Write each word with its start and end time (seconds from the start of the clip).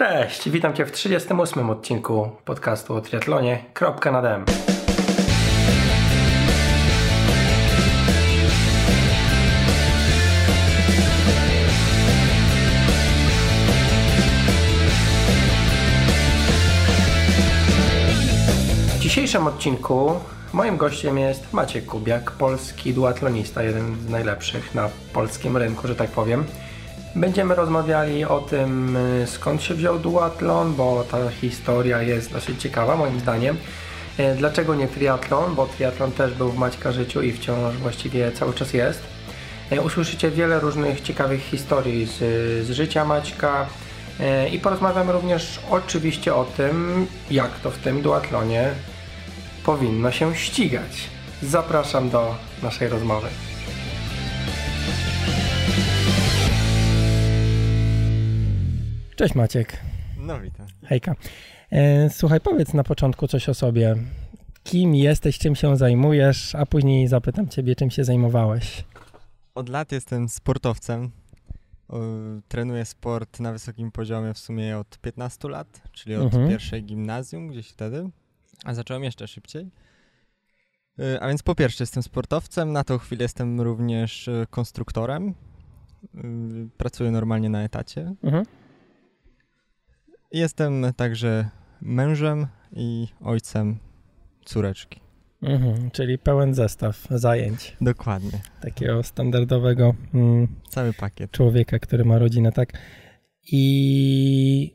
Cześć, 0.00 0.50
witam 0.50 0.74
Cię 0.74 0.86
w 0.86 0.92
38 0.92 1.70
odcinku 1.70 2.30
podcastu 2.44 2.94
o 2.94 3.00
triatlonie. 3.00 3.64
Kropka 3.74 4.12
nad 4.12 4.24
M. 4.24 4.44
W 18.88 18.98
dzisiejszym 19.00 19.46
odcinku 19.46 20.12
moim 20.52 20.76
gościem 20.76 21.18
jest 21.18 21.52
Maciek 21.52 21.86
Kubiak, 21.86 22.30
polski 22.30 22.94
duatlonista, 22.94 23.62
jeden 23.62 23.96
z 24.06 24.10
najlepszych 24.10 24.74
na 24.74 24.88
polskim 25.12 25.56
rynku, 25.56 25.88
że 25.88 25.94
tak 25.96 26.10
powiem. 26.10 26.44
Będziemy 27.14 27.54
rozmawiali 27.54 28.24
o 28.24 28.40
tym, 28.40 28.96
y, 28.96 29.26
skąd 29.26 29.62
się 29.62 29.74
wziął 29.74 29.98
duatlon, 29.98 30.74
bo 30.74 31.04
ta 31.10 31.30
historia 31.30 32.02
jest 32.02 32.32
dosyć 32.32 32.62
ciekawa 32.62 32.96
moim 32.96 33.20
zdaniem. 33.20 33.56
Y, 34.20 34.34
Dlaczego 34.38 34.74
nie 34.74 34.88
triatlon? 34.88 35.54
Bo 35.54 35.66
triatlon 35.66 36.12
też 36.12 36.34
był 36.34 36.48
w 36.48 36.58
Maćka 36.58 36.92
życiu 36.92 37.22
i 37.22 37.32
wciąż 37.32 37.76
właściwie 37.76 38.32
cały 38.32 38.54
czas 38.54 38.72
jest. 38.72 39.02
Y, 39.72 39.80
Usłyszycie 39.80 40.30
wiele 40.30 40.60
różnych 40.60 41.00
ciekawych 41.00 41.40
historii 41.42 42.06
z, 42.06 42.18
z 42.66 42.70
życia 42.70 43.04
Maćka 43.04 43.66
i 44.52 44.58
porozmawiamy 44.58 45.12
również 45.12 45.60
oczywiście 45.70 46.34
o 46.34 46.44
tym, 46.44 47.06
jak 47.30 47.58
to 47.60 47.70
w 47.70 47.78
tym 47.78 48.02
duatlonie 48.02 48.70
powinno 49.64 50.12
się 50.12 50.36
ścigać. 50.36 51.08
Zapraszam 51.42 52.10
do 52.10 52.34
naszej 52.62 52.88
rozmowy. 52.88 53.28
Cześć 59.20 59.34
Maciek. 59.34 59.80
No 60.18 60.40
witam. 60.40 60.66
Hejka. 60.84 61.14
E, 61.72 62.10
Słuchaj, 62.10 62.40
powiedz 62.40 62.74
na 62.74 62.84
początku 62.84 63.28
coś 63.28 63.48
o 63.48 63.54
sobie. 63.54 63.96
Kim 64.62 64.94
jesteś, 64.94 65.38
czym 65.38 65.54
się 65.56 65.76
zajmujesz, 65.76 66.54
a 66.54 66.66
później 66.66 67.08
zapytam 67.08 67.48
ciebie, 67.48 67.76
czym 67.76 67.90
się 67.90 68.04
zajmowałeś. 68.04 68.84
Od 69.54 69.68
lat 69.68 69.92
jestem 69.92 70.28
sportowcem. 70.28 71.10
O, 71.88 71.98
Trenuję 72.48 72.84
sport 72.84 73.40
na 73.40 73.52
wysokim 73.52 73.92
poziomie 73.92 74.34
w 74.34 74.38
sumie 74.38 74.78
od 74.78 74.98
15 74.98 75.48
lat, 75.48 75.82
czyli 75.92 76.16
od 76.16 76.24
Mhm. 76.24 76.48
pierwszej 76.48 76.84
gimnazjum 76.84 77.48
gdzieś 77.48 77.68
wtedy, 77.68 78.08
a 78.64 78.74
zacząłem 78.74 79.04
jeszcze 79.04 79.28
szybciej. 79.28 79.70
Y, 81.00 81.20
A 81.20 81.28
więc 81.28 81.42
po 81.42 81.54
pierwsze 81.54 81.82
jestem 81.82 82.02
sportowcem, 82.02 82.72
na 82.72 82.84
tą 82.84 82.98
chwilę 82.98 83.22
jestem 83.24 83.60
również 83.60 84.30
konstruktorem. 84.50 85.34
Pracuję 86.76 87.10
normalnie 87.10 87.48
na 87.48 87.62
etacie. 87.62 88.14
Mhm. 88.22 88.44
Jestem 90.32 90.86
także 90.96 91.48
mężem 91.82 92.46
i 92.72 93.08
ojcem 93.24 93.78
córeczki. 94.44 95.00
Mhm, 95.42 95.90
czyli 95.90 96.18
pełen 96.18 96.54
zestaw 96.54 97.06
zajęć 97.10 97.76
Dokładnie. 97.80 98.40
takiego 98.60 99.02
standardowego 99.02 99.94
mm, 100.14 100.48
Cały 100.68 100.92
pakiet. 100.92 101.30
człowieka, 101.30 101.78
który 101.78 102.04
ma 102.04 102.18
rodzinę, 102.18 102.52
tak? 102.52 102.72
I 103.52 104.74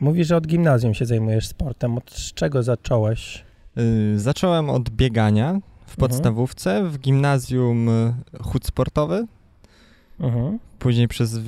mówisz, 0.00 0.26
że 0.26 0.36
od 0.36 0.46
gimnazjum 0.46 0.94
się 0.94 1.06
zajmujesz 1.06 1.46
sportem. 1.46 1.98
Od 1.98 2.10
czego 2.14 2.62
zacząłeś? 2.62 3.44
Y, 3.78 4.18
Zacząłem 4.20 4.70
od 4.70 4.90
biegania 4.90 5.60
w 5.86 5.96
podstawówce, 5.96 6.84
w 6.88 6.98
gimnazjum 6.98 7.88
y, 7.88 8.14
chód 8.42 8.66
sportowy. 8.66 9.26
Mhm. 10.20 10.58
Później 10.78 11.08
przez 11.08 11.38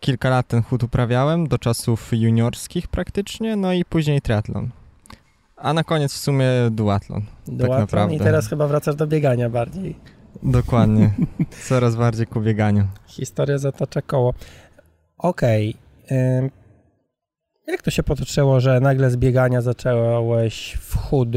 kilka 0.00 0.30
lat 0.30 0.48
ten 0.48 0.62
chód 0.62 0.82
uprawiałem, 0.82 1.48
do 1.48 1.58
czasów 1.58 2.08
juniorskich 2.12 2.88
praktycznie, 2.88 3.56
no 3.56 3.72
i 3.72 3.84
później 3.84 4.20
triatlon. 4.20 4.68
A 5.56 5.72
na 5.72 5.84
koniec 5.84 6.12
w 6.12 6.16
sumie 6.16 6.46
duatlon. 6.70 7.22
Duatlon 7.46 7.80
naprawdę. 7.80 8.14
i 8.14 8.18
teraz 8.18 8.48
chyba 8.48 8.66
wracasz 8.66 8.94
do 8.94 9.06
biegania 9.06 9.50
bardziej. 9.50 9.96
Dokładnie. 10.42 11.10
Coraz 11.68 11.96
bardziej 11.96 12.26
ku 12.26 12.40
bieganiu. 12.40 12.84
Historia 13.06 13.58
zatacza 13.58 14.02
koło. 14.02 14.34
Okej. 15.18 15.76
ym, 16.12 16.50
Jak 17.66 17.82
to 17.82 17.90
się 17.90 18.02
potoczyło, 18.02 18.60
że 18.60 18.80
nagle 18.80 19.10
z 19.10 19.16
biegania 19.16 19.60
zacząłeś 19.62 20.78
w 20.80 20.96
chód 20.96 21.28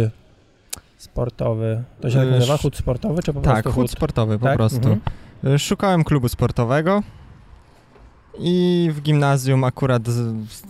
sportowy? 0.97 1.84
To 2.02 2.09
się 2.09 2.18
tak 2.18 2.28
Y, 2.28 2.31
nazywa? 2.31 2.58
Chód 2.58 2.78
sportowy, 2.78 3.24
czy 3.24 3.34
po 3.34 3.41
Tak, 3.41 3.64
prostu 3.64 3.81
chód 3.81 3.91
sportowy 3.91 4.40
po 4.40 4.46
Tak? 4.46 4.58
prostu. 4.58 4.78
Mhm. 4.90 5.00
Y, 5.56 5.59
Szukałem 5.59 6.03
klubu 6.03 6.30
sportowego 6.30 7.03
i 8.42 8.90
w 8.94 9.02
gimnazjum 9.02 9.64
akurat 9.64 10.08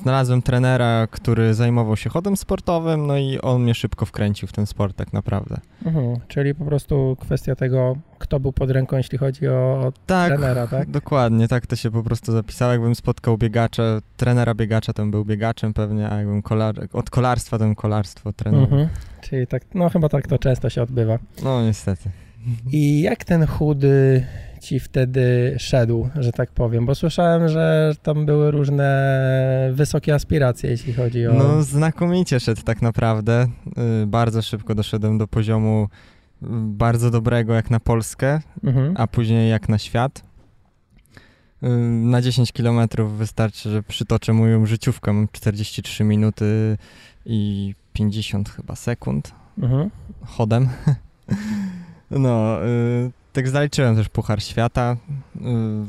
znalazłem 0.01 0.41
trenera, 0.41 1.07
który 1.11 1.53
zajmował 1.53 1.97
się 1.97 2.09
chodem 2.09 2.37
sportowym, 2.37 3.07
no 3.07 3.17
i 3.17 3.39
on 3.41 3.61
mnie 3.63 3.75
szybko 3.75 4.05
wkręcił 4.05 4.47
w 4.47 4.51
ten 4.51 4.65
sport 4.65 4.95
tak 4.95 5.13
naprawdę. 5.13 5.57
Mhm. 5.85 6.19
Czyli 6.27 6.55
po 6.55 6.65
prostu 6.65 7.17
kwestia 7.19 7.55
tego, 7.55 7.95
kto 8.19 8.39
był 8.39 8.51
pod 8.53 8.71
ręką, 8.71 8.97
jeśli 8.97 9.17
chodzi 9.17 9.47
o, 9.47 9.53
o 9.87 9.93
Tak, 10.05 10.29
trenera, 10.29 10.67
tak? 10.67 10.89
dokładnie, 10.89 11.47
tak 11.47 11.67
to 11.67 11.75
się 11.75 11.91
po 11.91 12.03
prostu 12.03 12.31
zapisało. 12.31 12.71
Jakbym 12.71 12.95
spotkał 12.95 13.37
biegacza, 13.37 13.83
trenera 14.17 14.53
biegacza, 14.53 14.93
to 14.93 15.01
bym 15.01 15.11
był 15.11 15.25
biegaczem 15.25 15.73
pewnie, 15.73 16.09
a 16.09 16.17
jakbym 16.17 16.41
kolar, 16.41 16.75
od 16.93 17.09
kolarstwa, 17.09 17.57
to 17.57 17.63
bym 17.63 17.75
kolarstwo 17.75 18.33
trenował. 18.33 18.63
Mhm. 18.63 18.89
Czyli 19.21 19.47
tak, 19.47 19.63
no 19.73 19.89
chyba 19.89 20.09
tak 20.09 20.27
to 20.27 20.37
często 20.37 20.69
się 20.69 20.81
odbywa. 20.83 21.19
No 21.43 21.63
niestety. 21.63 22.09
I 22.71 23.01
jak 23.01 23.23
ten 23.23 23.45
chód 23.47 23.83
y, 23.83 24.25
ci 24.61 24.79
wtedy 24.79 25.55
szedł, 25.59 26.09
że 26.15 26.31
tak 26.31 26.51
powiem? 26.51 26.85
Bo 26.85 26.95
słyszałem, 26.95 27.47
że 27.49 27.93
tam 28.03 28.25
były 28.25 28.51
różne 28.51 28.89
wysokie 29.73 30.13
aspiracje, 30.15 30.69
jeśli 30.69 30.93
chodzi 30.93 31.27
o... 31.27 31.33
No 31.33 31.63
znakomicie 31.63 32.39
szedł 32.39 32.61
tak 32.61 32.81
naprawdę. 32.81 33.47
Y, 34.03 34.07
Bardzo 34.07 34.41
szybko 34.41 34.75
doszedłem 34.75 35.17
do 35.17 35.27
poziomu 35.27 35.87
y, 36.43 36.45
bardzo 36.61 37.11
dobrego 37.11 37.53
jak 37.53 37.69
na 37.69 37.79
Polskę, 37.79 38.41
Mhm. 38.63 38.93
a 38.97 39.07
później 39.07 39.49
jak 39.49 39.69
na 39.69 39.77
świat. 39.77 40.23
Y, 41.63 41.67
Na 41.89 42.21
10 42.21 42.51
km 42.51 42.79
wystarczy, 43.17 43.69
że 43.69 43.83
przytoczę 43.83 44.33
moją 44.33 44.65
życiówkę. 44.65 45.13
Mam 45.13 45.27
43 45.31 46.03
minuty 46.03 46.77
i 47.25 47.75
50 47.93 48.49
chyba 48.49 48.75
sekund. 48.75 49.31
Mhm. 49.61 49.89
chodem. 50.25 50.69
No, 52.11 52.65
y, 52.65 53.11
tak 53.33 53.49
zaliczyłem 53.49 53.95
też 53.95 54.09
Puchar 54.09 54.43
Świata. 54.43 54.97
Y, 55.35 55.39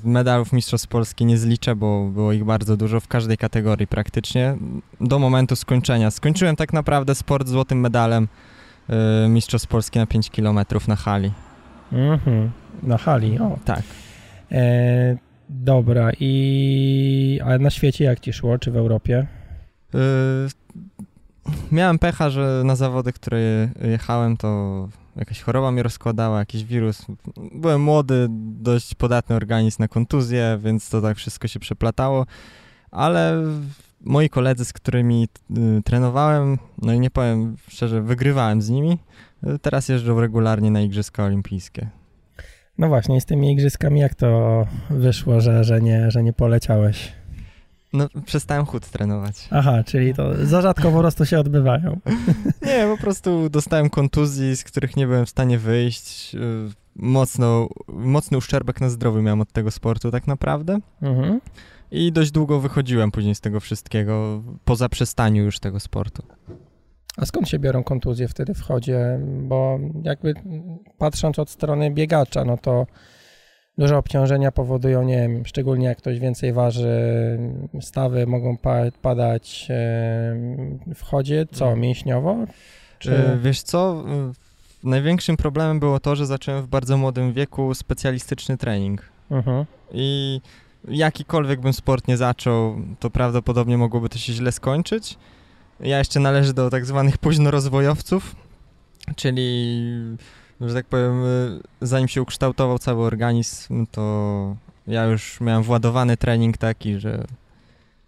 medalów 0.08 0.53
Mistrzostw 0.53 0.88
Polski 0.88 1.25
nie 1.25 1.38
zliczę, 1.38 1.76
bo 1.76 2.08
było 2.08 2.32
ich 2.32 2.44
bardzo 2.44 2.76
dużo 2.76 3.00
w 3.00 3.08
każdej 3.08 3.36
kategorii 3.36 3.86
praktycznie. 3.86 4.56
Do 5.00 5.19
momentu 5.19 5.56
skończenia. 5.56 6.10
Skończyłem 6.10 6.56
tak 6.56 6.72
naprawdę 6.72 7.14
sport 7.14 7.48
złotym 7.48 7.81
medalem 7.81 8.28
y, 9.25 9.28
Mistrzostw 9.28 9.69
Polski 9.69 9.98
na 9.98 10.06
5 10.06 10.31
km 10.31 10.60
na 10.88 10.97
hali. 10.97 11.32
Mhm. 11.92 12.50
Na 12.82 12.98
hali, 12.98 13.38
o. 13.38 13.58
Tak. 13.64 13.82
E, 14.52 15.16
dobra, 15.48 16.10
i... 16.20 17.41
A 17.44 17.58
na 17.58 17.70
świecie 17.70 18.04
jak 18.04 18.20
ci 18.20 18.32
szło, 18.32 18.58
czy 18.58 18.70
w 18.70 18.76
Europie? 18.76 19.26
Y, 19.94 19.98
Miałem 21.72 21.98
pecha, 21.98 22.31
że 22.31 22.62
na 22.64 22.76
zawody, 22.76 23.12
które 23.12 23.69
jechałem, 23.91 24.37
to 24.37 24.88
jakaś 25.20 25.42
choroba 25.42 25.72
mnie 25.72 25.82
rozkładała, 25.82 26.38
jakiś 26.38 26.64
wirus. 26.64 27.06
Byłem 27.54 27.81
młody, 27.81 28.26
dość 28.60 28.94
podatny 28.94 29.36
organizm 29.36 29.82
na 29.82 29.88
kontuzję, 29.88 30.58
więc 30.62 30.91
to 30.91 31.00
tak 31.00 31.16
wszystko 31.16 31.48
się 31.48 31.60
przeplatało. 31.60 32.26
Ale 32.91 33.44
moi 34.00 34.28
koledzy, 34.28 34.64
z 34.64 34.72
którymi 34.72 35.28
y, 35.78 35.82
trenowałem, 35.82 36.58
no 36.82 36.92
i 36.92 37.00
nie 37.00 37.10
powiem 37.10 37.56
szczerze, 37.69 38.03
wygrywałem 38.03 38.62
z 38.62 38.70
nimi. 38.70 38.98
Y, 39.47 39.58
Teraz 39.58 39.88
jeżdżą 39.88 40.20
regularnie 40.20 40.70
na 40.70 40.81
Igrzyska 40.81 41.25
Olimpijskie. 41.25 41.88
No 42.78 42.88
właśnie, 42.88 43.20
z 43.20 43.25
tymi 43.25 43.52
igrzyskami 43.52 44.00
jak 44.00 44.14
to 44.14 44.66
wyszło, 44.91 45.41
że, 45.41 45.64
że, 45.64 45.81
nie, 45.81 46.10
że 46.10 46.22
nie 46.22 46.32
poleciałeś? 46.32 47.12
No, 47.93 48.09
przestałem 48.27 48.67
chód 48.67 48.87
trenować. 48.87 49.49
Aha, 49.51 49.84
czyli 49.84 50.15
to 50.15 50.47
za 50.47 50.62
rzadko 50.62 50.91
po 50.91 50.99
prostu 50.99 51.26
się 51.26 51.38
odbywają. 51.41 52.00
Nie, 52.67 52.87
po 52.97 53.03
prostu 53.03 53.49
dostałem 53.49 53.91
kontuzji, 53.91 54.56
z 54.56 54.64
których 54.64 54.97
nie 54.97 55.06
byłem 55.06 55.26
w 55.26 55.31
stanie 55.31 55.59
wyjść. 55.59 56.35
Yy, 56.35 56.70
Mocno, 56.97 57.69
mocny 57.88 58.38
uszczerbek 58.38 58.81
na 58.81 58.91
zdrowiu 58.91 59.23
miałem 59.23 59.41
od 59.41 59.53
tego 59.53 59.70
sportu 59.70 60.11
tak 60.11 60.26
naprawdę. 60.26 60.79
Mhm. 61.03 61.41
I 61.91 62.12
dość 62.12 62.31
długo 62.31 62.61
wychodziłem 62.61 63.11
później 63.11 63.35
z 63.35 63.41
tego 63.41 63.61
wszystkiego, 63.61 64.43
po 64.64 64.76
zaprzestaniu 64.76 65.44
już 65.44 65.59
tego 65.59 65.81
sportu. 65.81 66.23
A 67.17 67.26
skąd 67.26 67.49
się 67.49 67.59
biorą 67.59 67.85
kontuzje 67.85 68.29
wtedy 68.29 68.55
w 68.55 68.61
chodzie? 68.61 69.20
Bo 69.43 69.79
jakby 70.03 70.35
patrząc 70.99 71.38
od 71.38 71.50
strony 71.50 71.91
biegacza, 71.91 72.44
no 72.44 72.56
to 72.56 72.87
duże 73.81 73.99
obciążenia 73.99 74.53
powodują, 74.53 75.03
nie 75.03 75.17
wiem, 75.17 75.47
szczególnie 75.47 75.87
jak 75.87 75.99
ktoś 75.99 76.19
więcej 76.19 76.53
waży, 76.53 76.88
stawy 77.81 78.27
mogą 78.27 78.56
pa- 78.56 78.91
padać 79.03 79.69
w 80.94 81.03
chodzie, 81.03 81.47
co, 81.53 81.77
mięśniowo? 81.77 82.37
Czy... 82.99 83.38
Wiesz 83.43 83.62
co, 83.62 84.05
największym 84.85 85.37
problemem 85.37 85.81
było 85.81 86.00
to, 86.00 86.17
że 86.17 86.27
zacząłem 86.27 86.62
w 86.62 86.67
bardzo 86.67 86.97
młodym 86.97 87.32
wieku 87.32 87.75
specjalistyczny 87.75 88.56
trening. 88.56 89.03
Mhm. 89.31 89.65
I 89.93 90.41
jakikolwiek 90.88 91.61
bym 91.61 91.73
sport 91.73 92.09
nie 92.09 92.17
zaczął, 92.17 92.76
to 92.99 93.11
prawdopodobnie 93.11 93.79
mogłoby 93.79 94.09
to 94.09 94.19
się 94.19 94.33
źle 94.33 94.53
skończyć. 94.53 95.19
Ja 95.81 95.99
jeszcze 95.99 96.21
należę 96.21 96.55
do 96.55 96.71
tak 96.71 96.87
zwanych 96.87 97.19
późnorozwojowców, 97.25 98.37
czyli, 99.17 99.93
że 100.61 100.75
tak 100.75 100.87
powiem, 100.87 101.25
y, 101.25 101.61
zanim 101.81 102.09
się 102.09 102.23
ukształtował 102.23 102.79
cały 102.79 103.05
organizm, 103.05 103.87
to 103.87 104.57
ja 104.87 105.05
już 105.05 105.41
miałem 105.41 105.62
władowany 105.62 106.17
trening 106.17 106.59
taki, 106.59 106.99
że, 106.99 107.25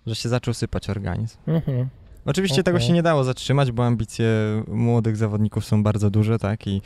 że 0.06 0.14
się 0.14 0.28
zaczął 0.28 0.54
sypać 0.54 0.90
organizm. 0.90 1.38
Mhm. 1.46 1.88
Oczywiście 2.26 2.54
Okej. 2.54 2.64
tego 2.64 2.80
się 2.80 2.92
nie 2.92 3.02
dało 3.02 3.24
zatrzymać, 3.24 3.72
bo 3.72 3.86
ambicje 3.86 4.26
młodych 4.68 5.16
zawodników 5.16 5.64
są 5.64 5.82
bardzo 5.82 6.10
duże, 6.10 6.38
tak, 6.38 6.66
i, 6.66 6.82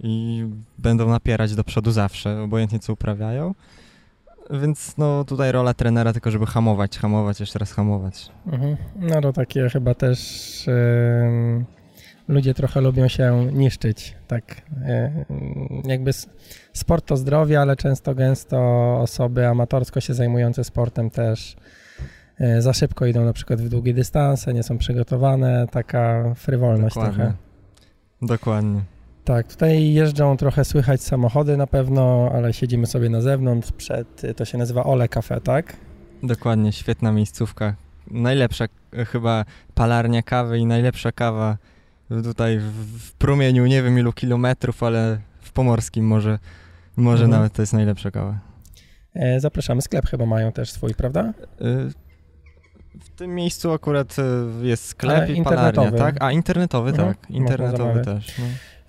i 0.00 0.44
będą 0.78 1.08
napierać 1.08 1.54
do 1.54 1.64
przodu 1.64 1.90
zawsze, 1.90 2.42
obojętnie 2.42 2.78
co 2.78 2.92
uprawiają. 2.92 3.54
Więc 4.50 4.96
no 4.98 5.24
tutaj 5.24 5.52
rola 5.52 5.74
trenera 5.74 6.12
tylko, 6.12 6.30
żeby 6.30 6.46
hamować, 6.46 6.98
hamować, 6.98 7.40
jeszcze 7.40 7.58
raz 7.58 7.72
hamować. 7.72 8.30
Mhm. 8.46 8.76
No 8.96 9.20
to 9.20 9.32
takie 9.32 9.68
chyba 9.68 9.94
też 9.94 10.18
em, 10.68 11.64
ludzie 12.28 12.54
trochę 12.54 12.80
lubią 12.80 13.08
się 13.08 13.48
niszczyć, 13.52 14.14
tak. 14.28 14.62
e, 14.84 15.24
jakby 15.84 16.10
sport 16.72 17.06
to 17.06 17.16
zdrowie, 17.16 17.60
ale 17.60 17.76
często 17.76 18.14
gęsto 18.14 18.58
osoby 19.00 19.46
amatorsko 19.46 20.00
się 20.00 20.14
zajmujące 20.14 20.64
sportem 20.64 21.10
też 21.10 21.56
e, 22.40 22.62
za 22.62 22.72
szybko 22.72 23.06
idą 23.06 23.24
na 23.24 23.32
przykład 23.32 23.60
w 23.60 23.68
długie 23.68 23.94
dystanse, 23.94 24.54
nie 24.54 24.62
są 24.62 24.78
przygotowane, 24.78 25.66
taka 25.70 26.34
frywolność 26.34 26.94
trochę. 26.94 27.32
Dokładnie. 28.22 28.80
Tak, 29.24 29.46
tutaj 29.46 29.92
jeżdżą 29.92 30.36
trochę 30.36 30.64
słychać 30.64 31.02
samochody 31.02 31.56
na 31.56 31.66
pewno, 31.66 32.30
ale 32.34 32.52
siedzimy 32.52 32.86
sobie 32.86 33.08
na 33.08 33.20
zewnątrz 33.20 33.72
przed, 33.72 34.22
to 34.36 34.44
się 34.44 34.58
nazywa 34.58 34.84
Ole 34.84 35.08
Cafe, 35.08 35.40
tak? 35.40 35.76
Dokładnie, 36.22 36.72
świetna 36.72 37.12
miejscówka. 37.12 37.74
Najlepsza 38.10 38.64
e, 38.92 39.04
chyba 39.04 39.44
palarnia 39.74 40.22
kawy 40.22 40.58
i 40.58 40.66
najlepsza 40.66 41.12
kawa 41.12 41.56
tutaj 42.08 42.58
w, 42.58 43.12
promieniu 43.12 43.66
nie 43.66 43.82
wiem 43.82 43.98
ilu 43.98 44.12
kilometrów, 44.12 44.82
ale 44.82 45.18
w 45.40 45.52
Pomorskim 45.52 46.06
może, 46.06 46.38
może 46.96 47.24
Mhm. 47.24 47.30
nawet 47.40 47.52
to 47.52 47.62
jest 47.62 47.72
najlepsza 47.72 48.10
kawa. 48.10 48.38
E, 49.14 49.40
Zapraszamy, 49.40 49.82
sklep 49.82 50.06
chyba 50.06 50.26
mają 50.26 50.52
też 50.52 50.70
swój, 50.70 50.94
prawda? 50.94 51.32
Y, 51.60 51.92
W 53.00 53.10
tym 53.16 53.34
miejscu 53.34 53.72
akurat 53.72 54.16
y, 54.18 54.66
jest 54.66 54.84
sklep 54.86 55.16
Ale 55.24 55.32
i 55.32 55.42
palarnia, 55.42 55.92
tak? 55.92 56.22
A 56.22 56.32
internetowy, 56.32 56.90
Mhm, 56.90 57.08
tak. 57.14 57.30
Internetowy 57.30 58.00
też. 58.04 58.38
No. 58.38 58.44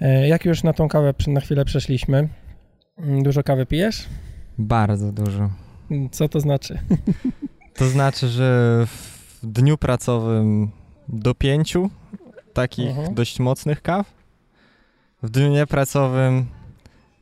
E, 0.08 0.28
Jak 0.28 0.46
już 0.46 0.64
na 0.64 0.74
tą 0.74 0.88
kawę 0.88 1.14
na 1.28 1.40
chwilę 1.42 1.66
przeszliśmy, 1.66 2.30
mm, 2.98 3.24
dużo 3.24 3.44
kawy 3.44 3.66
pijesz? 3.66 4.06
Bardzo 4.58 5.12
dużo. 5.12 5.50
Mm, 5.92 6.10
Co 6.10 6.30
to 6.30 6.40
znaczy? 6.40 6.80
To 7.75 7.90
znaczy, 7.90 8.28
że 8.28 8.80
w 8.86 9.48
dniu 9.48 9.78
pracowym 9.78 10.69
do 11.08 11.36
pięciu 11.36 11.90
takich 12.62 12.89
Mhm. 12.89 13.13
dość 13.15 13.39
mocnych 13.39 13.81
kaw. 13.81 14.13
W 15.24 15.30
dniu 15.30 15.48
niepracowym 15.50 16.45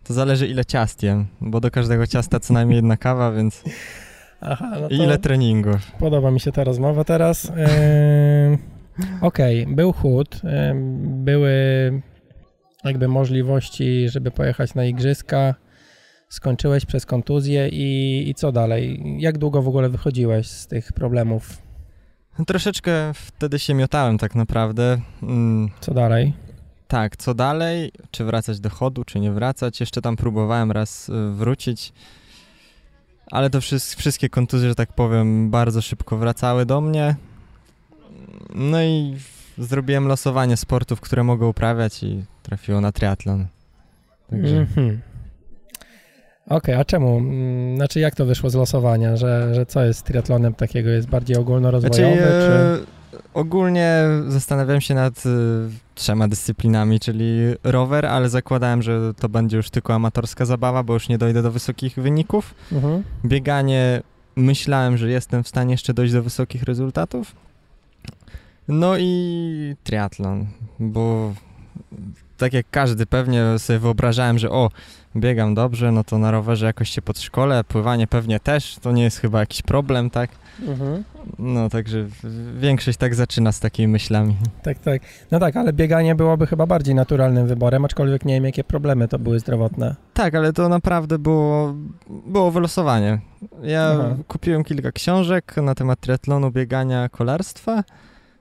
to 0.03 0.13
zależy 0.13 0.47
ile 0.47 0.65
ciast 0.65 1.03
jem, 1.03 1.25
bo 1.41 1.59
do 1.59 1.71
każdego 1.71 2.07
ciasta 2.07 2.39
co 2.39 2.53
najmniej 2.53 2.75
jedna 2.75 2.97
kawa, 2.97 3.31
więc 3.31 3.63
Aha, 4.41 4.71
no 4.81 4.87
ile 4.89 5.17
treningów. 5.17 5.91
podoba 5.99 6.31
mi 6.31 6.39
się 6.39 6.51
ta 6.51 6.63
rozmowa 6.63 7.03
teraz. 7.03 7.51
E, 7.57 8.57
Okej, 9.21 9.67
był 9.67 9.93
chód, 9.93 10.41
e, 10.43 10.73
były 11.01 11.51
jakby 12.83 13.07
możliwości, 13.07 14.09
żeby 14.09 14.31
pojechać 14.31 14.75
na 14.75 14.85
igrzyska, 14.85 15.55
skończyłeś 16.29 16.85
przez 16.85 17.05
kontuzję 17.05 17.69
i, 17.69 18.23
i 18.29 18.33
co 18.35 18.51
dalej? 18.51 19.03
Jak 19.19 19.37
długo 19.37 19.61
w 19.61 19.67
ogóle 19.67 19.89
wychodziłeś 19.89 20.47
z 20.47 20.67
tych 20.67 20.93
problemów? 20.93 21.57
Troszeczkę 22.47 23.11
wtedy 23.13 23.59
się 23.59 23.73
miotałem 23.73 24.17
tak 24.17 24.35
naprawdę. 24.35 24.97
Mm, 25.23 25.69
Co 25.79 25.93
dalej? 25.93 26.33
Tak, 26.87 27.17
co 27.17 27.33
dalej? 27.33 27.91
Czy 28.11 28.25
wracać 28.25 28.59
do 28.59 28.69
chodu, 28.69 29.03
czy 29.03 29.19
nie 29.19 29.31
wracać? 29.31 29.79
Jeszcze 29.79 30.01
tam 30.01 30.15
próbowałem 30.15 30.71
raz 30.71 31.09
y, 31.09 31.31
wrócić, 31.31 31.93
ale 33.31 33.49
to 33.49 33.61
wszyst- 33.61 33.95
wszystkie 33.95 34.29
kontuzje, 34.29 34.69
że 34.69 34.75
tak 34.75 34.93
powiem, 34.93 35.49
bardzo 35.49 35.81
szybko 35.81 36.17
wracały 36.17 36.65
do 36.65 36.81
mnie. 36.81 37.15
No 38.55 38.83
i 38.83 39.17
zrobiłem 39.57 40.07
losowanie 40.07 40.57
sportów, 40.57 41.01
które 41.01 41.23
mogę 41.23 41.45
uprawiać 41.47 42.03
i 42.03 42.23
trafiło 42.43 42.81
na 42.81 42.91
triatlon. 42.91 43.45
Także 44.29 44.57
Mhm. 44.57 45.01
Okej, 46.50 46.75
a 46.75 46.86
czemu? 46.86 47.18
Mm, 47.18 47.75
Znaczy 47.75 48.00
jak 48.00 48.15
to 48.15 48.25
wyszło 48.25 48.50
z 48.50 48.56
losowania, 48.56 49.15
że, 49.18 49.56
że 49.56 49.65
co 49.65 49.83
jest 49.83 50.03
triatlonem 50.06 50.53
takiego? 50.53 50.89
Jest 50.89 51.07
bardziej 51.07 51.38
ogólnorozwojowy, 51.38 52.15
Znaczy, 52.15 52.21
czy... 52.21 52.51
e, 52.51 52.95
Ogólnie 53.33 54.03
zastanawiałem 54.27 54.81
się 54.81 54.94
nad 54.95 55.25
y, 55.25 55.30
trzema 55.95 56.27
dyscyplinami, 56.27 57.00
czyli 57.00 57.39
rower, 57.63 58.06
ale 58.06 58.30
zakładałem, 58.30 58.81
że 58.81 59.13
to 59.19 59.30
będzie 59.30 59.57
już 59.57 59.69
tylko 59.69 59.94
amatorska 59.94 60.45
zabawa, 60.45 60.83
bo 60.83 60.94
już 60.94 61.09
nie 61.09 61.18
dojdę 61.18 61.42
do 61.42 61.51
wysokich 61.51 61.95
wyników. 61.95 62.56
Mhm. 62.71 63.03
bieganie 63.25 64.01
myślałem, 64.36 64.97
że 64.97 65.09
jestem 65.09 65.44
w 65.44 65.47
stanie 65.47 65.71
jeszcze 65.71 65.94
dojść 65.94 66.13
do 66.13 66.24
wysokich 66.24 66.63
rezultatów. 66.63 67.36
No 68.68 68.97
i 68.97 69.75
triatlon, 69.83 70.45
bo 70.80 71.33
tak 72.37 72.53
jak 72.53 72.65
każdy 72.71 73.05
pewnie 73.05 73.59
sobie 73.59 73.79
wyobrażałem, 73.79 74.39
że 74.39 74.49
o, 74.49 74.69
biegam 75.15 75.55
dobrze, 75.55 75.91
no 75.91 76.03
to 76.03 76.17
na 76.17 76.31
rowerze 76.31 76.65
jakoś 76.65 76.89
się 76.89 77.01
podszkolę, 77.01 77.63
pływanie 77.63 78.07
pewnie 78.07 78.39
też, 78.39 78.77
to 78.81 78.91
nie 78.91 79.03
jest 79.03 79.19
chyba 79.19 79.39
jakiś 79.39 79.61
problem, 79.61 80.09
tak? 80.09 80.29
Mhm. 80.67 81.03
No 81.39 81.69
także 81.69 82.05
większość 82.57 82.97
tak 82.97 83.15
zaczyna 83.15 83.51
z 83.51 83.59
takimi 83.59 83.87
myślami. 83.87 84.37
Tak, 84.63 84.79
tak. 84.79 85.01
No 85.31 85.39
tak, 85.39 85.55
ale 85.55 85.73
bieganie 85.73 86.15
byłoby 86.15 86.47
chyba 86.47 86.65
bardziej 86.65 86.95
naturalnym 86.95 87.47
wyborem, 87.47 87.85
aczkolwiek 87.85 88.25
nie 88.25 88.33
wiem, 88.33 88.45
jakie 88.45 88.63
problemy 88.63 89.07
to 89.07 89.19
były 89.19 89.39
zdrowotne. 89.39 89.95
Tak, 90.13 90.35
ale 90.35 90.53
to 90.53 90.69
naprawdę 90.69 91.19
było, 91.19 91.75
było 92.27 92.51
wylosowanie. 92.51 93.19
Ja 93.63 93.91
Aha. 93.99 94.15
kupiłem 94.27 94.63
kilka 94.63 94.91
książek 94.91 95.55
na 95.57 95.75
temat 95.75 95.99
triatlonu, 95.99 96.51
biegania, 96.51 97.09
kolarstwa 97.09 97.83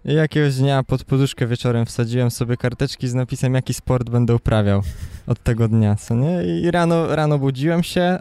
i 0.05 0.15
jakiegoś 0.15 0.57
dnia 0.57 0.83
pod 0.83 1.05
poduszkę 1.05 1.47
wieczorem 1.47 1.87
wsadziłem 1.87 2.31
sobie 2.31 2.57
karteczki 2.57 3.09
z 3.09 3.15
napisem, 3.15 3.55
jaki 3.55 3.75
sport 3.75 4.11
będę 4.11 4.35
uprawiał 4.35 4.83
od 5.27 5.43
tego 5.43 5.69
dnia, 5.69 5.97
co 5.97 6.15
nie? 6.15 6.45
I 6.45 6.71
rano, 6.71 7.17
rano 7.17 7.39
budziłem 7.39 7.83
się, 7.83 8.19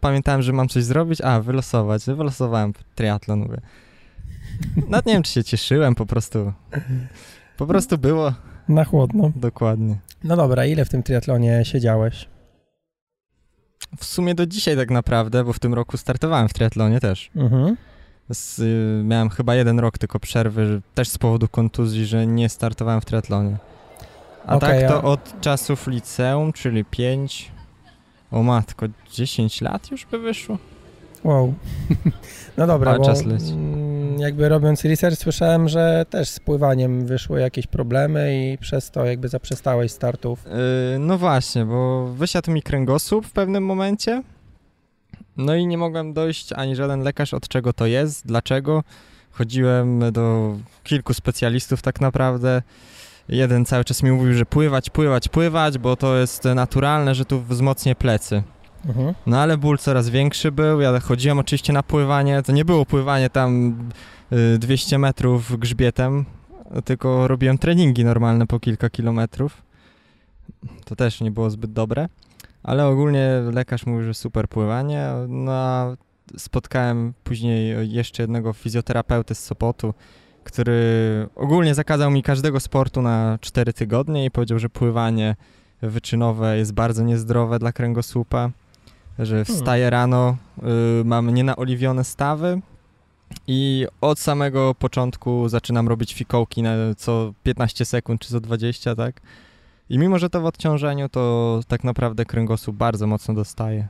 pamiętałem, 0.00 0.42
że 0.42 0.52
mam 0.52 0.68
coś 0.68 0.84
zrobić, 0.84 1.20
a, 1.20 1.40
wylosować. 1.40 2.04
Wylosowałem 2.04 2.72
triatlon, 2.94 3.38
mówię. 3.38 3.60
Nawet 4.88 5.06
nie 5.06 5.12
wiem, 5.12 5.22
czy 5.22 5.32
się 5.32 5.44
cieszyłem, 5.44 5.94
po 5.94 6.06
prostu, 6.06 6.52
po 7.56 7.66
prostu 7.66 7.98
było, 7.98 8.32
Na 8.68 8.84
chłodno. 8.84 9.32
dokładnie. 9.36 9.96
No 10.24 10.36
dobra, 10.36 10.66
ile 10.66 10.84
w 10.84 10.88
tym 10.88 11.02
triatlonie 11.02 11.64
siedziałeś? 11.64 12.28
W 13.98 14.04
sumie 14.04 14.34
do 14.34 14.46
dzisiaj 14.46 14.76
tak 14.76 14.90
naprawdę, 14.90 15.44
bo 15.44 15.52
w 15.52 15.58
tym 15.58 15.74
roku 15.74 15.96
startowałem 15.96 16.48
w 16.48 16.52
triatlonie 16.54 17.00
też. 17.00 17.30
Mhm. 17.36 17.76
Z, 18.32 18.58
y, 18.58 19.02
miałem 19.04 19.28
chyba 19.30 19.54
jeden 19.54 19.78
rok 19.80 19.98
tylko 19.98 20.20
przerwy, 20.20 20.66
że- 20.66 20.80
też 20.94 21.08
z 21.08 21.18
powodu 21.18 21.48
kontuzji, 21.48 22.06
że 22.06 22.26
nie 22.26 22.48
startowałem 22.48 23.00
w 23.00 23.04
triatlonie. 23.04 23.56
A 24.46 24.56
Okej, 24.56 24.80
tak 24.80 24.90
to 24.90 24.96
a- 24.98 25.02
od 25.02 25.40
czasów 25.40 25.86
liceum, 25.86 26.52
czyli 26.52 26.84
5, 26.84 27.52
o 28.30 28.42
matko, 28.42 28.86
10 29.12 29.60
lat 29.60 29.90
już 29.90 30.06
by 30.06 30.18
wyszło. 30.18 30.58
Wow. 31.24 31.54
No 32.56 32.66
dobra, 32.66 32.90
Ale 32.90 32.98
bo 32.98 33.04
czas 33.04 33.24
leci. 33.24 33.52
mm, 33.52 34.18
jakby 34.20 34.48
robiąc 34.48 34.84
research 34.84 35.18
słyszałem, 35.18 35.68
że 35.68 36.06
też 36.10 36.28
z 36.28 36.40
pływaniem 36.40 37.06
wyszły 37.06 37.40
jakieś 37.40 37.66
problemy 37.66 38.52
i 38.52 38.58
przez 38.58 38.90
to 38.90 39.04
jakby 39.04 39.28
zaprzestałeś 39.28 39.92
startów. 39.92 40.44
Yy, 40.92 40.98
no 40.98 41.18
właśnie, 41.18 41.64
bo 41.64 42.06
wysiadł 42.06 42.50
mi 42.50 42.62
kręgosłup 42.62 43.26
w 43.26 43.30
pewnym 43.32 43.64
momencie. 43.64 44.22
No 45.36 45.54
i 45.54 45.66
nie 45.66 45.78
mogłem 45.78 46.12
dojść 46.12 46.52
ani 46.52 46.76
żaden 46.76 47.00
lekarz 47.00 47.34
od 47.34 47.48
czego 47.48 47.72
to 47.72 47.86
jest, 47.86 48.26
dlaczego. 48.26 48.84
Chodziłem 49.30 50.12
do 50.12 50.56
kilku 50.84 51.14
specjalistów 51.14 51.82
tak 51.82 52.00
naprawdę. 52.00 52.62
Jeden 53.28 53.64
cały 53.64 53.84
czas 53.84 54.02
mi 54.02 54.10
mówił, 54.10 54.34
że 54.34 54.46
pływać, 54.46 54.90
pływać, 54.90 55.28
pływać, 55.28 55.78
bo 55.78 55.96
to 55.96 56.16
jest 56.16 56.44
naturalne, 56.44 57.14
że 57.14 57.24
tu 57.24 57.40
wzmocnię 57.40 57.94
plecy. 57.94 58.42
Mhm. 58.86 59.14
No 59.26 59.38
ale 59.38 59.56
ból 59.56 59.78
coraz 59.78 60.08
większy 60.08 60.52
był, 60.52 60.80
ja 60.80 61.00
chodziłem 61.00 61.38
oczywiście 61.38 61.72
na 61.72 61.82
pływanie, 61.82 62.42
to 62.42 62.52
nie 62.52 62.64
było 62.64 62.86
pływanie 62.86 63.30
tam 63.30 63.74
y, 64.54 64.58
200 64.58 64.98
metrów 64.98 65.58
grzbietem, 65.58 66.24
tylko 66.84 67.28
robiłem 67.28 67.58
treningi 67.58 68.04
normalne 68.04 68.46
po 68.46 68.60
kilka 68.60 68.90
kilometrów. 68.90 69.62
To 70.84 70.96
też 70.96 71.20
nie 71.20 71.30
było 71.30 71.50
zbyt 71.50 71.72
dobre, 71.72 72.08
ale 72.62 72.86
ogólnie 72.86 73.28
lekarz 73.52 73.86
mówił, 73.86 74.04
że 74.04 74.14
super 74.14 74.48
pływanie, 74.48 75.08
no 75.28 75.52
a 75.52 75.96
spotkałem 76.36 77.14
później 77.24 77.92
jeszcze 77.92 78.22
jednego 78.22 78.52
fizjoterapeutę 78.52 79.34
z 79.34 79.44
Sopotu, 79.44 79.94
który 80.44 81.28
ogólnie 81.34 81.74
zakazał 81.74 82.10
mi 82.10 82.22
każdego 82.22 82.60
sportu 82.60 83.02
na 83.02 83.38
4 83.40 83.72
tygodnie 83.72 84.24
i 84.24 84.30
powiedział, 84.30 84.58
że 84.58 84.68
pływanie 84.68 85.36
wyczynowe 85.82 86.58
jest 86.58 86.72
bardzo 86.72 87.02
niezdrowe 87.02 87.58
dla 87.58 87.72
kręgosłupa 87.72 88.50
że 89.18 89.44
wstaję 89.44 89.90
rano, 89.90 90.36
y, 91.00 91.04
mam 91.04 91.34
nienaoliwione 91.34 92.04
stawy 92.04 92.60
i 93.46 93.86
od 94.00 94.18
samego 94.18 94.74
początku 94.74 95.48
zaczynam 95.48 95.88
robić 95.88 96.14
fikołki 96.14 96.62
na 96.62 96.70
co 96.96 97.32
15 97.42 97.84
sekund 97.84 98.20
czy 98.20 98.28
co 98.28 98.40
20, 98.40 98.94
tak? 98.94 99.20
I 99.92 99.98
mimo, 99.98 100.18
że 100.18 100.30
to 100.30 100.40
w 100.40 100.44
odciążeniu, 100.44 101.08
to 101.08 101.60
tak 101.68 101.84
naprawdę 101.84 102.24
kręgosłup 102.24 102.76
bardzo 102.76 103.06
mocno 103.06 103.34
dostaje. 103.34 103.88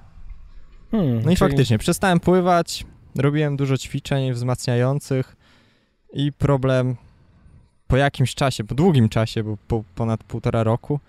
Hmm, 0.90 1.14
No 1.14 1.20
i 1.20 1.24
czyli- 1.24 1.36
faktycznie, 1.36 1.78
przestałem 1.78 2.20
pływać, 2.20 2.84
robiłem 3.18 3.56
dużo 3.56 3.76
ćwiczeń 3.78 4.32
wzmacniających 4.32 5.36
i 6.12 6.32
problem 6.32 6.96
po 7.86 7.96
jakimś 7.96 8.34
czasie, 8.34 8.64
po 8.64 8.74
długim 8.74 9.08
czasie, 9.08 9.42
bo 9.44 9.56
po 9.68 9.84
ponad 9.94 10.24
półtora 10.24 10.62
roku, 10.62 11.00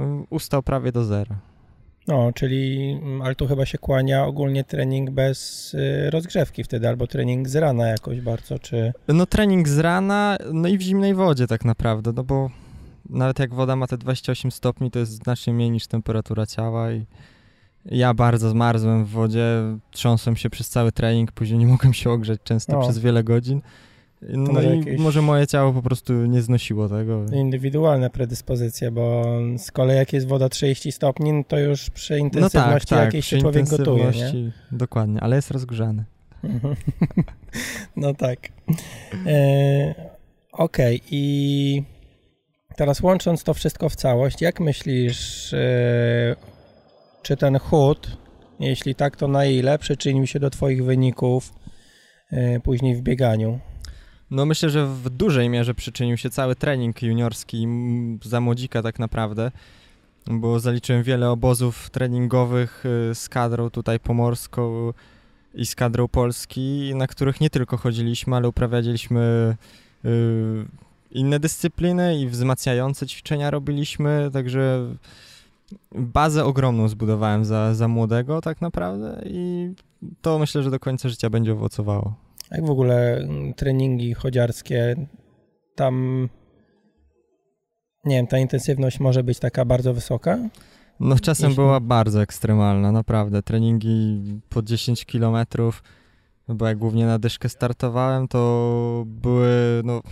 y, 0.00 0.02
ustał 0.30 0.62
prawie 0.62 0.92
do 0.92 1.04
zera. 1.04 1.36
No, 2.08 2.32
czyli, 2.34 2.90
mm, 3.02 3.22
ale 3.22 3.34
tu 3.34 3.46
chyba 3.46 3.66
się 3.66 3.78
kłania 3.78 4.24
ogólnie 4.26 4.64
trening 4.64 5.10
bez 5.10 5.74
y, 5.74 6.10
rozgrzewki 6.10 6.64
wtedy, 6.64 6.88
albo 6.88 7.06
trening 7.06 7.48
z 7.48 7.56
rana 7.56 7.88
jakoś 7.88 8.20
bardzo, 8.20 8.58
czy... 8.58 8.92
No 9.08 9.26
trening 9.26 9.68
z 9.68 9.78
rana, 9.78 10.36
no 10.52 10.68
i 10.68 10.78
w 10.78 10.80
zimnej 10.80 11.14
wodzie 11.14 11.46
tak 11.46 11.64
naprawdę, 11.64 12.12
no 12.12 12.24
bo 12.24 12.50
nawet 13.10 13.38
jak 13.38 13.54
woda 13.54 13.76
ma 13.76 13.86
te 13.86 13.98
28 13.98 14.50
stopni, 14.50 14.90
to 14.90 14.98
jest 14.98 15.12
znacznie 15.12 15.52
mniej 15.52 15.70
niż 15.70 15.86
temperatura 15.86 16.46
ciała 16.46 16.92
i 16.92 17.06
ja 17.84 18.14
bardzo 18.14 18.50
zmarzłem 18.50 19.04
w 19.04 19.08
wodzie, 19.08 19.46
trząsłem 19.90 20.36
się 20.36 20.50
przez 20.50 20.68
cały 20.68 20.92
trening, 20.92 21.32
później 21.32 21.58
nie 21.58 21.66
mogłem 21.66 21.92
się 21.94 22.10
ogrzeć 22.10 22.40
często 22.44 22.78
O. 22.78 22.82
przez 22.82 22.98
wiele 22.98 23.24
godzin. 23.24 23.60
No 24.22 24.52
może 24.52 24.76
i 24.76 24.78
jakieś- 24.78 25.00
może 25.00 25.22
moje 25.22 25.46
ciało 25.46 25.72
po 25.72 25.82
prostu 25.82 26.12
nie 26.12 26.42
znosiło 26.42 26.88
tego. 26.88 27.24
Indywidualne 27.32 28.10
predyspozycje, 28.10 28.90
bo 28.90 29.24
z 29.58 29.70
kolei 29.72 29.96
jak 29.96 30.12
jest 30.12 30.26
woda 30.26 30.48
30 30.48 30.92
stopni, 30.92 31.32
no 31.32 31.44
to 31.48 31.58
już 31.58 31.90
przy 31.90 32.12
No 32.14 32.18
tak, 32.18 32.24
intensywności 32.34 32.88
tak, 32.94 33.04
jakiejś 33.04 33.24
przy 33.26 33.36
się 33.36 33.40
człowiek 33.42 33.68
gotuje, 33.68 34.04
nie? 34.04 34.52
dokładnie, 34.72 35.20
ale 35.20 35.36
jest 35.36 35.50
rozgrzany. 35.50 36.04
No 37.96 38.14
tak. 38.14 38.38
E, 39.26 39.94
Okej, 40.52 41.00
i 41.10 41.82
teraz 42.80 43.00
łącząc 43.00 43.44
to 43.44 43.54
wszystko 43.54 43.88
w 43.88 43.96
całość, 43.96 44.40
jak 44.40 44.60
myślisz, 44.60 45.52
e, 45.52 46.36
czy 47.22 47.36
ten 47.36 47.58
chód, 47.58 48.16
jeśli 48.60 48.94
tak, 48.94 49.16
to 49.16 49.28
na 49.28 49.44
ile 49.44 49.78
przyczynił 49.78 50.26
się 50.26 50.40
do 50.40 50.50
Twoich 50.50 50.84
wyników 50.84 51.52
e, 52.30 52.60
później 52.60 52.96
w 52.96 53.00
bieganiu? 53.00 53.58
No 54.30 54.46
myślę, 54.46 54.70
że 54.70 54.86
w 54.86 55.10
dużej 55.10 55.48
mierze 55.48 55.74
przyczynił 55.74 56.16
się 56.16 56.30
cały 56.30 56.56
trening 56.56 57.02
juniorski 57.02 57.66
za 58.22 58.40
młodzika 58.40 58.82
tak 58.82 58.98
naprawdę, 58.98 59.50
bo 60.26 60.60
zaliczyłem 60.60 61.02
wiele 61.02 61.30
obozów 61.30 61.90
treningowych 61.90 62.84
y, 63.10 63.14
z 63.14 63.28
kadrą 63.28 63.70
tutaj 63.70 64.00
pomorską 64.00 64.92
i 65.54 65.66
z 65.66 65.74
kadrą 65.74 66.08
Polski, 66.08 66.92
na 66.94 67.06
których 67.06 67.40
nie 67.40 67.50
tylko 67.50 67.76
chodziliśmy, 67.76 68.36
ale 68.36 68.48
uprawialiśmy 68.48 69.56
inne 71.10 71.40
dyscypliny 71.40 72.18
i 72.18 72.28
wzmacniające 72.28 73.06
ćwiczenia 73.06 73.50
robiliśmy, 73.50 74.30
także 74.32 74.94
bazę 75.92 76.44
ogromną 76.44 76.88
zbudowałem 76.88 77.44
za, 77.44 77.74
za 77.74 77.88
młodego 77.88 78.40
tak 78.40 78.60
naprawdę 78.60 79.22
i 79.24 79.72
to 80.22 80.38
myślę, 80.38 80.62
że 80.62 80.70
do 80.70 80.78
końca 80.78 81.08
życia 81.08 81.30
będzie 81.30 81.52
owocowało. 81.52 82.14
Jak 82.50 82.66
w 82.66 82.70
ogóle 82.70 83.16
mm, 83.16 83.54
treningi 83.54 84.14
chodziarskie, 84.14 85.06
tam, 85.74 86.28
nie 88.04 88.16
wiem, 88.16 88.26
ta 88.26 88.38
intensywność 88.38 89.00
może 89.00 89.24
być 89.24 89.38
taka 89.38 89.64
bardzo 89.64 89.94
wysoka? 89.94 90.38
No 91.00 91.18
czasem 91.18 91.48
Jeśli- 91.50 91.62
była 91.62 91.80
bardzo 91.80 92.22
ekstremalna, 92.22 92.92
naprawdę. 92.92 93.42
Treningi 93.42 94.22
po 94.48 94.62
10 94.62 95.04
km, 95.04 95.36
bo 96.48 96.66
jak 96.66 96.78
głównie 96.78 97.06
na 97.06 97.18
dyszkę 97.18 97.48
startowałem, 97.48 98.28
to 98.28 99.04
były, 99.06 99.48
no... 99.84 100.02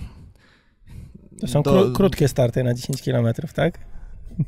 To 1.40 1.46
są 1.46 1.62
do- 1.62 1.70
kró- 1.72 1.92
krótkie 1.92 2.28
starty 2.28 2.64
na 2.64 2.74
10 2.74 3.02
km, 3.02 3.26
tak? 3.54 3.78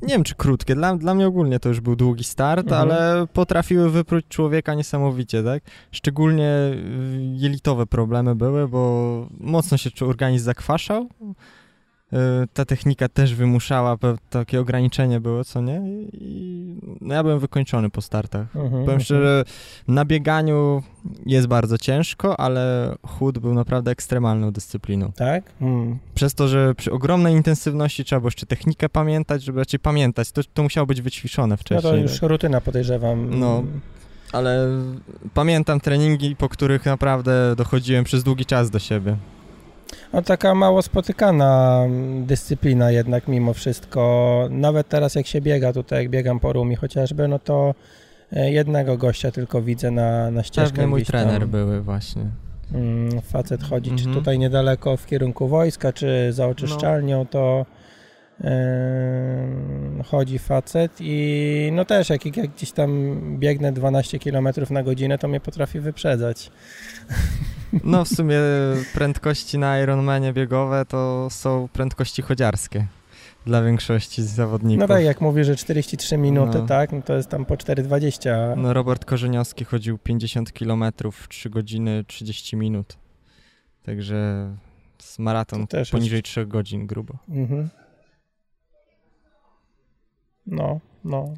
Nie 0.03 0.09
wiem, 0.09 0.25
czy 0.25 0.35
krótkie. 0.35 0.75
Dla, 0.75 0.97
dla 0.97 1.15
mnie 1.15 1.27
ogólnie 1.27 1.61
to 1.61 1.69
już 1.69 1.81
był 1.81 1.97
długi 1.97 2.25
start, 2.25 2.67
Mhm. 2.67 2.83
ale 2.83 3.27
potrafiły 3.33 3.91
wypróć 3.91 4.25
człowieka 4.29 4.75
niesamowicie, 4.75 5.43
tak? 5.43 5.63
Szczególnie 5.93 6.51
jelitowe 7.35 7.87
problemy 7.87 8.35
były, 8.35 8.69
bo 8.69 9.27
mocno 9.41 9.77
się 9.79 9.91
organizm 10.07 10.45
zakwaszał. 10.45 11.09
Y, 12.13 12.17
Ta 12.55 12.65
technika 12.65 13.09
też 13.09 13.35
wymuszała, 13.35 13.97
takie 14.31 14.61
ograniczenie 14.61 15.21
było, 15.21 15.45
co 15.45 15.61
nie? 15.61 15.81
I 16.13 16.75
no 17.01 17.15
ja 17.15 17.23
byłem 17.23 17.39
wykończony 17.39 17.91
po 17.91 18.01
startach. 18.03 18.57
Mhm, 18.57 18.85
Powiem 18.85 19.01
szczerze, 19.01 19.45
na 19.89 20.05
bieganiu 20.05 20.83
jest 21.27 21.47
bardzo 21.47 21.79
ciężko, 21.79 22.41
ale 22.41 22.95
chód 23.07 23.39
był 23.39 23.55
naprawdę 23.55 23.91
ekstremalną 23.91 24.51
dyscypliną. 24.51 25.13
Tak? 25.13 25.45
Mm. 25.61 25.99
Przez 26.15 26.35
to, 26.35 26.49
że 26.49 26.75
przy 26.75 26.93
ogromnej 26.93 27.35
intensywności 27.35 28.05
trzeba 28.05 28.21
było 28.21 28.27
jeszcze 28.29 28.47
technikę 28.47 28.89
pamiętać, 28.89 29.43
żeby 29.43 29.59
raczej 29.59 29.81
pamiętać, 29.81 30.33
to, 30.33 30.41
to 30.55 30.63
musiało 30.63 30.87
być 30.87 31.03
wyćwiczone 31.03 31.49
No 31.53 31.57
wcześniej. 31.57 31.93
to 31.93 31.97
już 31.97 32.23
rutyna 32.23 32.61
podejrzewam. 32.61 33.39
No. 33.39 33.63
Ale 34.33 34.67
pamiętam 35.35 35.81
treningi, 35.81 36.37
po 36.37 36.49
których 36.49 36.87
naprawdę 36.87 37.55
dochodziłem 37.57 38.05
przez 38.05 38.23
długi 38.25 38.47
czas 38.47 38.71
do 38.71 38.79
siebie. 38.79 39.17
No 40.13 40.23
taka 40.23 40.55
mało 40.55 40.83
spotykana 40.83 41.83
mm, 41.85 42.27
dyscyplina 42.27 42.91
jednak 42.91 43.29
mimo 43.29 43.55
wszystko. 43.55 44.47
Nawet 44.51 44.89
teraz 44.89 45.15
jak 45.15 45.27
się 45.27 45.41
biega 45.41 45.73
tutaj, 45.73 45.99
jak 46.03 46.11
biegam 46.11 46.41
po 46.41 46.53
Rumi 46.53 46.77
chociażby, 46.77 47.29
no 47.29 47.39
to 47.39 47.75
e, 48.33 48.51
jednego 48.53 48.97
gościa 48.97 49.31
tylko 49.31 49.63
widzę 49.63 49.91
na, 49.91 50.31
na 50.31 50.43
ścieżkę. 50.43 50.71
Pewnie 50.71 50.87
mój 50.87 51.01
gdzieś 51.03 51.13
tam. 51.13 51.21
trener 51.23 51.49
były 51.49 51.81
właśnie. 51.81 52.23
Mm, 52.75 53.21
facet 53.21 53.63
chodzi, 53.63 53.91
czy 53.91 53.97
Mhm. 54.05 54.15
tutaj 54.17 54.39
niedaleko 54.39 54.97
w 54.97 55.07
kierunku 55.07 55.49
wojska, 55.49 55.93
czy 55.93 56.33
za 56.33 56.47
oczyszczalnią, 56.47 57.27
to 57.27 57.59
em, 57.59 57.65
chodzi 60.07 60.39
facet 60.39 60.93
i 61.01 61.71
no 61.73 61.85
też 61.85 62.11
jak, 62.11 62.37
jak 62.37 62.51
gdzieś 62.51 62.73
tam 62.73 63.15
biegnę 63.39 63.73
12 63.73 64.19
km 64.19 64.49
na 64.71 64.83
godzinę, 64.83 65.19
to 65.19 65.29
mnie 65.29 65.41
potrafi 65.41 65.81
wyprzedzać. 65.81 66.51
No 67.85 68.05
w 68.05 68.09
sumie 68.09 68.37
prędkości 68.95 69.59
na 69.59 69.81
Ironmanie 69.81 70.33
biegowe 70.33 70.85
to 70.89 71.29
są 71.31 71.69
prędkości 71.73 72.23
chodziarskie 72.23 72.87
dla 73.47 73.63
większości 73.63 74.23
zawodników. 74.23 74.81
No 74.81 74.89
tak, 74.95 75.05
jak 75.05 75.21
mówi, 75.21 75.45
że 75.45 75.57
43 75.57 76.17
minuty, 76.19 76.59
No. 76.59 76.67
tak, 76.67 76.93
no 76.93 77.03
to 77.03 77.15
jest 77.17 77.29
tam 77.29 77.45
po 77.45 77.55
4,20. 77.55 78.57
No 78.57 78.73
Robert 78.73 79.05
Korzeniowski 79.05 79.65
chodził 79.65 79.99
50 79.99 80.53
km 80.53 80.85
w 81.13 81.29
3 81.29 81.51
godziny 81.51 82.05
30 82.07 82.57
minut. 82.57 82.97
Także 83.83 84.51
z 84.99 85.19
maraton 85.19 85.67
poniżej 85.91 86.17
jest- 86.17 86.27
3 86.27 86.47
godzin 86.47 86.87
grubo. 86.87 87.15
Mhm. 87.29 87.69
No, 90.51 90.81
no. 91.05 91.35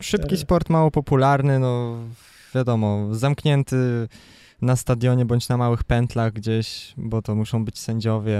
Szybki 0.00 0.36
sport, 0.36 0.70
mało 0.70 0.90
popularny, 0.90 1.58
no 1.58 1.98
wiadomo, 2.54 3.14
zamknięty 3.14 4.08
na 4.62 4.76
stadionie 4.76 5.24
bądź 5.24 5.48
na 5.48 5.56
małych 5.56 5.84
pętlach 5.84 6.32
gdzieś, 6.32 6.94
bo 6.96 7.22
to 7.22 7.34
muszą 7.34 7.64
być 7.64 7.78
sędziowie. 7.78 8.38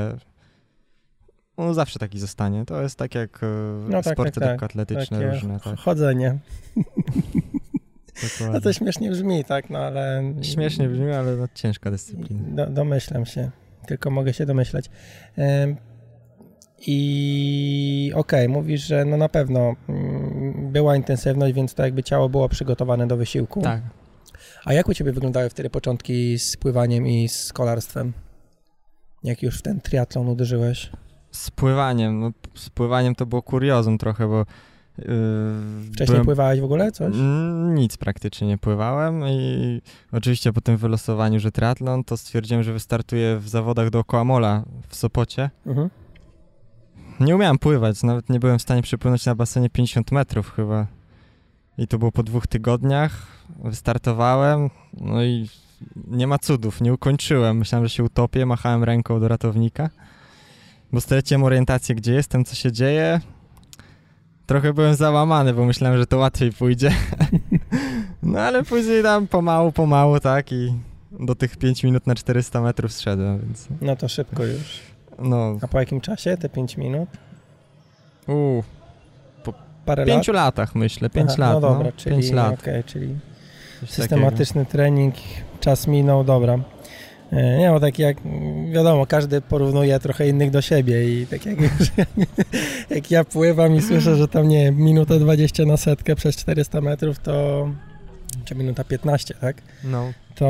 No 1.58 1.74
zawsze 1.74 1.98
taki 1.98 2.18
zostanie. 2.18 2.64
To 2.64 2.82
jest 2.82 2.98
tak 2.98 3.14
jak 3.14 3.42
e, 3.42 3.46
No 3.88 4.02
tak, 4.02 4.14
sporty 4.14 4.32
tak, 4.32 4.42
tak. 4.42 4.50
lekkoatletyczne 4.50 5.18
Takie 5.18 5.30
różne. 5.30 5.60
Tak, 5.60 5.78
chodzenie. 5.78 6.38
No 8.52 8.60
to 8.60 8.72
śmiesznie 8.72 9.10
brzmi, 9.10 9.44
tak, 9.44 9.70
no 9.70 9.78
ale... 9.78 10.22
Śmiesznie 10.42 10.88
brzmi, 10.88 11.12
ale 11.12 11.36
no, 11.36 11.48
ciężka 11.54 11.90
dyscyplina. 11.90 12.42
Do, 12.48 12.66
domyślam 12.66 13.26
się, 13.26 13.50
tylko 13.86 14.10
mogę 14.10 14.34
się 14.34 14.46
domyślać. 14.46 14.90
I 16.86 18.12
okej, 18.14 18.48
mówisz, 18.48 18.86
że 18.86 19.04
no 19.04 19.16
na 19.16 19.28
pewno 19.28 19.74
mm, 19.88 20.72
była 20.72 20.96
intensywność, 20.96 21.54
więc 21.54 21.74
to 21.74 21.82
jakby 21.82 22.02
ciało 22.02 22.28
było 22.28 22.48
przygotowane 22.48 23.06
do 23.06 23.16
wysiłku. 23.16 23.62
Tak. 23.62 23.82
A 24.64 24.72
jak 24.72 24.88
u 24.88 24.94
Ciebie 24.94 25.12
wyglądały 25.12 25.50
wtedy 25.50 25.70
początki 25.70 26.38
z 26.38 26.56
pływaniem 26.56 27.06
i 27.06 27.28
z 27.28 27.52
kolarstwem? 27.52 28.12
Jak 29.24 29.42
już 29.42 29.58
w 29.58 29.62
ten 29.62 29.80
triatlon 29.80 30.28
uderzyłeś? 30.28 30.90
Z 31.30 31.50
pływaniem, 31.50 32.20
no 32.20 32.30
z 32.54 32.70
pływaniem 32.70 33.14
to 33.14 33.26
było 33.26 33.42
kuriozum 33.42 33.98
trochę, 33.98 34.28
bo 34.28 34.38
yy, 34.98 35.04
Wcześniej 35.92 36.06
byłem- 36.06 36.24
pływałeś 36.24 36.60
w 36.60 36.64
ogóle 36.64 36.92
coś? 36.92 37.14
Nic 37.74 37.96
praktycznie 37.96 38.48
nie 38.48 38.58
pływałem 38.58 39.22
i 39.28 39.80
oczywiście 40.12 40.52
po 40.52 40.60
tym 40.60 40.76
wylosowaniu, 40.76 41.40
że 41.40 41.52
triatlon, 41.52 42.04
to 42.04 42.16
stwierdziłem, 42.16 42.62
że 42.62 42.72
wystartuję 42.72 43.38
w 43.38 43.48
zawodach 43.48 43.90
dookoła 43.90 44.24
Mola 44.24 44.64
w 44.88 44.96
Sopocie. 44.96 45.50
Mhm. 45.66 45.90
Nie 47.20 47.34
umiałem 47.34 47.58
pływać, 47.58 48.02
nawet 48.02 48.30
nie 48.30 48.40
byłem 48.40 48.58
w 48.58 48.62
stanie 48.62 48.82
przepłynąć 48.82 49.26
na 49.26 49.34
basenie 49.34 49.70
50 49.70 50.12
metrów 50.12 50.52
chyba. 50.52 50.86
I 51.78 51.86
to 51.86 51.98
było 51.98 52.12
po 52.12 52.22
dwóch 52.22 52.46
tygodniach. 52.46 53.26
Wystartowałem, 53.64 54.70
no 55.00 55.24
i 55.24 55.48
nie 56.06 56.26
ma 56.26 56.38
cudów, 56.38 56.80
nie 56.80 56.92
ukończyłem. 56.92 57.58
Myślałem, 57.58 57.86
że 57.86 57.90
się 57.90 58.04
utopię, 58.04 58.46
machałem 58.46 58.84
ręką 58.84 59.20
do 59.20 59.28
ratownika, 59.28 59.90
bo 60.92 61.00
straciłem 61.00 61.44
orientację, 61.44 61.94
gdzie 61.94 62.12
jestem, 62.14 62.44
co 62.44 62.54
się 62.54 62.72
dzieje. 62.72 63.20
Trochę 64.46 64.72
byłem 64.72 64.94
załamany, 64.94 65.54
bo 65.54 65.64
myślałem, 65.64 65.98
że 65.98 66.06
to 66.06 66.18
łatwiej 66.18 66.52
pójdzie. 66.52 66.90
No 68.22 68.40
ale 68.40 68.64
później 68.64 69.02
tam 69.02 69.26
pomału, 69.26 69.72
pomału, 69.72 70.20
tak 70.20 70.52
i 70.52 70.74
do 71.20 71.34
tych 71.34 71.56
5 71.56 71.84
minut 71.84 72.06
na 72.06 72.14
400 72.14 72.60
metrów 72.60 72.92
zszedłem, 72.92 73.40
więc 73.40 73.68
No 73.80 73.96
to 73.96 74.08
szybko 74.08 74.44
już. 74.44 74.80
No, 75.18 75.58
A 75.62 75.68
po 75.68 75.80
jakim 75.80 76.00
czasie 76.00 76.36
te 76.36 76.48
5 76.48 76.76
minut? 76.76 77.08
u, 78.28 78.62
Parę 79.86 80.04
w 80.04 80.06
pięciu 80.06 80.32
latach 80.32 80.74
myślę, 80.74 81.10
5 81.10 81.30
Aha, 81.30 81.36
lat, 81.42 81.54
No 81.54 81.60
dobra, 81.60 81.92
czyli, 81.92 82.16
5 82.16 82.30
lat. 82.32 82.60
okej, 82.60 82.84
czyli 82.84 83.16
systematyczny 83.86 84.66
trening, 84.66 85.14
czas 85.60 85.86
minął, 85.86 86.24
dobra. 86.24 86.58
E, 87.32 87.58
Nie, 87.58 87.70
bo 87.70 87.80
tak 87.80 87.98
jak 87.98 88.16
wiadomo, 88.72 89.06
każdy 89.06 89.40
porównuje 89.40 90.00
trochę 90.00 90.28
innych 90.28 90.50
do 90.50 90.60
siebie 90.62 91.20
i 91.22 91.26
tak 91.26 91.46
jak, 91.46 91.56
jak 92.90 93.10
ja 93.10 93.24
pływam 93.24 93.74
i 93.76 93.82
słyszę, 93.82 94.16
że 94.16 94.28
tam 94.28 94.48
nie 94.48 94.64
wiem, 94.64 94.76
minutę 94.76 95.18
20 95.18 95.64
na 95.64 95.76
setkę 95.76 96.16
przez 96.16 96.36
400 96.36 96.80
metrów, 96.80 97.18
to 97.18 97.68
czy 98.44 98.54
minuta 98.54 98.84
15, 98.84 99.34
tak? 99.34 99.40
takiego. 99.56 99.72
No, 99.84 100.12
to 100.34 100.46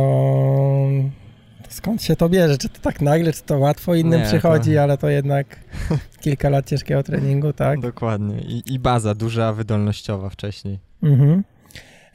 skąd 1.74 2.02
się 2.02 2.16
to 2.16 2.28
bierze? 2.28 2.58
Czy 2.58 2.68
to 2.68 2.78
tak 2.80 3.00
nagle, 3.00 3.32
czy 3.32 3.42
to 3.42 3.58
łatwo 3.58 3.94
innym 3.94 4.20
Nie, 4.20 4.26
przychodzi, 4.26 4.74
to- 4.74 4.82
ale 4.82 4.98
to 4.98 5.08
jednak 5.08 5.46
kilka 6.20 6.48
lat 6.48 6.66
ciężkiego 6.66 7.02
treningu, 7.02 7.52
tak? 7.52 7.80
dokładnie. 7.80 8.40
I, 8.40 8.62
I 8.74 8.78
baza 8.78 9.14
duża, 9.14 9.52
wydolnościowa 9.52 10.30
wcześniej. 10.30 10.78
Mhm. 11.02 11.44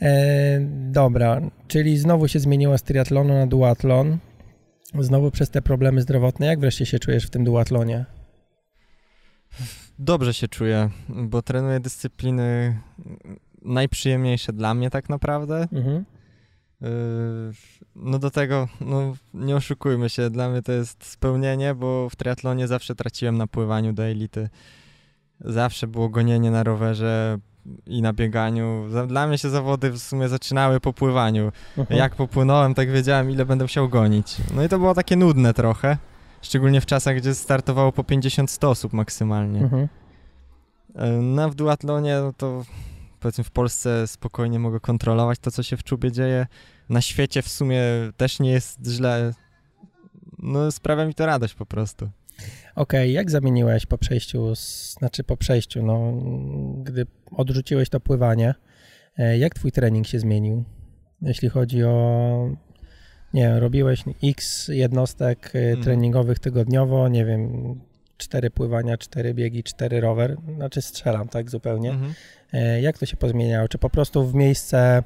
E, 0.01 0.60
dobra, 0.91 1.41
czyli 1.67 1.98
znowu 1.98 2.27
się 2.27 2.39
zmieniło 2.39 2.77
z 2.77 2.84
triatlonu 2.84 3.34
na 3.34 3.48
duatlon. 3.48 4.17
Znowu 5.00 5.31
przez 5.31 5.50
te 5.50 5.62
problemy 5.62 6.01
zdrowotne. 6.01 6.46
Jak 6.46 6.60
wreszcie 6.60 6.86
się 6.86 7.00
czujesz 7.00 7.25
w 7.27 7.29
tym 7.29 7.43
duatlonie? 7.43 8.05
Dobrze 10.00 10.34
się 10.34 10.48
czuję, 10.48 10.89
bo 11.10 11.41
trenuję 11.41 11.79
dyscypliny 11.79 12.77
najprzyjemniejsze 13.62 14.53
dla 14.53 14.74
mnie 14.74 14.89
tak 14.89 15.10
naprawdę. 15.10 15.67
Mhm. 15.74 16.05
Yy, 16.81 16.88
No 17.95 18.19
do 18.19 18.31
tego, 18.31 18.67
no 18.81 19.13
nie 19.33 19.55
oszukujmy 19.55 20.09
się, 20.09 20.29
dla 20.29 20.50
mnie 20.50 20.61
to 20.61 20.71
jest 20.71 21.05
spełnienie, 21.05 21.75
bo 21.75 22.09
w 22.09 22.15
triatlonie 22.15 22.67
zawsze 22.67 22.95
traciłem 22.95 23.38
na 23.38 23.47
pływaniu 23.47 23.93
do 23.93 24.03
elity. 24.03 24.50
Zawsze 25.39 25.88
było 25.88 26.09
gonienie 26.09 26.51
na 26.51 26.63
rowerze 26.63 27.38
i 27.85 28.01
na 28.01 28.13
bieganiu. 28.13 28.85
Dla 29.07 29.27
mnie 29.27 29.38
się 29.38 29.50
zawody 29.50 29.91
w 29.91 29.97
sumie 30.00 30.29
zaczynały 30.29 30.79
po 30.79 30.93
pływaniu. 30.93 31.51
Mhm. 31.77 32.00
Jak 32.00 32.15
popłynąłem, 32.15 32.73
tak 32.73 32.91
wiedziałem, 32.91 33.31
ile 33.31 33.45
będę 33.45 33.63
musiał 33.63 33.89
gonić. 33.89 34.38
No 34.55 34.63
i 34.63 34.69
to 34.69 34.79
było 34.79 34.93
takie 34.95 35.15
nudne 35.15 35.53
trochę. 35.53 35.97
Szczególnie 36.41 36.81
w 36.81 36.85
czasach, 36.85 37.17
gdzie 37.17 37.35
startowało 37.35 37.91
po 37.91 38.03
50-100 38.03 38.67
osób 38.67 38.93
maksymalnie. 38.93 39.59
Mhm. 39.61 39.88
E, 40.95 41.09
No 41.11 41.50
w 41.50 41.55
duatlonie 41.55 42.19
no 42.21 42.33
to 42.38 42.63
powiedzmy 43.21 43.43
w 43.43 43.51
Polsce 43.51 44.07
spokojnie 44.07 44.59
mogę 44.59 44.79
kontrolować 44.79 45.39
to, 45.39 45.51
co 45.51 45.63
się 45.63 45.77
w 45.77 45.83
czubie 45.83 46.11
dzieje. 46.11 46.47
Na 46.89 47.01
świecie 47.01 47.41
w 47.41 47.47
sumie 47.47 47.81
też 48.17 48.39
nie 48.39 48.51
jest 48.51 48.87
źle. 48.87 49.33
No 50.39 50.71
sprawia 50.71 51.05
mi 51.05 51.13
to 51.13 51.25
radość 51.25 51.53
po 51.53 51.65
prostu. 51.65 52.09
Okej, 52.75 53.13
jak 53.13 53.31
zamieniłeś 53.31 53.85
po 53.85 53.97
przejściu, 53.97 54.55
z, 54.55 54.93
znaczy 54.99 55.23
po 55.23 55.37
przejściu, 55.37 55.83
no, 55.83 56.13
gdy 56.83 57.05
odrzuciłeś 57.31 57.89
to 57.89 57.99
pływanie, 57.99 58.53
e, 59.17 59.37
jak 59.37 59.53
twój 59.55 59.71
trening 59.71 60.07
się 60.07 60.19
zmienił? 60.19 60.63
Jeśli 61.21 61.49
chodzi 61.49 61.83
o, 61.83 62.49
nie 63.33 63.59
robiłeś 63.59 64.03
x 64.23 64.67
jednostek 64.67 65.51
e, 65.55 65.59
Mhm. 65.59 65.83
treningowych 65.83 66.39
tygodniowo, 66.39 67.07
nie 67.07 67.25
wiem, 67.25 67.75
cztery 68.21 68.49
pływania, 68.49 68.97
cztery 68.97 69.33
biegi, 69.33 69.63
cztery 69.63 70.01
rower, 70.01 70.37
znaczy 70.55 70.81
strzelam 70.81 71.27
tak 71.27 71.49
zupełnie. 71.49 71.91
Mhm. 71.91 72.13
E, 72.53 72.81
Jak 72.81 72.97
to 72.97 73.05
się 73.05 73.17
pozmieniało? 73.17 73.67
Czy 73.67 73.77
po 73.77 73.89
prostu 73.89 74.27
w 74.27 74.35
miejsce 74.35 75.03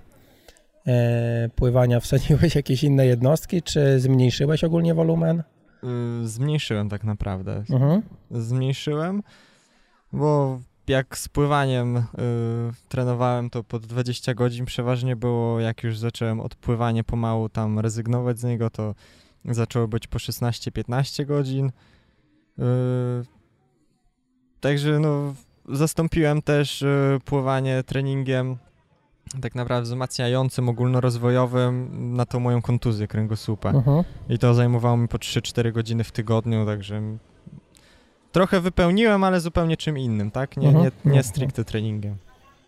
e, 0.87 1.49
pływania 1.55 1.99
wsadziłeś 1.99 2.55
jakieś 2.55 2.83
inne 2.83 3.05
jednostki, 3.05 3.61
czy 3.61 3.99
zmniejszyłeś 3.99 4.63
ogólnie 4.63 4.93
wolumen? 4.93 5.43
Y, 6.23 6.27
Zmniejszyłem 6.27 6.89
tak 6.89 7.03
naprawdę. 7.03 7.63
Mhm. 7.69 8.01
Zmniejszyłem, 8.31 9.23
bo 10.13 10.59
jak 10.87 11.17
z 11.17 11.29
pływaniem 11.29 11.97
y, 11.97 12.01
trenowałem 12.89 13.49
to 13.49 13.63
pod 13.63 13.85
20 13.85 14.33
godzin 14.33 14.65
przeważnie 14.65 15.15
było, 15.15 15.59
jak 15.59 15.83
już 15.83 15.97
zacząłem 15.97 16.39
odpływanie 16.39 17.03
pomału 17.03 17.49
tam 17.49 17.79
rezygnować 17.79 18.39
z 18.39 18.43
niego, 18.43 18.69
to 18.69 18.95
zaczęło 19.45 19.87
być 19.87 20.07
po 20.07 20.17
16-15 20.17 21.25
godzin. 21.25 21.71
Y, 22.59 22.63
także 24.59 24.99
no, 24.99 25.33
zastąpiłem 25.69 26.41
też 26.41 26.81
y, 26.81 27.19
pływanie 27.25 27.83
treningiem 27.83 28.57
tak 29.41 29.55
naprawdę 29.55 29.83
wzmacniającym, 29.83 30.69
ogólnorozwojowym 30.69 31.89
na 32.15 32.25
tą 32.25 32.39
moją 32.39 32.61
kontuzję 32.61 33.07
kręgosłupa. 33.07 33.69
Mhm. 33.69 34.03
I 34.29 34.39
to 34.39 34.53
zajmowało 34.53 34.97
mi 34.97 35.07
po 35.07 35.17
3-4 35.17 35.71
godziny 35.71 36.03
w 36.03 36.11
tygodniu, 36.11 36.65
także 36.65 37.01
trochę 38.31 38.61
wypełniłem, 38.61 39.23
ale 39.23 39.39
zupełnie 39.39 39.77
czym 39.77 39.97
innym, 39.97 40.31
tak? 40.31 40.57
Nie, 40.57 40.67
Mhm, 40.67 40.83
nie, 40.83 40.91
nie 41.05 41.19
mhm. 41.19 41.23
stricte 41.23 41.65
treningiem. 41.65 42.15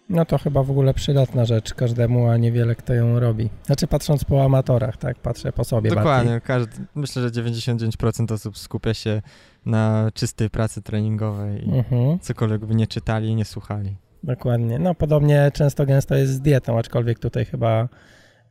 No 0.10 0.26
to 0.26 0.38
chyba 0.38 0.64
w 0.64 0.72
ogóle 0.72 0.94
przydatna 0.94 1.46
rzecz 1.46 1.74
każdemu, 1.74 2.30
a 2.30 2.38
niewiele 2.38 2.76
kto 2.76 2.94
ją 2.94 3.20
robi. 3.20 3.50
Znaczy 3.66 3.88
patrząc 3.88 4.24
po 4.24 4.46
amatorach, 4.46 4.98
tak? 4.98 5.20
Patrzę 5.20 5.52
po 5.52 5.64
sobie 5.64 5.90
Dokładnie, 5.90 6.42
każdy, 6.44 6.74
myślę, 6.96 7.22
że 7.22 7.30
99% 7.30 8.34
osób 8.34 8.58
skupia 8.58 8.94
się 8.94 9.22
na 9.66 10.12
czystej 10.14 10.50
pracy 10.50 10.82
treningowej 10.82 11.68
i. 11.68 11.78
Mhm, 11.78 12.20
cokolwiek 12.20 12.66
by 12.66 12.76
nie 12.76 12.88
czytali 12.88 13.28
i 13.28 13.36
nie 13.36 13.46
słuchali. 13.46 13.96
dokładnie. 14.24 14.80
No 14.80 14.96
podobnie 14.96 15.52
często 15.54 15.86
gęsto 15.86 16.16
jest 16.16 16.34
z 16.34 16.42
dietą, 16.42 16.80
aczkolwiek 16.80 17.20
tutaj 17.20 17.46
chyba 17.46 17.90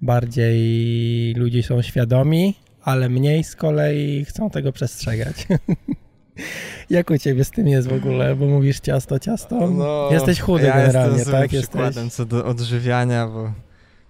bardziej 0.01 1.35
ludzie 1.35 1.63
są 1.63 1.83
świadomi, 1.83 2.55
ale 2.83 3.09
mniej 3.09 3.45
z 3.45 3.57
kolei 3.57 4.25
chcą 4.25 4.51
tego 4.51 4.73
przestrzegać. 4.73 5.47
Jak 6.91 7.11
u 7.11 7.19
ciebie 7.19 7.45
z 7.45 7.51
tym 7.51 7.69
jest 7.69 7.89
w 7.89 7.93
ogóle? 7.93 8.37
Bo 8.37 8.47
mówisz 8.47 8.81
ciasto, 8.81 9.19
ciasto. 9.19 9.69
Jesteś 10.11 10.41
chudy 10.41 10.63
No, 10.63 10.69
ja 10.69 10.77
generalnie, 10.77 11.17
jestem 11.17 11.35
tak? 11.35 11.53
Jesteś... 11.53 11.71
przykładem 11.71 12.11
co 12.11 12.25
do 12.25 12.45
odżywiania, 12.45 13.27
bo 13.27 13.53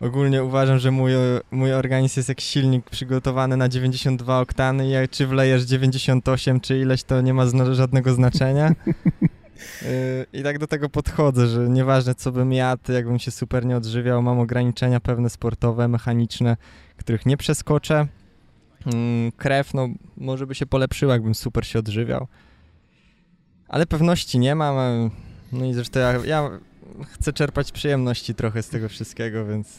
ogólnie 0.01 0.45
uważam, 0.45 0.79
że 0.79 0.91
mój, 0.91 1.13
mój 1.51 1.73
organizm 1.73 2.19
jest 2.19 2.29
jak 2.29 2.41
silnik 2.41 2.91
przygotowany 2.91 3.57
na 3.57 3.69
92 3.69 4.41
oktany 4.41 4.87
i 4.87 4.91
jak 4.91 5.11
czy 5.11 5.27
wlejesz 5.27 5.63
98 5.63 6.61
czy 6.61 6.79
ileś, 6.79 7.05
to 7.05 7.21
nie 7.21 7.35
ma 7.35 7.47
zna 7.47 7.75
żadnego 7.75 8.15
znaczenia. 8.15 8.75
Yy, 8.87 10.27
I 10.41 10.43
tak 10.43 10.59
do 10.59 10.67
tego 10.67 10.89
podchodzę, 10.89 11.47
że 11.47 11.69
nieważne 11.69 12.15
co 12.15 12.33
bym 12.33 12.53
jadł, 12.53 12.93
jakbym 12.93 13.19
się 13.19 13.31
super 13.31 13.67
nie 13.67 13.77
odżywiał, 13.77 14.23
mam 14.23 14.41
ograniczenia 14.41 15.01
pewne 15.01 15.31
sportowe, 15.31 15.89
mechaniczne, 15.89 16.57
których 16.97 17.27
nie 17.27 17.37
przeskoczę. 17.37 18.07
Mm, 18.87 19.33
Krew, 19.33 19.75
no 19.75 19.89
może 20.17 20.47
by 20.47 20.55
się 20.55 20.67
polepszyła, 20.67 21.13
jakbym 21.13 21.35
super 21.35 21.67
się 21.67 21.79
odżywiał. 21.79 22.27
Ale 23.69 23.87
pewności 23.87 24.39
nie 24.39 24.55
mam. 24.55 25.11
No 25.53 25.65
i 25.65 25.75
zresztą 25.75 26.01
ja, 26.01 26.13
ja 26.25 26.51
chcę 27.05 27.33
czerpać 27.33 27.73
przyjemności 27.73 28.35
trochę 28.35 28.63
z 28.63 28.69
tego 28.69 28.89
wszystkiego, 28.89 29.47
więc 29.47 29.79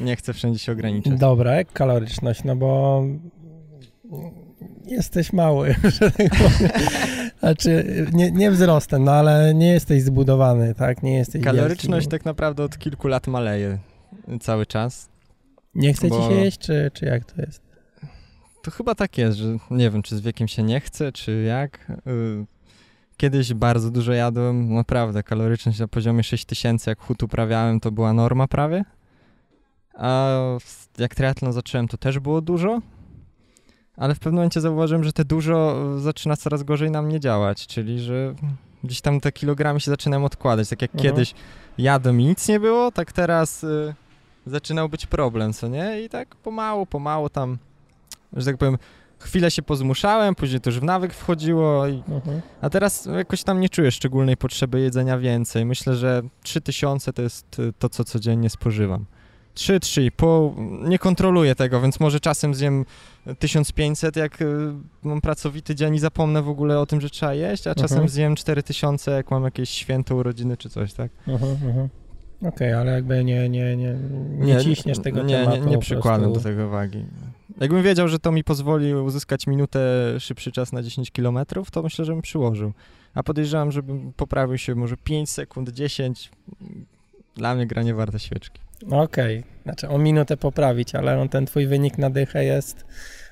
nie 0.00 0.16
chcę 0.16 0.32
wszędzie 0.32 0.58
się 0.58 0.72
ograniczać. 0.72 1.18
Dobra, 1.18 1.54
jak 1.54 1.72
kaloryczność, 1.72 2.44
no 2.44 2.56
bo 2.56 3.02
jesteś 4.86 5.32
mały, 5.32 5.74
że 6.00 6.10
tak 6.10 6.30
powiem. 6.30 6.70
Znaczy, 7.40 8.06
nie, 8.12 8.30
nie 8.30 8.50
wzrostem, 8.50 9.04
no 9.04 9.12
ale 9.12 9.54
nie 9.54 9.72
jesteś 9.72 10.02
zbudowany, 10.02 10.74
tak? 10.74 11.02
Nie 11.02 11.14
jesteś 11.18 11.44
Kaloryczność 11.44 12.04
wielki. 12.06 12.10
tak 12.10 12.24
naprawdę 12.24 12.64
od 12.64 12.78
kilku 12.78 13.08
lat 13.08 13.26
maleje 13.26 13.78
cały 14.40 14.66
czas. 14.66 15.08
Nie 15.74 15.94
chce 15.94 16.08
bo- 16.08 16.20
ci 16.22 16.28
się 16.28 16.34
jeść, 16.40 16.58
czy, 16.58 16.90
czy 16.94 17.04
jak 17.06 17.24
to 17.32 17.42
jest? 17.42 17.65
To 18.66 18.70
chyba 18.70 18.94
tak 18.94 19.18
jest, 19.18 19.38
że 19.38 19.56
nie 19.70 19.90
wiem, 19.90 20.02
czy 20.02 20.16
z 20.16 20.20
wiekiem 20.20 20.48
się 20.48 20.62
nie 20.62 20.80
chce, 20.80 21.12
czy 21.12 21.42
jak. 21.42 21.90
Y, 22.06 22.46
Kiedyś 23.16 23.54
bardzo 23.54 23.90
dużo 23.90 24.12
jadłem, 24.12 24.74
naprawdę, 24.74 25.22
kaloryczność 25.22 25.78
na 25.78 25.88
poziomie 25.88 26.22
6000, 26.22 26.90
jak 26.90 27.00
chód 27.00 27.22
uprawiałem, 27.22 27.80
to 27.80 27.90
była 27.90 28.12
norma 28.12 28.46
prawie. 28.48 28.84
A 29.94 30.30
jak 30.98 31.14
triatlon 31.14 31.52
zacząłem, 31.52 31.88
to 31.88 31.96
też 31.96 32.18
było 32.18 32.40
dużo. 32.40 32.80
Ale 33.96 34.14
w 34.14 34.18
pewnym 34.18 34.34
momencie 34.34 34.60
zauważyłem, 34.60 35.04
że 35.04 35.12
te 35.12 35.24
dużo 35.24 35.84
y, 35.96 36.00
zaczyna 36.00 36.36
coraz 36.36 36.62
gorzej 36.62 36.90
na 36.90 37.02
mnie 37.02 37.20
działać, 37.20 37.66
czyli 37.66 38.00
że 38.00 38.34
gdzieś 38.84 39.00
tam 39.00 39.20
te 39.20 39.32
kilogramy 39.32 39.80
się 39.80 39.90
zaczynają 39.90 40.24
odkładać. 40.24 40.68
Tak 40.68 40.82
jak 40.82 40.94
Mhm. 40.94 41.10
kiedyś 41.14 41.34
jadłem 41.78 42.20
i 42.20 42.24
nic 42.24 42.48
nie 42.48 42.60
było, 42.60 42.92
tak 42.92 43.12
teraz 43.12 43.64
y, 43.64 43.94
zaczynał 44.46 44.88
być 44.88 45.06
problem, 45.06 45.52
co 45.52 45.68
nie? 45.68 46.02
I 46.02 46.08
tak 46.08 46.36
pomału, 46.36 46.86
pomału 46.86 47.28
tam, 47.28 47.58
że 48.32 48.46
tak 48.46 48.56
powiem, 48.56 48.78
chwilę 49.18 49.50
się 49.50 49.62
pozmuszałem, 49.62 50.34
później 50.34 50.60
to 50.60 50.70
już 50.70 50.80
w 50.80 50.82
nawyk 50.82 51.14
wchodziło, 51.14 51.86
i, 51.86 52.02
Mhm. 52.08 52.40
a 52.60 52.70
teraz 52.70 53.06
jakoś 53.16 53.42
tam 53.42 53.60
nie 53.60 53.68
czuję 53.68 53.90
szczególnej 53.90 54.36
potrzeby 54.36 54.80
jedzenia 54.80 55.18
więcej. 55.18 55.64
Myślę, 55.64 55.94
że 55.96 56.22
3000 56.42 57.12
to 57.12 57.22
jest 57.22 57.58
y, 57.58 57.72
to, 57.78 57.88
co 57.88 58.04
codziennie 58.04 58.50
spożywam. 58.50 59.04
3, 59.54 59.80
3,5, 59.80 60.88
nie 60.88 60.98
kontroluję 60.98 61.54
tego, 61.54 61.80
więc 61.80 62.00
może 62.00 62.20
czasem 62.20 62.54
zjem 62.54 62.84
1500, 63.38 64.16
jak 64.16 64.42
y, 64.42 64.46
mam 65.02 65.20
pracowity 65.20 65.74
dzień 65.74 65.94
i 65.94 65.98
zapomnę 65.98 66.42
w 66.42 66.48
ogóle 66.48 66.80
o 66.80 66.86
tym, 66.86 67.00
że 67.00 67.10
trzeba 67.10 67.34
jeść, 67.34 67.66
a 67.66 67.74
czasem 67.74 67.96
Mhm. 67.98 68.08
zjem 68.08 68.34
4000, 68.36 69.10
jak 69.10 69.30
mam 69.30 69.44
jakieś 69.44 69.70
święto 69.70 70.14
urodziny 70.16 70.56
czy 70.56 70.68
coś, 70.70 70.92
tak? 70.92 71.10
Mhm, 71.28 71.52
mhm. 71.52 71.88
Okej, 72.42 72.72
ale 72.72 72.92
jakby 72.92 73.24
nie, 73.24 73.48
nie, 73.48 73.76
nie, 73.76 73.96
nie, 74.38 74.60
ciśniesz 74.60 74.98
tego 74.98 75.22
nie, 75.22 75.34
tematu. 75.34 75.64
Nie, 75.64 75.70
nie 75.70 75.78
przykładam 75.78 76.32
do 76.32 76.40
tego 76.40 76.68
wagi. 76.68 77.04
Jakbym 77.60 77.82
wiedział, 77.82 78.08
że 78.08 78.18
to 78.18 78.32
mi 78.32 78.44
pozwoli 78.44 78.94
uzyskać 78.94 79.46
minutę 79.46 79.80
szybszy 80.20 80.52
czas 80.52 80.72
na 80.72 80.82
10 80.82 81.10
km, 81.10 81.38
to 81.72 81.82
myślę, 81.82 82.04
że 82.04 82.12
bym 82.12 82.22
przyłożył. 82.22 82.72
A 83.14 83.22
podejrzewam, 83.22 83.72
żebym 83.72 84.12
poprawił 84.16 84.58
się 84.58 84.74
może 84.74 84.96
5 84.96 85.30
sekund, 85.30 85.68
10. 85.68 86.30
Dla 87.34 87.54
mnie 87.54 87.66
gra 87.66 87.82
nie 87.82 87.94
warta 87.94 88.18
świeczki. 88.18 88.60
Okej, 88.90 89.42
znaczy 89.62 89.88
o 89.88 89.98
minutę 89.98 90.36
poprawić, 90.36 90.94
ale 90.94 91.20
on, 91.20 91.28
ten 91.28 91.46
twój 91.46 91.66
wynik 91.66 91.98
na 91.98 92.10
dychę 92.10 92.44
jest 92.44 92.84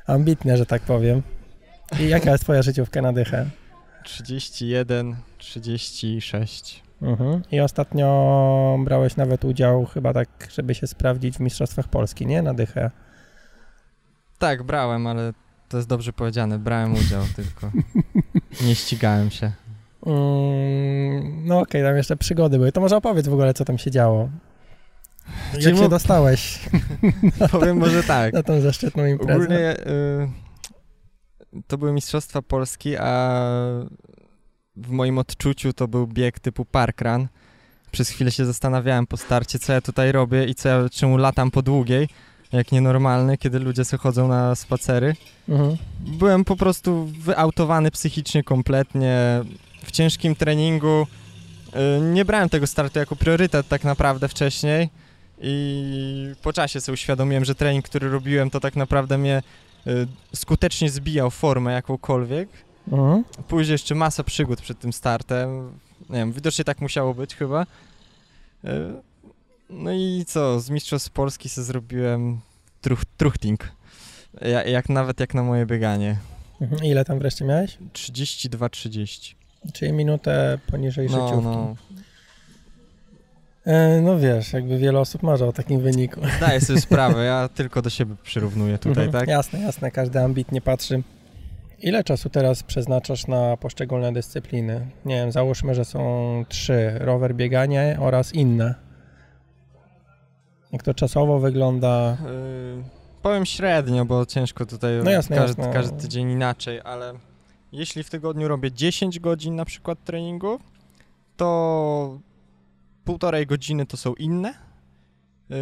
ambitny, 0.07 0.57
że 0.57 0.67
tak 0.67 0.83
powiem. 0.83 1.23
I 2.01 2.09
jaka 2.09 2.31
jest 2.31 2.45
twoja 2.45 2.63
życiówka 2.63 3.03
na 3.03 3.13
dychę? 3.13 3.51
31, 4.05 5.17
36. 5.39 6.84
Mhm. 7.05 7.43
I 7.51 7.61
ostatnio 7.61 8.79
brałeś 8.85 9.17
nawet 9.17 9.45
udział 9.45 9.87
chyba 9.87 10.13
tak, 10.13 10.29
żeby 10.55 10.75
się 10.75 10.87
sprawdzić 10.87 11.37
w 11.37 11.41
Mistrzostwach 11.41 11.89
Polski, 11.89 12.27
nie? 12.27 12.43
Na 12.43 12.55
dychę. 12.55 12.91
Tak, 14.39 14.63
brałem, 14.63 15.07
ale 15.07 15.33
to 15.69 15.77
jest 15.77 15.89
dobrze 15.89 16.13
powiedziane. 16.13 16.59
Brałem 16.59 16.95
udział 16.95 17.23
tylko. 17.37 17.71
Nie 18.67 18.75
ścigałem 18.75 19.31
się. 19.31 19.53
Mm, 20.07 21.47
no 21.47 21.61
okej, 21.61 21.83
tam 21.83 21.97
jeszcze 21.97 22.17
przygody 22.17 22.59
były. 22.59 22.73
To 22.73 22.81
może 22.81 22.97
opowiedz 22.97 23.29
w 23.29 23.33
ogóle, 23.33 23.55
co 23.55 23.65
tam 23.65 23.79
się 23.79 23.91
działo. 23.91 24.29
Czyli 25.53 25.65
Jak 25.65 25.77
się 25.77 25.89
dostałeś 25.89 26.69
Powiem 27.53 27.77
może 27.77 28.03
tak. 28.03 28.33
na 28.33 28.43
tą 28.43 28.61
zaszczytną 28.61 29.07
imprezę? 29.07 29.35
Ogólnie 29.35 29.77
y, 29.77 31.65
to 31.67 31.79
były 31.79 31.93
Mistrzostwa 31.93 32.43
Polski, 32.43 32.97
a 32.97 33.41
w 34.77 34.91
moim 34.91 35.19
odczuciu 35.19 35.73
to 35.73 35.89
był 35.89 36.07
bieg 36.07 36.41
typu 36.41 36.65
parkrun. 36.65 37.29
Przez 37.93 38.09
chwilę 38.09 38.31
się 38.31 38.45
zastanawiałem 38.45 39.07
po 39.07 39.17
starcie, 39.17 39.59
co 39.59 39.73
ja 39.73 39.81
tutaj 39.81 40.13
robię 40.13 40.45
i 40.45 40.55
co 40.55 40.69
ja, 40.69 40.89
czemu 40.89 41.17
latam 41.17 41.51
po 41.51 41.63
długiej, 41.63 42.09
jak 42.53 42.73
nienormalny, 42.73 43.39
kiedy 43.39 43.59
ludzie 43.59 43.85
sobie 43.85 44.01
chodzą 44.01 44.29
na 44.29 44.55
spacery. 44.55 45.17
Mhm. 45.49 45.77
Byłem 46.01 46.45
po 46.45 46.57
prostu 46.57 47.05
wyautowany 47.21 47.91
psychicznie 47.91 48.43
kompletnie. 48.43 49.41
W 49.85 49.91
ciężkim 49.91 50.35
treningu 50.35 51.07
y, 51.07 52.01
nie 52.01 52.25
brałem 52.25 52.49
tego 52.49 52.67
startu 52.67 52.99
jako 52.99 53.17
priorytet 53.17 53.69
tak 53.69 53.85
naprawdę 53.85 54.29
wcześniej 54.29 54.89
i 55.41 56.35
po 56.43 56.53
czasie 56.53 56.81
sobie 56.81 56.95
uświadomiłem, 56.95 57.45
że 57.45 57.55
trening, 57.55 57.85
który 57.85 58.11
robiłem, 58.11 58.51
to 58.51 58.61
tak 58.61 58.77
naprawdę 58.77 59.19
mnie 59.19 59.43
y, 59.87 60.07
skutecznie 60.35 60.91
zbijał 60.91 61.31
formę 61.31 61.73
jakąkolwiek. 61.73 62.49
Mhm. 62.93 63.25
Później 63.49 63.73
jeszcze 63.73 63.95
masa 63.95 64.25
przygód 64.25 64.61
przed 64.61 64.79
tym 64.79 64.93
startem. 64.93 65.73
Nie 66.11 66.17
wiem, 66.19 66.33
widocznie 66.33 66.65
tak 66.65 66.81
musiało 66.81 67.15
być 67.15 67.35
chyba. 67.35 67.63
Y, 68.65 68.69
No 69.71 69.93
i 69.93 70.25
co, 70.27 70.61
z 70.61 70.71
Mistrzostw 70.71 71.11
Polski 71.11 71.49
sobie 71.49 71.65
zrobiłem 71.65 72.41
truch, 72.81 73.03
truchting. 73.17 73.73
Ja, 74.41 74.65
jak 74.65 74.89
nawet 74.89 75.21
jak 75.21 75.35
na 75.35 75.43
moje 75.43 75.67
bieganie. 75.67 76.17
Mhm. 76.61 76.85
Ile 76.85 77.05
tam 77.05 77.19
wreszcie 77.19 77.45
miałeś? 77.45 77.79
32-30. 77.93 79.35
Czyli 79.73 79.93
minutę 79.93 80.59
poniżej 80.67 81.09
No, 81.11 81.29
życiówki. 81.29 81.45
no. 81.49 81.77
E, 83.67 84.01
no 84.01 84.19
wiesz, 84.19 84.53
jakby 84.53 84.79
wiele 84.79 85.01
osób 85.01 85.23
marzy 85.23 85.45
o 85.45 85.53
takim 85.53 85.81
wyniku. 85.81 86.21
Zdaję 86.37 86.61
sobie 86.61 86.81
sprawę, 86.91 87.25
ja 87.25 87.49
tylko 87.49 87.83
do 87.83 87.91
siebie 87.91 88.15
przyrównuję 88.23 88.79
tutaj, 88.79 89.05
Mhm. 89.05 89.13
tak? 89.13 89.29
Jasne, 89.29 89.61
jasne, 89.61 89.91
każdy 89.91 90.21
ambitnie 90.21 90.61
patrzy. 90.61 91.03
Ile 91.85 92.05
czasu 92.05 92.31
teraz 92.31 92.63
przeznaczasz 92.63 93.27
na 93.27 93.57
poszczególne 93.57 94.13
dyscypliny? 94.13 94.87
Nie 95.05 95.15
wiem, 95.15 95.33
załóżmy, 95.33 95.75
że 95.75 95.85
są 95.85 96.45
trzy. 96.49 96.93
Rower, 96.99 97.35
bieganie 97.35 97.97
oraz 98.01 98.35
inne. 98.35 98.75
Jak 100.73 100.83
to 100.83 100.95
czasowo 100.95 101.39
wygląda? 101.39 102.17
Yy, 102.77 102.85
powiem 103.23 103.47
średnio, 103.47 104.05
bo 104.05 104.27
ciężko 104.27 104.67
tutaj 104.67 104.93
No 105.05 105.11
jasne, 105.11 105.37
każdy, 105.37 105.63
jasne. 105.63 105.75
każdy 105.75 106.01
tydzień 106.01 106.31
inaczej, 106.31 106.81
ale 106.85 107.13
jeśli 107.73 108.03
w 108.03 108.11
tygodniu 108.11 108.49
robię 108.49 108.73
10 108.73 109.21
godzin 109.21 109.57
na 109.57 109.65
przykład 109.65 110.05
treningu, 110.05 110.59
to 111.37 112.19
półtorej 113.05 113.47
godziny 113.47 113.87
to 113.87 113.97
są 113.97 114.15
inne. 114.15 114.49
Yy, 114.49 115.57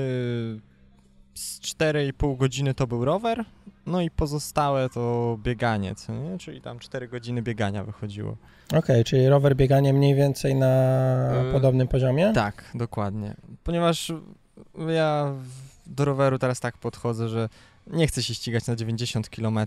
z 1.35 1.61
4,5 1.61 2.37
godziny 2.37 2.75
to 2.75 2.87
był 2.87 3.05
rower, 3.05 3.45
no 3.87 4.01
i 4.01 4.11
pozostałe 4.11 4.89
to 4.89 5.39
bieganie, 5.43 5.95
co 5.95 6.13
nie? 6.13 6.39
Czyli 6.39 6.61
tam 6.61 6.79
4 6.79 7.09
godziny 7.09 7.43
biegania 7.43 7.85
wychodziło. 7.85 8.37
Okej, 8.75 9.05
czyli 9.05 9.29
rower, 9.29 9.57
bieganie 9.57 9.93
mniej 9.93 10.15
więcej 10.15 10.55
na 10.55 10.67
Y, 11.49 11.53
podobnym 11.53 11.89
poziomie? 11.89 12.33
Tak, 12.35 12.65
dokładnie. 12.75 13.35
Ponieważ 13.65 14.13
ja 14.95 15.33
do 15.87 16.05
roweru 16.05 16.39
teraz 16.39 16.61
tak 16.61 16.79
podchodzę, 16.79 17.29
że 17.29 17.49
nie 17.87 18.07
chcę 18.07 18.23
się 18.23 18.35
ścigać 18.35 18.67
na 18.67 18.77
90 18.77 19.29
km, 19.29 19.59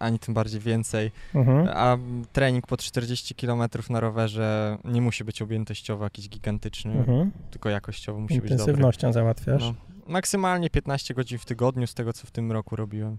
ani 0.00 0.18
tym 0.18 0.34
bardziej 0.34 0.60
więcej, 0.60 1.10
Mhm. 1.34 1.68
a 1.74 1.98
trening 2.32 2.66
po 2.66 2.76
40 2.76 3.34
km 3.34 3.62
na 3.90 4.00
rowerze 4.00 4.78
nie 4.84 5.00
musi 5.02 5.24
być 5.24 5.42
objętościowo 5.42 6.04
jakiś 6.04 6.28
gigantyczny, 6.28 6.92
Mhm. 6.92 7.30
tylko 7.50 7.68
jakościowo 7.68 8.20
musi 8.20 8.34
być 8.34 8.42
dobry. 8.42 8.54
Intensywnością 8.54 9.12
załatwiasz. 9.12 9.62
No, 9.62 9.74
maksymalnie 10.06 10.70
15 10.70 11.14
godzin 11.14 11.38
w 11.38 11.44
tygodniu 11.44 11.86
z 11.86 11.94
tego, 11.94 12.12
co 12.12 12.26
w 12.26 12.30
tym 12.30 12.52
roku 12.52 12.76
robiłem. 12.76 13.18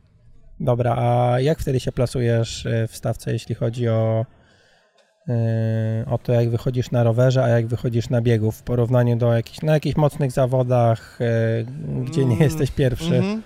Dobra, 0.60 0.96
a 0.98 1.40
jak 1.40 1.60
wtedy 1.60 1.80
się 1.80 1.92
plasujesz 1.92 2.66
y, 2.66 2.88
w 2.88 2.96
stawce, 2.98 3.34
jeśli 3.34 3.56
chodzi 3.56 3.90
o, 3.90 4.26
y, 5.30 5.34
o 6.10 6.18
to, 6.18 6.34
jak 6.34 6.50
wychodzisz 6.50 6.92
na 6.92 7.04
rowerze, 7.04 7.44
a 7.44 7.48
jak 7.48 7.68
wychodzisz 7.68 8.10
na 8.10 8.22
biegu 8.22 8.52
w 8.52 8.64
porównaniu 8.64 9.16
do 9.18 9.34
jakichś, 9.34 9.62
na 9.62 9.74
jakichś 9.74 9.96
mocnych 9.96 10.32
zawodach, 10.32 11.22
y, 11.22 11.66
gdzie 12.06 12.26
nie 12.26 12.36
Mm, 12.36 12.44
jesteś 12.44 12.72
pierwszy? 12.72 13.16
Mhm. 13.18 13.42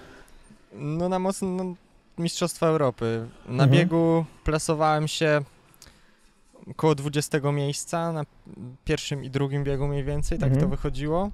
No 0.73 1.09
na 1.09 1.19
mocno 1.19 1.47
no, 1.47 1.75
Mistrzostwa 2.17 2.67
Europy. 2.67 3.25
Na 3.45 3.63
Mhm. 3.63 3.69
biegu 3.71 4.25
plasowałem 4.43 5.07
się 5.07 5.41
koło 6.75 6.95
20 6.95 7.51
miejsca, 7.51 8.11
na 8.11 8.25
pierwszym 8.85 9.23
i 9.23 9.29
drugim 9.29 9.63
biegu 9.63 9.87
mniej 9.87 10.03
więcej, 10.03 10.37
tak 10.39 10.47
Mhm. 10.47 10.61
to 10.61 10.69
wychodziło. 10.75 11.31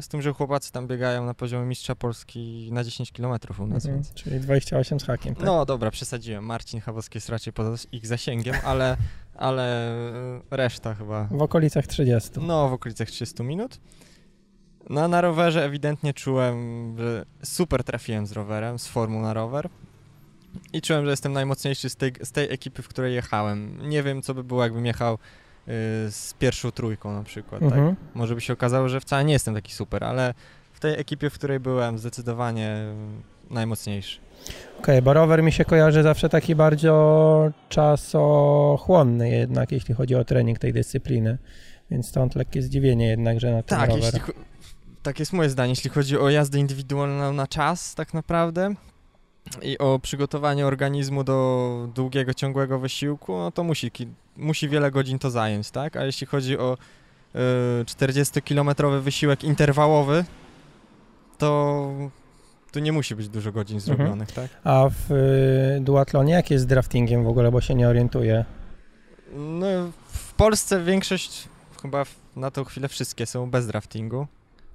Z 0.00 0.08
tym, 0.08 0.22
że 0.22 0.32
chłopacy 0.32 0.72
tam 0.72 0.86
biegają 0.86 1.24
na 1.26 1.34
poziomie 1.34 1.66
mistrza 1.66 1.94
Polski 1.94 2.68
na 2.72 2.84
10 2.84 3.12
km 3.12 3.38
u 3.58 3.66
nas, 3.66 3.84
Mhm, 3.84 3.94
więc... 3.94 4.14
Czyli 4.14 4.40
28 4.40 5.00
z 5.00 5.04
hakiem, 5.04 5.34
tak? 5.34 5.44
No 5.44 5.64
dobra, 5.66 5.90
przesadziłem. 5.90 6.44
Marcin 6.44 6.80
Chawowski 6.80 7.16
jest 7.16 7.28
raczej 7.28 7.52
poza 7.52 7.88
ich 7.92 8.06
zasięgiem, 8.06 8.54
ale, 8.64 8.96
ale 9.34 9.92
e, 10.36 10.40
reszta 10.50 10.94
chyba 10.94 11.24
W 11.24 11.42
okolicach 11.42 11.86
30. 11.86 12.30
no, 12.40 12.68
w 12.68 12.72
okolicach 12.72 13.08
30 13.08 13.42
minut. 13.42 13.80
No, 14.90 15.08
na 15.08 15.20
rowerze 15.20 15.64
ewidentnie 15.64 16.14
czułem, 16.14 16.94
że 16.98 17.24
super 17.42 17.84
trafiłem 17.84 18.26
z 18.26 18.32
rowerem, 18.32 18.78
z 18.78 18.86
formą 18.86 19.22
na 19.22 19.34
rower. 19.34 19.68
I 20.72 20.82
czułem, 20.82 21.04
że 21.04 21.10
jestem 21.10 21.32
najmocniejszy 21.32 21.90
z 21.90 21.96
tej, 21.96 22.12
z 22.22 22.32
tej 22.32 22.52
ekipy, 22.52 22.82
w 22.82 22.88
której 22.88 23.14
jechałem. 23.14 23.88
Nie 23.88 24.02
wiem, 24.02 24.22
co 24.22 24.34
by 24.34 24.44
było, 24.44 24.62
jakbym 24.62 24.86
jechał 24.86 25.18
z 26.10 26.34
pierwszą 26.38 26.70
trójką 26.72 27.12
na 27.12 27.22
przykład. 27.22 27.60
Tak? 27.60 27.72
Mhm. 27.72 27.96
Może 28.14 28.34
by 28.34 28.40
się 28.40 28.52
okazało, 28.52 28.88
że 28.88 29.00
wcale 29.00 29.24
nie 29.24 29.32
jestem 29.32 29.54
taki 29.54 29.72
super, 29.72 30.04
ale 30.04 30.34
w 30.72 30.80
tej 30.80 31.00
ekipie, 31.00 31.30
w 31.30 31.34
której 31.34 31.60
byłem, 31.60 31.98
zdecydowanie 31.98 32.76
y, 33.50 33.54
najmocniejszy. 33.54 34.20
Okej, 34.78 35.02
bo 35.02 35.12
rower 35.12 35.42
mi 35.42 35.52
się 35.52 35.64
kojarzy 35.64 36.02
zawsze 36.02 36.28
taki 36.28 36.54
bardzo 36.54 37.52
czasochłonny 37.68 39.30
jednak, 39.30 39.72
jeśli 39.72 39.94
chodzi 39.94 40.14
o 40.14 40.24
trening 40.24 40.58
tej 40.58 40.72
dyscypliny. 40.72 41.38
Więc 41.90 42.08
stąd 42.08 42.34
lekkie 42.34 42.62
zdziwienie 42.62 43.06
jednak, 43.08 43.40
że 43.40 43.52
na 43.52 43.62
ten 43.62 43.78
Tak, 43.78 43.88
rower. 43.90 44.04
jeśli, 44.04 44.20
tak 45.02 45.20
jest 45.20 45.32
moje 45.32 45.50
zdanie, 45.50 45.70
jeśli 45.70 45.90
chodzi 45.90 46.18
o 46.18 46.30
jazdę 46.30 46.58
indywidualną 46.58 47.32
na 47.32 47.46
czas, 47.46 47.94
tak 47.94 48.14
naprawdę 48.14 48.74
i 49.62 49.78
o 49.78 49.98
przygotowanie 49.98 50.66
organizmu 50.66 51.24
do 51.24 51.88
długiego, 51.94 52.34
ciągłego 52.34 52.78
wysiłku, 52.78 53.36
no 53.38 53.50
to 53.50 53.64
musi, 53.64 53.90
musi 54.36 54.68
wiele 54.68 54.90
godzin 54.90 55.18
to 55.18 55.30
zająć, 55.30 55.70
tak? 55.70 55.96
A 55.96 56.04
jeśli 56.04 56.26
chodzi 56.26 56.58
o 56.58 56.76
y, 57.34 57.38
40-kilometrowy 57.84 59.00
wysiłek 59.00 59.44
interwałowy, 59.44 60.24
to 61.38 61.88
tu 62.72 62.78
nie 62.80 62.92
musi 62.92 63.14
być 63.16 63.28
dużo 63.28 63.52
godzin 63.52 63.76
Mhm. 63.76 63.96
zrobionych, 63.96 64.32
tak? 64.32 64.48
A 64.64 64.84
w 64.90 65.12
y, 65.12 65.80
duatlonie 65.80 66.32
jak 66.32 66.50
jest 66.50 66.64
z 66.64 66.66
draftingiem 66.66 67.24
w 67.24 67.28
ogóle, 67.28 67.50
bo 67.50 67.60
się 67.60 67.74
nie 67.74 67.88
orientuję? 67.88 68.44
No, 69.34 69.66
w 70.08 70.34
Polsce 70.34 70.84
większość, 70.84 71.48
chyba 71.82 72.04
na 72.36 72.50
tą 72.50 72.64
chwilę 72.64 72.88
wszystkie 72.88 73.26
są 73.26 73.50
bez 73.50 73.66
draftingu, 73.66 74.26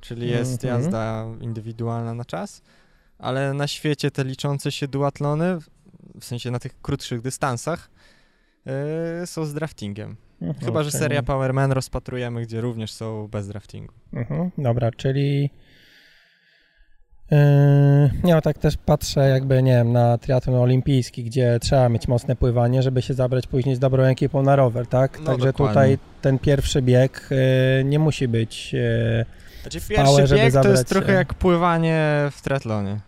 czyli 0.01 0.29
jest 0.29 0.63
Mhm. 0.65 0.83
jazda 0.83 1.25
indywidualna 1.41 2.13
na 2.13 2.25
czas, 2.25 2.61
ale 3.19 3.53
na 3.53 3.67
świecie 3.67 4.11
te 4.11 4.23
liczące 4.23 4.71
się 4.71 4.87
duatlony, 4.87 5.57
w- 6.19 6.25
sensie 6.25 6.51
na 6.51 6.59
tych 6.59 6.81
krótszych 6.81 7.21
dystansach, 7.21 7.89
są 9.25 9.45
z 9.45 9.53
draftingiem. 9.53 10.15
Mhm, 10.41 10.65
Chyba, 10.65 10.83
że 10.83 10.91
czyli- 10.91 11.01
seria 11.03 11.23
Powerman 11.23 11.71
rozpatrujemy, 11.71 12.41
gdzie 12.41 12.61
również 12.61 12.91
są 12.91 13.27
bez 13.27 13.47
draftingu. 13.47 13.93
Mhm, 14.13 14.51
dobra, 14.57 14.91
czyli 14.91 15.49
nie 18.23 18.33
no, 18.35 18.41
tak 18.41 18.57
też 18.57 18.77
patrzę 18.77 19.29
jakby, 19.29 19.63
nie 19.63 19.71
wiem, 19.71 19.91
na 19.91 20.17
triatlon 20.17 20.55
olimpijski, 20.55 21.23
gdzie 21.23 21.57
trzeba 21.61 21.89
mieć 21.89 22.07
mocne 22.07 22.35
pływanie, 22.35 22.81
żeby 22.81 23.01
się 23.01 23.13
zabrać 23.13 23.47
później 23.47 23.75
z 23.75 23.79
dobrą 23.79 24.03
ekipą 24.03 24.43
na 24.43 24.55
rower, 24.55 24.87
tak? 24.87 25.19
No, 25.19 25.25
Także 25.25 25.45
dokładnie. 25.45 25.73
tutaj 25.73 25.97
ten 26.21 26.39
pierwszy 26.39 26.81
bieg 26.81 27.29
y, 27.31 27.83
nie 27.83 27.99
musi 27.99 28.27
być... 28.27 28.71
y, 28.75 29.25
Znaczy 29.61 29.81
pierwszy 29.89 30.35
bieg 30.35 30.53
to 30.53 30.69
jest 30.69 30.89
trochę 30.89 31.07
się. 31.07 31.13
jak 31.13 31.33
pływanie 31.33 32.11
w 32.31 32.41
triatlonie. 32.41 32.99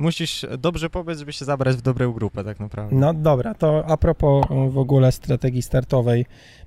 Musisz 0.00 0.46
dobrze 0.58 0.90
pobiec, 0.90 1.18
żeby 1.18 1.32
się 1.32 1.44
zabrać 1.44 1.76
w 1.76 1.82
dobrą 1.82 2.12
grupę 2.12 2.44
tak 2.44 2.60
naprawdę. 2.60 2.96
No 2.96 3.14
dobra, 3.14 3.54
to 3.54 3.84
a 3.86 3.96
propos 3.96 4.44
y, 4.44 4.70
w 4.70 4.78
ogóle 4.78 5.12
strategii 5.12 5.62
startowej, 5.62 6.26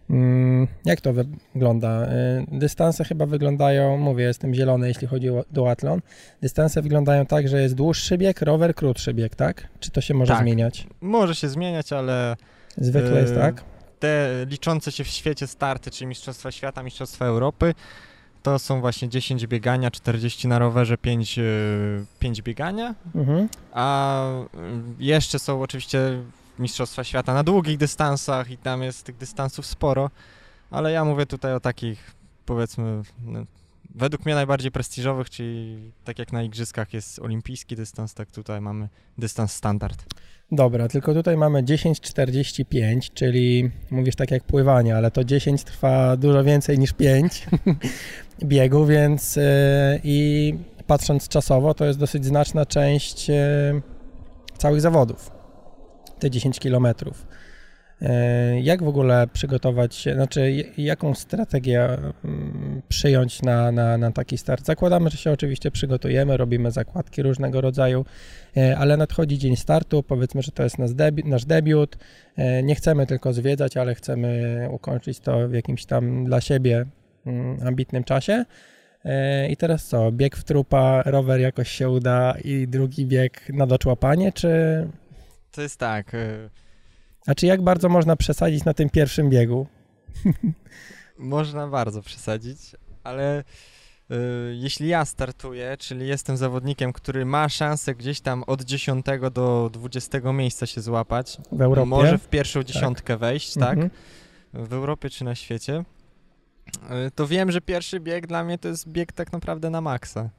mm, 0.10 0.67
jak 0.86 1.02
to 1.02 1.13
wygląda? 1.13 2.06
Y, 2.06 2.10
Dystanse 2.52 3.04
chyba 3.04 3.26
wyglądają, 3.26 3.98
mówię, 3.98 4.24
jestem 4.24 4.54
zielony, 4.54 4.88
jeśli 4.88 5.08
chodzi 5.08 5.30
o 5.30 5.43
duatlon. 5.52 6.02
Dystanse 6.41 6.82
wyglądają 6.82 7.26
tak, 7.26 7.48
że 7.48 7.62
jest 7.62 7.76
dłuższy 7.76 8.17
bieg, 8.17 8.41
rower, 8.41 8.76
krótszy 8.76 9.13
bieg, 9.13 9.36
tak? 9.36 9.67
Czy 9.80 9.91
to 9.91 10.02
się 10.02 10.13
może 10.13 10.34
Tak. 10.34 10.41
zmieniać? 10.43 10.88
Może 11.02 11.36
się 11.36 11.50
zmieniać, 11.50 11.93
ale 11.93 12.36
Zwykle 12.78 13.22
jest 13.22 13.34
Yy, 13.34 13.39
tak? 13.39 13.63
te 14.00 14.30
liczące 14.50 14.91
się 14.91 15.04
w 15.04 15.08
świecie 15.08 15.48
starty, 15.48 15.91
czyli 15.91 16.08
Mistrzostwa 16.08 16.52
Świata, 16.52 16.84
Mistrzostwa 16.84 17.26
Europy, 17.26 17.74
to 18.43 18.60
są 18.60 18.82
właśnie 18.82 19.10
10 19.10 19.47
biegania, 19.47 19.91
40 19.91 20.47
na 20.47 20.60
rowerze, 20.60 20.97
5, 20.97 21.39
5 22.19 22.41
biegania, 22.41 22.95
Mhm. 23.15 23.49
a 23.73 24.23
y, 24.41 24.47
jeszcze 24.99 25.39
są 25.39 25.62
oczywiście 25.62 26.23
Mistrzostwa 26.60 27.03
Świata 27.03 27.34
na 27.34 27.43
długich 27.43 27.77
dystansach 27.77 28.51
i 28.51 28.58
tam 28.58 28.84
jest 28.84 29.03
tych 29.06 29.17
dystansów 29.17 29.65
sporo, 29.65 30.10
ale 30.71 30.91
ja 30.91 31.06
mówię 31.06 31.25
tutaj 31.25 31.53
o 31.53 31.60
takich 31.60 32.12
powiedzmy 32.45 33.01
no, 33.25 33.39
według 33.95 34.25
mnie 34.25 34.36
najbardziej 34.36 34.71
prestiżowych, 34.71 35.29
czyli 35.29 35.91
tak 36.03 36.19
jak 36.19 36.34
na 36.34 36.43
igrzyskach 36.43 36.93
jest 36.93 37.19
olimpijski 37.19 37.75
dystans, 37.75 38.13
tak 38.13 38.32
tutaj 38.32 38.62
mamy 38.62 38.89
dystans 39.17 39.53
standard. 39.53 40.06
Dobra, 40.51 40.88
tylko 40.88 41.13
tutaj 41.13 41.38
mamy 41.38 41.63
10.45, 41.63 43.13
czyli 43.13 43.71
mówisz 43.91 44.15
tak 44.15 44.32
jak 44.32 44.43
pływanie, 44.43 44.97
ale 44.97 45.12
to 45.12 45.23
10 45.23 45.63
trwa 45.63 46.17
dużo 46.17 46.43
więcej 46.43 46.79
niż 46.79 46.93
5 46.93 47.45
biegu, 48.43 48.86
więc 48.86 49.36
yy, 49.36 49.43
i 50.03 50.53
patrząc 50.88 51.27
czasowo, 51.27 51.73
to 51.73 51.86
jest 51.86 51.99
dosyć 51.99 52.25
znaczna 52.25 52.65
część 52.65 53.29
yy, 53.29 53.36
całych 54.58 54.82
zawodów, 54.82 55.32
te 56.19 56.32
10 56.32 56.60
kilometrów. 56.60 57.25
Yy, 58.04 58.10
Jak 58.62 58.84
w 58.84 58.88
ogóle 58.88 59.28
przygotować 59.34 60.08
znaczy 60.13 60.52
jaką 60.78 61.13
strategię 61.16 61.84
mm, 62.26 62.82
przyjąć 62.89 63.42
na, 63.42 63.72
na, 63.72 63.98
na 63.98 64.12
taki 64.12 64.38
start? 64.38 64.66
Zakładamy, 64.66 65.10
że 65.10 65.18
się 65.18 65.32
oczywiście 65.32 65.72
przygotujemy, 65.72 66.38
robimy 66.38 66.72
zakładki 66.72 67.24
różnego 67.24 67.62
rodzaju, 67.62 68.06
E, 68.58 68.78
ale 68.78 68.98
nadchodzi 68.98 69.38
dzień 69.38 69.56
startu, 69.56 70.04
powiedzmy, 70.04 70.42
że 70.42 70.52
to 70.52 70.63
jest 70.63 70.80
nasz 70.80 70.94
debiut, 70.94 71.26
nasz 71.26 71.46
debiut. 71.46 71.98
E, 72.38 72.63
Nie 72.63 72.76
chcemy 72.76 73.08
tylko 73.08 73.34
zwiedzać, 73.34 73.78
ale 73.78 73.96
chcemy 73.96 74.68
ukończyć 74.72 75.20
to 75.20 75.48
w 75.48 75.54
jakimś 75.54 75.86
tam 75.86 76.26
dla 76.26 76.42
siebie 76.42 76.86
mm, 77.26 77.68
ambitnym 77.68 78.04
czasie. 78.04 78.46
E, 79.06 79.50
I 79.50 79.58
teraz 79.58 79.86
co? 79.86 80.12
Bieg 80.12 80.36
w 80.36 80.44
trupa, 80.44 81.04
rower 81.06 81.39
jakoś 81.39 81.70
się 81.70 81.89
uda 81.89 82.36
i 82.44 82.68
drugi 82.68 83.06
bieg 83.06 83.50
na 83.54 83.68
doczłapanie, 83.68 84.32
czy... 84.32 84.50
To 85.52 85.62
jest 85.62 85.80
tak, 85.80 86.12
A 87.27 87.36
czy 87.36 87.45
jak 87.45 87.62
bardzo 87.62 87.89
można 87.89 88.15
przesadzić 88.15 88.65
na 88.65 88.73
tym 88.73 88.89
pierwszym 88.89 89.29
biegu? 89.29 89.67
Można 91.17 91.67
bardzo 91.67 92.01
przesadzić, 92.01 92.57
ale 93.03 93.39
y, 93.39 94.15
jeśli 94.55 94.88
ja 94.88 95.05
startuję, 95.05 95.77
czyli 95.77 96.07
jestem 96.07 96.38
zawodnikiem, 96.38 96.93
który 96.93 97.25
ma 97.25 97.49
szansę 97.49 97.95
gdzieś 97.95 98.21
tam 98.21 98.43
od 98.43 98.62
10 98.63 99.05
do 99.33 99.69
20 99.73 100.19
miejsca 100.33 100.65
się 100.65 100.81
złapać, 100.81 101.38
W 101.51 101.62
Europie? 101.62 101.89
może 101.89 102.17
w 102.17 102.27
pierwszą 102.29 102.63
dziesiątkę 102.63 103.17
wejść, 103.17 103.53
tak, 103.53 103.73
Mhm. 103.77 103.89
w 104.53 104.73
Europie 104.73 105.09
czy 105.09 105.23
na 105.23 105.36
świecie, 105.36 105.83
y, 107.07 107.12
to 107.15 107.27
wiem, 107.27 107.51
że 107.51 107.62
pierwszy 107.62 107.99
bieg 107.99 108.27
dla 108.27 108.43
mnie 108.43 108.57
to 108.57 108.67
jest 108.67 108.89
bieg 108.89 109.12
tak 109.12 109.31
naprawdę 109.33 109.69
na 109.69 109.81
maksa. 109.81 110.29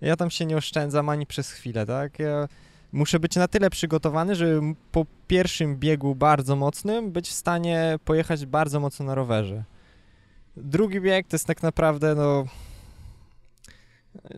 Ja 0.00 0.16
tam 0.16 0.30
się 0.30 0.46
nie 0.46 0.56
oszczędzam 0.56 1.08
ani 1.08 1.26
przez 1.26 1.50
chwilę, 1.50 1.86
tak? 1.86 2.18
Ja 2.18 2.48
muszę 2.92 3.20
być 3.20 3.36
na 3.36 3.48
tyle 3.48 3.70
przygotowany, 3.70 4.34
żeby 4.34 4.74
po 4.92 5.06
pierwszym 5.26 5.76
biegu 5.76 6.14
bardzo 6.14 6.56
mocnym 6.56 7.12
być 7.12 7.28
w 7.28 7.32
stanie 7.32 7.98
pojechać 8.04 8.46
bardzo 8.46 8.80
mocno 8.80 9.06
na 9.06 9.14
rowerze. 9.14 9.64
Drugi 10.56 11.00
bieg 11.00 11.26
to 11.28 11.34
jest 11.34 11.46
tak 11.46 11.62
naprawdę, 11.62 12.14
no... 12.14 12.44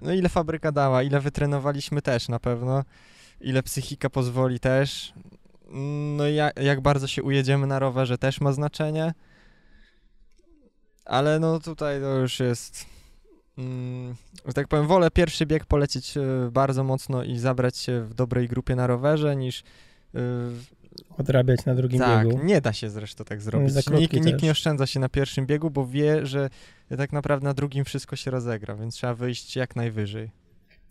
No 0.03 0.13
ile 0.13 0.29
fabryka 0.29 0.73
dała, 0.73 1.03
ile 1.03 1.21
wytrenowaliśmy 1.21 2.03
też 2.03 2.29
na 2.29 2.39
pewno, 2.39 2.85
ile 3.41 3.63
psychika 3.63 4.11
pozwoli 4.11 4.61
też. 4.61 5.13
No 6.17 6.29
i 6.29 6.35
ja, 6.35 6.51
jak 6.61 6.81
bardzo 6.81 7.07
się 7.07 7.23
ujedziemy 7.23 7.67
na 7.67 7.79
rowerze 7.79 8.19
też 8.19 8.41
ma 8.41 8.53
znaczenie. 8.53 9.15
Ale 11.05 11.41
no 11.41 11.61
tutaj 11.61 12.01
to 12.01 12.15
już 12.17 12.41
jest... 12.41 12.92
Mm, 13.63 14.15
że 14.47 14.53
tak 14.53 14.69
powiem, 14.69 14.87
wolę 14.87 15.11
pierwszy 15.11 15.47
bieg 15.47 15.65
polecieć 15.65 16.17
e, 16.17 16.21
bardzo 16.53 16.85
mocno 16.85 17.25
i 17.25 17.39
zabrać 17.39 17.77
się 17.77 18.05
w 18.05 18.15
dobrej 18.15 18.49
grupie 18.49 18.77
na 18.77 18.87
rowerze 18.87 19.37
niż... 19.37 19.63
e, 20.15 20.19
Odrabiać 21.19 21.65
na 21.65 21.75
drugim 21.75 21.99
tak, 21.99 22.29
biegu. 22.29 22.45
nie 22.45 22.61
da 22.61 22.73
się 22.73 22.91
zresztą 22.91 23.25
tak 23.25 23.43
zrobić. 23.43 23.75
Nikt, 23.91 24.25
nikt 24.25 24.43
nie 24.43 24.51
oszczędza 24.51 24.87
się 24.87 25.01
na 25.01 25.09
pierwszym 25.09 25.47
biegu, 25.47 25.71
bo 25.71 25.87
wie, 25.87 26.27
że 26.27 26.51
tak 26.97 27.13
naprawdę 27.13 27.45
na 27.45 27.55
drugim 27.55 27.85
wszystko 27.85 28.17
się 28.17 28.31
rozegra, 28.31 28.77
więc 28.77 28.95
trzeba 28.95 29.15
wyjść 29.15 29.57
jak 29.57 29.77
najwyżej. 29.77 30.31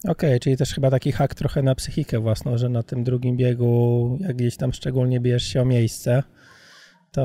Okej, 0.07 0.39
czyli 0.39 0.57
też 0.57 0.73
chyba 0.73 0.91
taki 0.91 1.11
hak 1.11 1.35
trochę 1.35 1.63
na 1.63 1.75
psychikę 1.75 2.19
własną, 2.19 2.57
że 2.57 2.69
na 2.69 2.83
tym 2.83 3.03
drugim 3.03 3.37
biegu, 3.37 4.17
jak 4.21 4.35
gdzieś 4.35 4.57
tam 4.57 4.73
szczególnie 4.73 5.19
bierzesz 5.19 5.47
się 5.53 5.61
o 5.61 5.65
miejsce, 5.65 6.23
to, 7.11 7.21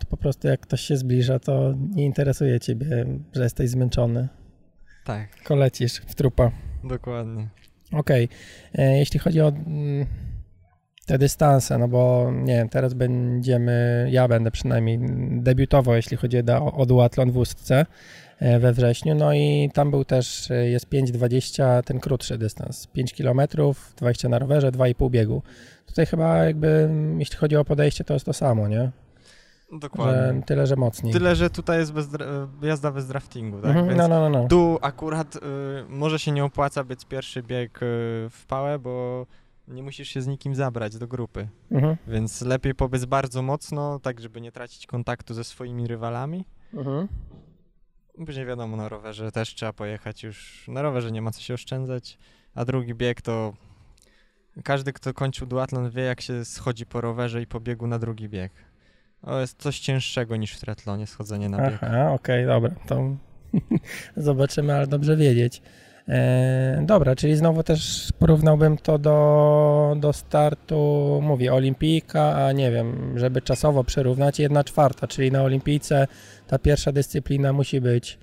to 0.00 0.06
po 0.06 0.16
prostu 0.16 0.48
jak 0.48 0.60
ktoś 0.60 0.80
się 0.80 0.96
zbliża, 0.96 1.38
to 1.38 1.74
nie 1.94 2.04
interesuje 2.04 2.60
ciebie, 2.60 3.06
że 3.32 3.42
jesteś 3.42 3.70
zmęczony. 3.70 4.28
Tak, 5.04 5.34
Tylko 5.36 5.54
lecisz 5.54 5.96
w 5.96 6.14
trupa. 6.14 6.50
dokładnie. 6.84 7.48
Okej, 7.92 8.28
e, 8.74 8.98
jeśli 8.98 9.20
chodzi 9.20 9.40
o 9.40 9.48
mm, 9.48 10.06
te 11.06 11.18
dystanse, 11.18 11.78
no 11.78 11.88
bo 11.88 12.30
nie 12.34 12.56
wiem, 12.56 12.68
teraz 12.68 12.94
będziemy, 12.94 14.08
ja 14.10 14.28
będę 14.28 14.50
przynajmniej 14.50 14.98
debiutował, 15.30 15.94
jeśli 15.94 16.16
chodzi 16.16 16.38
o, 16.50 16.72
o 16.72 16.86
duatlon 16.86 17.30
w 17.30 17.36
Ustce 17.36 17.86
e, 18.38 18.58
we 18.58 18.72
wrześniu, 18.72 19.14
no 19.14 19.34
i 19.34 19.70
tam 19.74 19.90
był 19.90 20.04
też, 20.04 20.50
e, 20.50 20.68
jest 20.68 20.88
5,20, 20.88 21.82
ten 21.82 22.00
krótszy 22.00 22.38
dystans, 22.38 22.86
5 22.86 23.14
km, 23.14 23.40
20 23.96 24.28
na 24.28 24.38
rowerze, 24.38 24.72
2,5 24.72 25.10
biegu. 25.10 25.42
Tutaj 25.86 26.06
chyba 26.06 26.44
jakby, 26.44 26.68
mm, 26.68 27.20
jeśli 27.20 27.36
chodzi 27.36 27.56
o 27.56 27.64
podejście, 27.64 28.04
to 28.04 28.14
jest 28.14 28.26
to 28.26 28.32
samo, 28.32 28.68
nie? 28.68 28.90
Dokładnie. 29.72 30.42
tyle, 30.42 30.66
że 30.66 30.76
mocniej. 30.76 31.12
Tyle, 31.12 31.36
że 31.36 31.50
tutaj 31.50 31.78
jest 31.78 31.92
bez, 31.92 32.08
dra- 32.08 32.48
jazda 32.62 32.90
bez 32.92 33.06
draftingu, 33.08 33.60
tak? 33.60 33.76
Mhm, 33.76 33.96
no, 33.96 34.08
no, 34.08 34.20
no, 34.30 34.42
no. 34.42 34.48
tu 34.48 34.78
akurat 34.82 35.36
y, 35.36 35.40
może 35.88 36.18
się 36.18 36.32
nie 36.32 36.44
opłaca 36.44 36.84
być 36.84 37.04
pierwszy 37.04 37.42
bieg 37.42 37.76
y, 37.76 37.80
w 38.30 38.44
pałę, 38.48 38.78
bo 38.78 39.26
nie 39.68 39.82
musisz 39.82 40.08
się 40.08 40.22
z 40.22 40.26
nikim 40.26 40.54
zabrać 40.54 40.96
do 40.98 41.06
grupy. 41.08 41.48
Mhm, 41.70 41.96
Więc 42.06 42.40
lepiej 42.42 42.74
pobiec 42.74 43.04
bardzo 43.04 43.42
mocno, 43.42 43.98
tak 43.98 44.20
żeby 44.20 44.40
nie 44.40 44.52
tracić 44.52 44.86
kontaktu 44.86 45.34
ze 45.34 45.44
swoimi 45.44 45.86
rywalami. 45.86 46.44
mhm. 46.74 47.08
Później 48.26 48.46
wiadomo, 48.46 48.76
na 48.76 48.88
rowerze 48.88 49.32
też 49.32 49.54
trzeba 49.54 49.72
pojechać 49.72 50.22
już. 50.22 50.64
Na 50.68 50.82
rowerze 50.82 51.12
nie 51.12 51.22
ma 51.22 51.30
co 51.30 51.40
się 51.40 51.54
oszczędzać, 51.54 52.18
a 52.54 52.64
drugi 52.64 52.94
bieg 52.94 53.22
to 53.22 53.52
każdy, 54.64 54.92
kto 54.92 55.14
kończył 55.14 55.46
duatlon 55.46 55.90
wie, 55.90 56.02
jak 56.02 56.20
się 56.20 56.44
schodzi 56.44 56.86
po 56.86 57.00
rowerze 57.00 57.42
i 57.42 57.46
po 57.46 57.60
biegu 57.60 57.86
na 57.86 57.98
drugi 57.98 58.28
bieg. 58.28 58.52
To 59.24 59.40
jest 59.40 59.62
coś 59.62 59.80
cięższego 59.80 60.36
niż 60.36 60.52
w 60.52 60.60
triatlonie 60.60 61.06
schodzenie 61.06 61.48
na 61.48 61.70
bieg. 61.70 61.78
Aha, 61.82 62.12
okej, 62.12 62.46
dobra, 62.46 62.70
to 62.86 63.16
zobaczymy, 64.16 64.74
ale 64.74 64.86
dobrze 64.86 65.16
wiedzieć. 65.16 65.62
E, 66.08 66.82
dobra, 66.86 67.16
czyli 67.16 67.36
znowu 67.36 67.62
też 67.62 68.08
porównałbym 68.18 68.76
to 68.78 68.98
do, 68.98 69.96
do 70.00 70.12
startu, 70.12 71.20
mówię, 71.22 71.54
olimpijka, 71.54 72.46
a 72.46 72.52
nie 72.52 72.70
wiem, 72.70 73.18
żeby 73.18 73.42
czasowo 73.42 73.84
przyrównać, 73.84 74.38
jedna 74.38 74.64
czwarta, 74.64 75.06
czyli 75.06 75.32
na 75.32 75.42
olimpijce 75.42 76.06
ta 76.46 76.58
pierwsza 76.58 76.92
dyscyplina 76.92 77.52
musi 77.52 77.80
być 77.80 78.18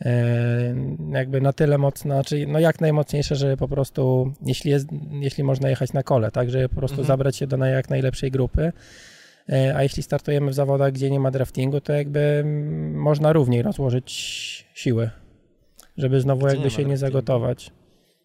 e, 0.00 0.74
jakby 1.12 1.40
na 1.40 1.52
tyle 1.52 1.78
mocna, 1.78 2.24
czyli 2.24 2.46
no 2.46 2.58
jak 2.58 2.80
najmocniejsza, 2.80 3.34
żeby 3.34 3.56
po 3.56 3.68
prostu, 3.68 4.32
jeśli, 4.46 4.70
jest, 4.70 4.88
jeśli 5.10 5.44
można 5.44 5.68
jechać 5.68 5.92
na 5.92 6.02
kole, 6.02 6.30
tak, 6.30 6.50
żeby 6.50 6.68
po 6.68 6.76
prostu 6.76 6.94
Mhm. 6.94 7.06
zabrać 7.06 7.36
się 7.36 7.46
do 7.46 7.56
jak 7.56 7.90
najlepszej 7.90 8.30
grupy. 8.30 8.72
E, 9.48 9.76
A 9.76 9.82
jeśli 9.82 10.02
startujemy 10.02 10.50
w 10.50 10.54
zawodach, 10.54 10.92
gdzie 10.92 11.10
nie 11.10 11.20
ma 11.20 11.30
draftingu, 11.30 11.80
to 11.80 11.92
jakby 11.92 12.20
mm, 12.20 12.94
można 12.94 13.32
równiej 13.32 13.62
rozłożyć 13.62 14.10
siły, 14.74 15.10
żeby 15.96 16.20
znowu 16.20 16.46
Gdzie 16.46 16.54
jakby 16.54 16.64
nie 16.64 16.70
się 16.70 16.84
nie 16.84 16.96
zagotować. 16.96 17.70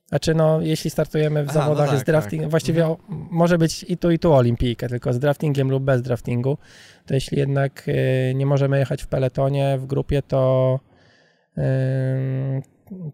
Znaczy 0.10 0.36
no, 0.36 0.62
jeśli 0.62 0.90
startujemy 0.90 1.44
w 1.44 1.50
Aha, 1.50 1.60
no 1.60 1.64
zawodach 1.66 1.90
tak, 1.90 2.00
z 2.00 2.04
drafting, 2.04 2.42
tak. 2.42 2.52
właściwie 2.52 2.88
o, 2.88 2.98
może 3.10 3.58
być 3.58 3.86
i 3.88 3.98
tu 3.98 4.12
i 4.12 4.20
tu 4.20 4.34
olimpijka, 4.34 4.88
tylko 4.88 5.14
z 5.14 5.20
draftingiem 5.20 5.72
lub 5.72 5.84
bez 5.84 6.02
draftingu, 6.02 6.58
to 7.06 7.14
jeśli 7.14 7.40
jednak 7.40 7.84
e, 7.88 8.34
nie 8.34 8.46
możemy 8.46 8.80
jechać 8.80 9.04
w 9.04 9.08
peletonie, 9.08 9.78
w 9.78 9.86
grupie, 9.86 10.22
to, 10.22 10.80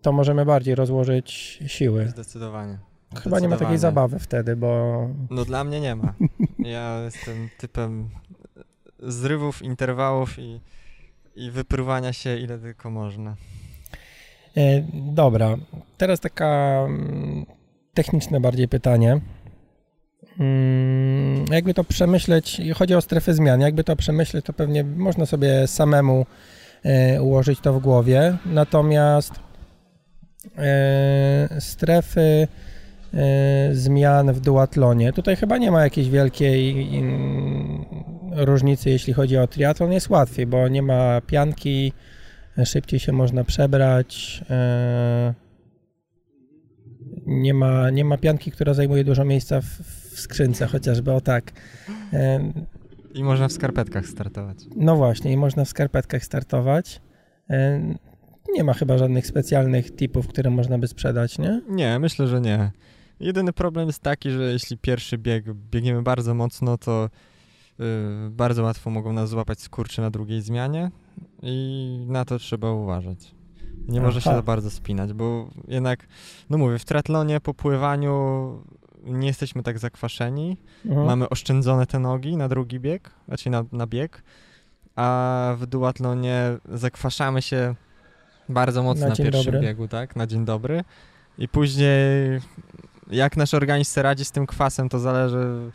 to 0.01 0.11
możemy 0.11 0.45
bardziej 0.45 0.75
rozłożyć 0.75 1.59
siły. 1.67 2.07
Zdecydowanie. 2.07 2.90
Chyba 3.15 3.39
nie 3.39 3.49
ma 3.49 3.57
takiej 3.57 3.77
zabawy 3.77 4.19
wtedy, 4.19 4.55
bo... 4.55 5.09
No 5.29 5.45
dla 5.45 5.63
mnie 5.63 5.81
nie 5.81 5.95
ma. 5.95 6.13
Ja 6.59 7.01
jestem 7.03 7.49
typem 7.57 8.09
zrywów, 8.99 9.61
interwałów 9.61 10.39
i, 10.39 10.61
i 11.35 11.51
wypruwania 11.51 12.13
się 12.13 12.37
ile 12.37 12.59
tylko 12.59 12.89
można. 12.89 13.35
E, 14.57 14.83
dobra, 14.93 15.57
teraz 15.97 16.19
taka 16.19 16.83
mm, 16.87 17.45
techniczne 17.93 18.39
bardziej 18.39 18.67
pytanie. 18.67 19.21
Mm, 20.39 21.45
jakby 21.51 21.73
to 21.73 21.83
przemyśleć, 21.83 22.61
chodzi 22.75 22.95
o 22.95 23.01
strefy 23.01 23.33
zmian, 23.33 23.61
jakby 23.61 23.83
to 23.83 23.95
przemyśleć, 23.95 24.45
to 24.45 24.53
pewnie 24.53 24.83
można 24.83 25.25
sobie 25.25 25.67
samemu 25.67 26.25
e, 26.83 27.21
ułożyć 27.21 27.59
to 27.59 27.73
w 27.73 27.79
głowie. 27.79 28.37
Natomiast 28.45 29.33
e, 30.57 31.49
strefy 31.59 32.47
zmian 33.71 34.33
w 34.33 34.39
duatlonie, 34.39 35.13
tutaj 35.13 35.35
chyba 35.35 35.57
nie 35.57 35.71
ma 35.71 35.83
jakiejś 35.83 36.09
wielkiej 36.09 36.87
różnicy, 38.31 38.89
jeśli 38.89 39.13
chodzi 39.13 39.37
o 39.37 39.47
triatlon, 39.47 39.91
jest 39.91 40.09
łatwiej, 40.09 40.47
bo 40.47 40.67
nie 40.67 40.81
ma 40.81 41.21
pianki, 41.21 41.93
szybciej 42.65 42.99
się 42.99 43.11
można 43.11 43.43
przebrać. 43.43 44.41
E, 44.49 45.33
nie 47.25 47.53
ma, 47.53 47.89
nie 47.89 48.05
ma 48.05 48.17
pianki, 48.17 48.51
która 48.51 48.73
zajmuje 48.73 49.03
dużo 49.03 49.25
miejsca 49.25 49.61
w, 49.61 49.65
w 49.65 50.19
skrzynce, 50.19 50.67
chociażby 50.67 51.11
o 51.11 51.21
tak. 51.21 51.51
E, 52.13 52.51
I 53.13 53.23
można 53.23 53.47
w 53.47 53.51
skarpetkach 53.51 54.07
startować. 54.07 54.57
No 54.75 54.95
właśnie, 54.95 55.31
i 55.31 55.37
można 55.37 55.65
w 55.65 55.69
skarpetkach 55.69 56.23
startować. 56.23 57.01
E, 57.49 57.81
nie 58.53 58.63
ma 58.63 58.73
chyba 58.73 58.97
żadnych 58.97 59.27
specjalnych 59.27 59.95
typów, 59.95 60.27
które 60.27 60.49
można 60.49 60.77
by 60.77 60.87
sprzedać, 60.87 61.39
nie? 61.39 61.61
Nie, 61.69 61.99
myślę, 61.99 62.27
że 62.27 62.41
nie. 62.41 62.71
Jedyny 63.21 63.53
problem 63.53 63.87
jest 63.87 63.99
taki, 63.99 64.31
że 64.31 64.51
jeśli 64.51 64.77
pierwszy 64.77 65.17
bieg 65.17 65.53
biegniemy 65.53 66.01
bardzo 66.01 66.33
mocno, 66.33 66.77
to 66.77 67.09
yy, 67.79 67.85
bardzo 68.29 68.63
łatwo 68.63 68.89
mogą 68.89 69.13
nas 69.13 69.29
złapać 69.29 69.61
skurcze 69.61 70.01
na 70.01 70.09
drugiej 70.09 70.41
zmianie 70.41 70.91
i 71.41 72.05
na 72.07 72.25
to 72.25 72.39
trzeba 72.39 72.71
uważać. 72.71 73.35
Nie 73.87 73.99
Aha. 73.99 74.07
może 74.07 74.21
się 74.21 74.29
za 74.29 74.41
bardzo 74.41 74.71
spinać, 74.71 75.13
bo 75.13 75.49
jednak, 75.67 76.07
no 76.49 76.57
mówię, 76.57 76.79
w 76.79 76.85
triatlonie 76.85 77.39
po 77.39 77.53
pływaniu 77.53 78.63
nie 79.03 79.27
jesteśmy 79.27 79.63
tak 79.63 79.79
zakwaszeni, 79.79 80.57
mhm. 80.85 81.07
mamy 81.07 81.29
oszczędzone 81.29 81.85
te 81.85 81.99
nogi 81.99 82.37
na 82.37 82.47
drugi 82.47 82.79
bieg, 82.79 83.09
znaczy 83.27 83.49
na, 83.49 83.63
na 83.71 83.87
bieg, 83.87 84.23
a 84.95 85.55
w 85.59 85.65
duatlonie 85.65 86.57
zakwaszamy 86.73 87.41
się 87.41 87.75
bardzo 88.49 88.83
mocno 88.83 89.05
na, 89.05 89.09
na 89.09 89.15
pierwszym 89.15 89.45
dobry. 89.45 89.59
biegu, 89.67 89.87
tak, 89.87 90.15
na 90.15 90.27
dzień 90.27 90.45
dobry 90.45 90.83
i 91.37 91.47
później 91.47 92.39
jak 93.11 93.37
nasz 93.37 93.53
organizm 93.53 93.99
radzi 93.99 94.25
z 94.25 94.31
tym 94.31 94.47
kwasem, 94.47 94.89
to 94.89 94.99
zależy, 94.99 95.71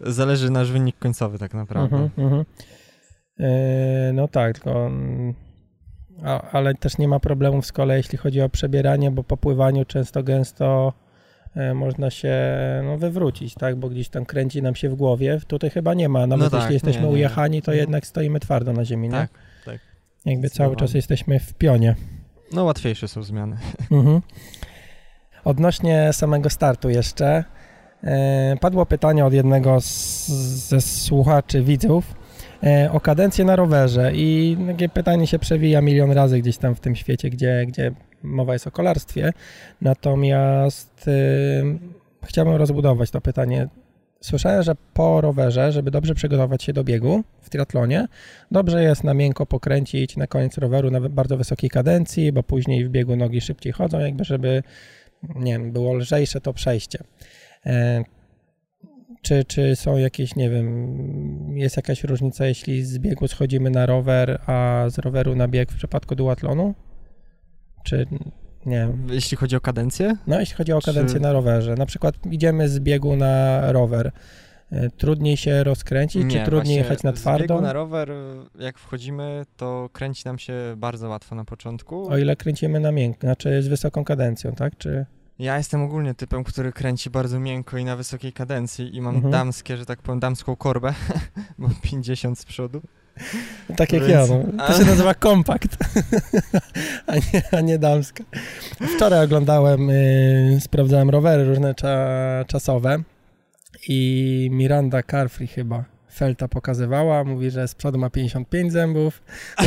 zależy 0.00 0.50
nasz 0.50 0.72
wynik 0.72 0.98
końcowy 0.98 1.38
tak 1.38 1.54
naprawdę. 1.54 1.96
Mhm, 1.96 2.26
mhm. 2.26 2.44
Yy, 3.38 4.12
no 4.12 4.28
tak, 4.28 4.54
tylko, 4.54 4.86
mm, 4.86 5.34
a, 6.24 6.50
ale 6.50 6.74
też 6.74 6.98
nie 6.98 7.08
ma 7.08 7.20
problemów 7.20 7.66
z 7.66 7.72
kolei, 7.72 7.96
jeśli 7.96 8.18
chodzi 8.18 8.40
o 8.40 8.48
przebieranie, 8.48 9.10
bo 9.10 9.24
po 9.24 9.36
pływaniu 9.36 9.84
często 9.84 10.22
gęsto 10.22 10.92
e, 11.54 11.74
można 11.74 12.10
się 12.10 12.34
no, 12.84 12.98
wywrócić, 12.98 13.54
tak, 13.54 13.76
bo 13.76 13.88
gdzieś 13.88 14.08
tam 14.08 14.24
kręci 14.24 14.62
nam 14.62 14.74
się 14.74 14.88
w 14.88 14.94
głowie. 14.94 15.40
Tutaj 15.46 15.70
chyba 15.70 15.94
nie 15.94 16.08
ma, 16.08 16.26
nawet 16.26 16.44
no 16.44 16.50
tak, 16.50 16.60
jeśli 16.60 16.74
jesteśmy 16.74 17.02
nie, 17.02 17.08
ujechani, 17.08 17.62
to 17.62 17.72
mhm. 17.72 17.78
jednak 17.78 18.06
stoimy 18.06 18.40
twardo 18.40 18.72
na 18.72 18.84
ziemi, 18.84 19.10
tak, 19.10 19.30
nie? 19.30 19.72
Tak, 19.72 19.80
Jakby 20.26 20.50
cały 20.50 20.76
czas 20.76 20.94
jesteśmy 20.94 21.40
w 21.40 21.54
pionie. 21.54 21.96
No 22.52 22.64
łatwiejsze 22.64 23.08
są 23.08 23.22
zmiany. 23.22 23.56
Mhm. 23.90 24.20
Odnośnie 25.48 26.12
samego 26.12 26.50
startu 26.50 26.90
jeszcze, 26.90 27.44
e, 28.04 28.56
padło 28.60 28.86
pytanie 28.86 29.24
od 29.24 29.32
jednego 29.32 29.80
z, 29.80 30.26
ze 30.68 30.80
słuchaczy, 30.80 31.62
widzów, 31.62 32.14
E, 32.62 32.92
o 32.92 33.00
kadencję 33.00 33.44
na 33.44 33.56
rowerze 33.56 34.12
i 34.14 34.56
takie 34.66 34.88
pytanie 34.88 35.26
się 35.26 35.38
przewija 35.38 35.80
milion 35.80 36.12
razy 36.12 36.38
gdzieś 36.38 36.58
tam 36.58 36.74
w 36.74 36.80
tym 36.80 36.96
świecie, 36.96 37.30
gdzie, 37.30 37.64
gdzie 37.68 37.92
mowa 38.22 38.52
jest 38.52 38.66
o 38.66 38.70
kolarstwie. 38.70 39.32
Natomiast 39.80 41.08
y, 41.08 41.78
chciałbym 42.24 42.54
rozbudować 42.54 43.10
to 43.10 43.20
pytanie. 43.20 43.68
Słyszałem, 44.20 44.62
że 44.62 44.74
po 44.94 45.20
rowerze, 45.20 45.72
żeby 45.72 45.90
dobrze 45.90 46.14
przygotować 46.14 46.62
się 46.62 46.72
do 46.72 46.84
biegu 46.84 47.22
w 47.40 47.50
triatlonie, 47.50 48.06
dobrze 48.50 48.82
jest 48.82 49.04
na 49.04 49.14
miękko 49.14 49.46
pokręcić 49.46 50.16
na 50.16 50.26
koniec 50.26 50.58
roweru 50.58 50.90
na 50.90 51.00
bardzo 51.00 51.36
wysokiej 51.36 51.70
kadencji, 51.70 52.32
bo 52.32 52.42
później 52.42 52.84
w 52.84 52.88
biegu 52.88 53.16
nogi 53.16 53.40
szybciej 53.40 53.72
chodzą, 53.72 53.98
jakby 53.98 54.24
żeby 54.24 54.62
nie 55.22 55.52
wiem, 55.52 55.72
było 55.72 55.94
lżejsze 55.94 56.40
to 56.40 56.52
przejście. 56.52 56.98
E, 57.66 58.04
czy, 59.22 59.44
czy 59.44 59.76
są 59.76 59.96
jakieś, 59.96 60.36
nie 60.36 60.50
wiem, 60.50 61.58
jest 61.58 61.76
jakaś 61.76 62.04
różnica, 62.04 62.46
jeśli 62.46 62.84
z 62.84 62.98
biegu 62.98 63.28
schodzimy 63.28 63.70
na 63.70 63.86
rower, 63.86 64.40
a 64.46 64.84
z 64.88 64.98
roweru 64.98 65.36
na 65.36 65.48
bieg 65.48 65.72
w 65.72 65.76
przypadku 65.76 66.14
duatlonu? 66.14 66.74
Czy 67.84 68.06
nie 68.66 68.76
wiem. 68.76 69.06
Jeśli 69.10 69.36
chodzi 69.36 69.56
o 69.56 69.60
kadencję? 69.60 70.16
No, 70.26 70.40
jeśli 70.40 70.56
chodzi 70.56 70.72
o 70.72 70.80
kadencję 70.80 71.16
czy... 71.16 71.22
na 71.22 71.32
rowerze. 71.32 71.74
Na 71.74 71.86
przykład 71.86 72.14
idziemy 72.30 72.68
z 72.68 72.80
biegu 72.80 73.16
na 73.16 73.72
rower. 73.72 74.12
Trudniej 74.96 75.36
się 75.36 75.64
rozkręcić, 75.64 76.24
nie, 76.24 76.30
czy 76.30 76.44
trudniej 76.44 76.76
jechać 76.76 77.02
na 77.02 77.12
twardo? 77.12 77.44
Z 77.44 77.48
biegu 77.48 77.62
na 77.62 77.72
rower, 77.72 78.12
jak 78.58 78.78
wchodzimy, 78.78 79.46
to 79.56 79.90
kręci 79.92 80.22
nam 80.24 80.38
się 80.38 80.54
bardzo 80.76 81.08
łatwo 81.08 81.34
na 81.34 81.44
początku. 81.44 82.08
O 82.08 82.18
ile 82.18 82.36
kręcimy 82.36 82.80
na 82.80 82.92
miękko, 82.92 83.20
znaczy 83.20 83.62
z 83.62 83.68
wysoką 83.68 84.04
kadencją, 84.04 84.52
tak? 84.52 84.78
Czy... 84.78 85.06
Ja 85.38 85.56
jestem 85.56 85.82
ogólnie 85.82 86.14
typem, 86.14 86.44
który 86.44 86.72
kręci 86.72 87.10
bardzo 87.10 87.40
miękko 87.40 87.78
i 87.78 87.84
na 87.84 87.96
wysokiej 87.96 88.32
kadencji 88.32 88.96
i 88.96 89.00
mam 89.00 89.14
mhm. 89.14 89.32
damskie, 89.32 89.76
że 89.76 89.86
tak 89.86 90.02
powiem, 90.02 90.20
damską 90.20 90.56
korbę, 90.56 90.94
bo 91.58 91.68
50 91.82 92.38
z 92.38 92.44
przodu. 92.44 92.82
Tak 93.76 93.92
jak 93.92 94.04
Więc... 94.04 94.30
ja, 94.30 94.36
no. 94.36 94.66
to 94.66 94.78
się 94.78 94.84
nazywa 94.84 95.14
kompakt, 95.14 95.76
a, 97.06 97.14
nie, 97.14 97.42
a 97.52 97.60
nie 97.60 97.78
damska. 97.78 98.24
Wczoraj 98.96 99.24
oglądałem, 99.24 99.88
yy, 99.88 100.60
sprawdzałem 100.60 101.10
rowery 101.10 101.44
różne 101.44 101.74
cza, 101.74 102.44
czasowe 102.46 103.02
i 103.88 104.48
Miranda 104.52 105.02
Carfree 105.02 105.46
chyba 105.46 105.84
Felta 106.18 106.48
pokazywała, 106.48 107.24
mówi, 107.24 107.50
że 107.50 107.68
z 107.68 107.74
przodu 107.74 107.98
ma 107.98 108.10
55 108.10 108.72
zębów. 108.72 109.22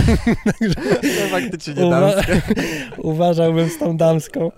no 1.04 1.28
faktycznie 1.32 1.74
nie 1.74 1.90
damskie. 1.90 2.42
Uważałbym 2.98 3.70
z 3.70 3.78
tą 3.78 3.98
damską. 3.98 4.52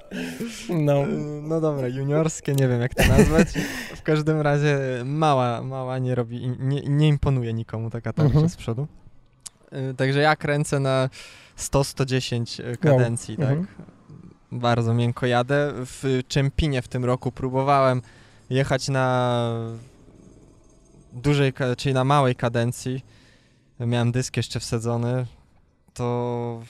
No. 0.70 1.06
no 1.42 1.62
dobra, 1.62 1.88
juniorskie, 1.88 2.54
nie 2.54 2.68
wiem 2.68 2.82
jak 2.82 2.96
to 2.96 3.08
nazwać. 3.08 3.48
W 3.96 4.02
każdym 4.02 4.42
razie 4.42 4.78
mała, 5.06 5.62
mała 5.62 6.00
nie 6.00 6.16
robi, 6.16 6.52
nie, 6.60 6.82
nie 6.82 7.08
imponuje 7.08 7.54
nikomu 7.54 7.90
taka 7.90 8.14
tarcza 8.14 8.34
mhm. 8.34 8.50
z 8.50 8.56
przodu. 8.56 8.88
Y, 9.92 9.94
także 9.94 10.20
ja 10.20 10.36
kręcę 10.36 10.80
na 10.80 11.10
100-110 11.58 12.64
y, 12.64 12.78
kadencji, 12.78 13.36
wow. 13.40 13.48
tak? 13.48 13.58
Mhm. 13.58 13.86
Bardzo 14.52 14.94
miękko 14.94 15.26
jadę. 15.26 15.72
W 15.76 16.20
Czempinie 16.28 16.82
w 16.82 16.88
tym 16.88 17.06
roku 17.06 17.32
próbowałem 17.32 18.02
jechać 18.54 18.90
na 18.90 19.50
dużej, 21.14 21.54
czyli 21.78 21.94
na 21.94 22.04
małej 22.04 22.36
kadencji, 22.36 23.06
miałem 23.80 24.12
dysk 24.12 24.38
jeszcze 24.38 24.60
wsadzony, 24.60 25.26
to 25.94 26.62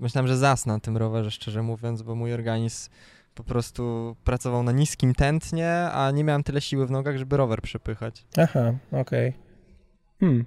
myślałem, 0.00 0.28
że 0.28 0.36
zasnę 0.36 0.72
na 0.72 0.80
tym 0.80 0.96
rowerze, 0.96 1.30
szczerze 1.30 1.62
mówiąc, 1.62 2.02
bo 2.02 2.14
mój 2.14 2.34
organizm 2.34 2.90
po 3.34 3.44
prostu 3.44 4.16
pracował 4.24 4.62
na 4.62 4.72
niskim 4.72 5.14
tętnie, 5.14 5.90
a 5.92 6.10
nie 6.10 6.24
miałem 6.24 6.42
tyle 6.42 6.60
siły 6.60 6.86
w 6.86 6.90
nogach, 6.90 7.16
żeby 7.16 7.36
rower 7.36 7.62
przepychać. 7.62 8.24
Aha, 8.36 8.74
okej. 8.92 9.28
Okay. 9.28 9.32
Hmm. 10.20 10.46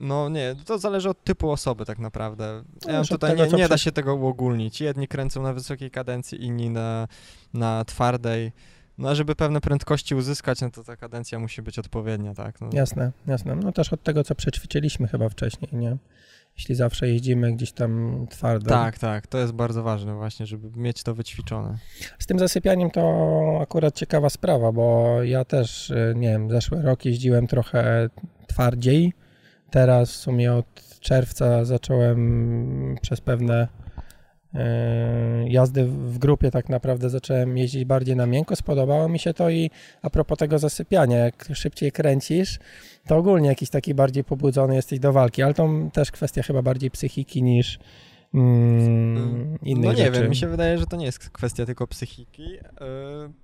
No 0.00 0.28
nie, 0.28 0.56
to 0.64 0.78
zależy 0.78 1.10
od 1.10 1.24
typu 1.24 1.50
osoby 1.50 1.84
tak 1.84 1.98
naprawdę. 1.98 2.62
Ja 2.86 3.04
tutaj 3.04 3.36
nie, 3.36 3.46
nie 3.46 3.68
da 3.68 3.78
się 3.78 3.92
tego 3.92 4.14
uogólnić. 4.14 4.80
Jedni 4.80 5.08
kręcą 5.08 5.42
na 5.42 5.52
wysokiej 5.52 5.90
kadencji, 5.90 6.44
inni 6.44 6.70
na, 6.70 7.08
na 7.54 7.84
twardej. 7.84 8.52
No 9.00 9.08
a 9.08 9.14
żeby 9.14 9.34
pewne 9.34 9.60
prędkości 9.60 10.14
uzyskać, 10.14 10.60
no 10.60 10.70
to 10.70 10.84
ta 10.84 10.96
kadencja 10.96 11.38
musi 11.38 11.62
być 11.62 11.78
odpowiednia, 11.78 12.34
tak? 12.34 12.60
No. 12.60 12.70
Jasne, 12.72 13.12
jasne. 13.26 13.56
No 13.56 13.72
też 13.72 13.92
od 13.92 14.02
tego, 14.02 14.24
co 14.24 14.34
przećwiczyliśmy 14.34 15.08
chyba 15.08 15.28
wcześniej, 15.28 15.70
nie? 15.72 15.96
Jeśli 16.56 16.74
zawsze 16.74 17.08
jeździmy 17.08 17.52
gdzieś 17.52 17.72
tam 17.72 18.26
twardo. 18.30 18.68
Tak, 18.68 18.98
tak, 18.98 19.26
to 19.26 19.38
jest 19.38 19.52
bardzo 19.52 19.82
ważne 19.82 20.14
właśnie, 20.14 20.46
żeby 20.46 20.80
mieć 20.80 21.02
to 21.02 21.14
wyćwiczone. 21.14 21.78
Z 22.18 22.26
tym 22.26 22.38
zasypianiem 22.38 22.90
to 22.90 23.58
akurat 23.62 23.94
ciekawa 23.94 24.30
sprawa, 24.30 24.72
bo 24.72 25.16
ja 25.22 25.44
też, 25.44 25.90
y, 25.90 26.14
nie 26.16 26.28
wiem, 26.28 26.50
zeszły 26.50 26.82
rok 26.82 27.04
jeździłem 27.04 27.46
trochę 27.46 28.08
twardziej. 28.46 29.12
Teraz 29.70 30.12
w 30.12 30.16
sumie 30.16 30.52
od 30.52 31.00
czerwca 31.00 31.64
zacząłem 31.64 32.96
przez 33.02 33.20
pewne 33.20 33.68
jazdy 35.46 35.84
w 35.86 36.18
grupie 36.18 36.50
tak 36.50 36.68
naprawdę 36.68 37.10
zacząłem 37.10 37.58
jeździć 37.58 37.84
bardziej 37.84 38.16
na 38.16 38.26
miękko, 38.26 38.56
spodobało 38.56 39.08
mi 39.08 39.18
się 39.18 39.34
to 39.34 39.50
i 39.50 39.70
a 40.02 40.10
propos 40.10 40.38
tego 40.38 40.58
zasypiania, 40.58 41.16
jak 41.18 41.48
szybciej 41.54 41.92
kręcisz, 41.92 42.58
to 43.06 43.16
ogólnie 43.16 43.48
jakiś 43.48 43.70
taki 43.70 43.94
bardziej 43.94 44.24
pobudzony 44.24 44.74
jesteś 44.74 44.98
do 44.98 45.12
walki, 45.12 45.42
ale 45.42 45.54
to 45.54 45.68
też 45.92 46.10
kwestia 46.10 46.42
chyba 46.42 46.62
bardziej 46.62 46.90
psychiki 46.90 47.42
niż, 47.42 47.78
mm, 48.34 49.58
innych 49.62 49.84
No 49.84 49.92
nie 49.92 49.98
rzeczy. 50.04 50.20
wiem, 50.20 50.28
mi 50.30 50.36
się 50.36 50.48
wydaje, 50.48 50.78
że 50.78 50.86
to 50.86 50.96
nie 50.96 51.06
jest 51.06 51.30
kwestia 51.30 51.66
tylko 51.66 51.86
psychiki, 51.86 52.42
yy, 52.52 52.60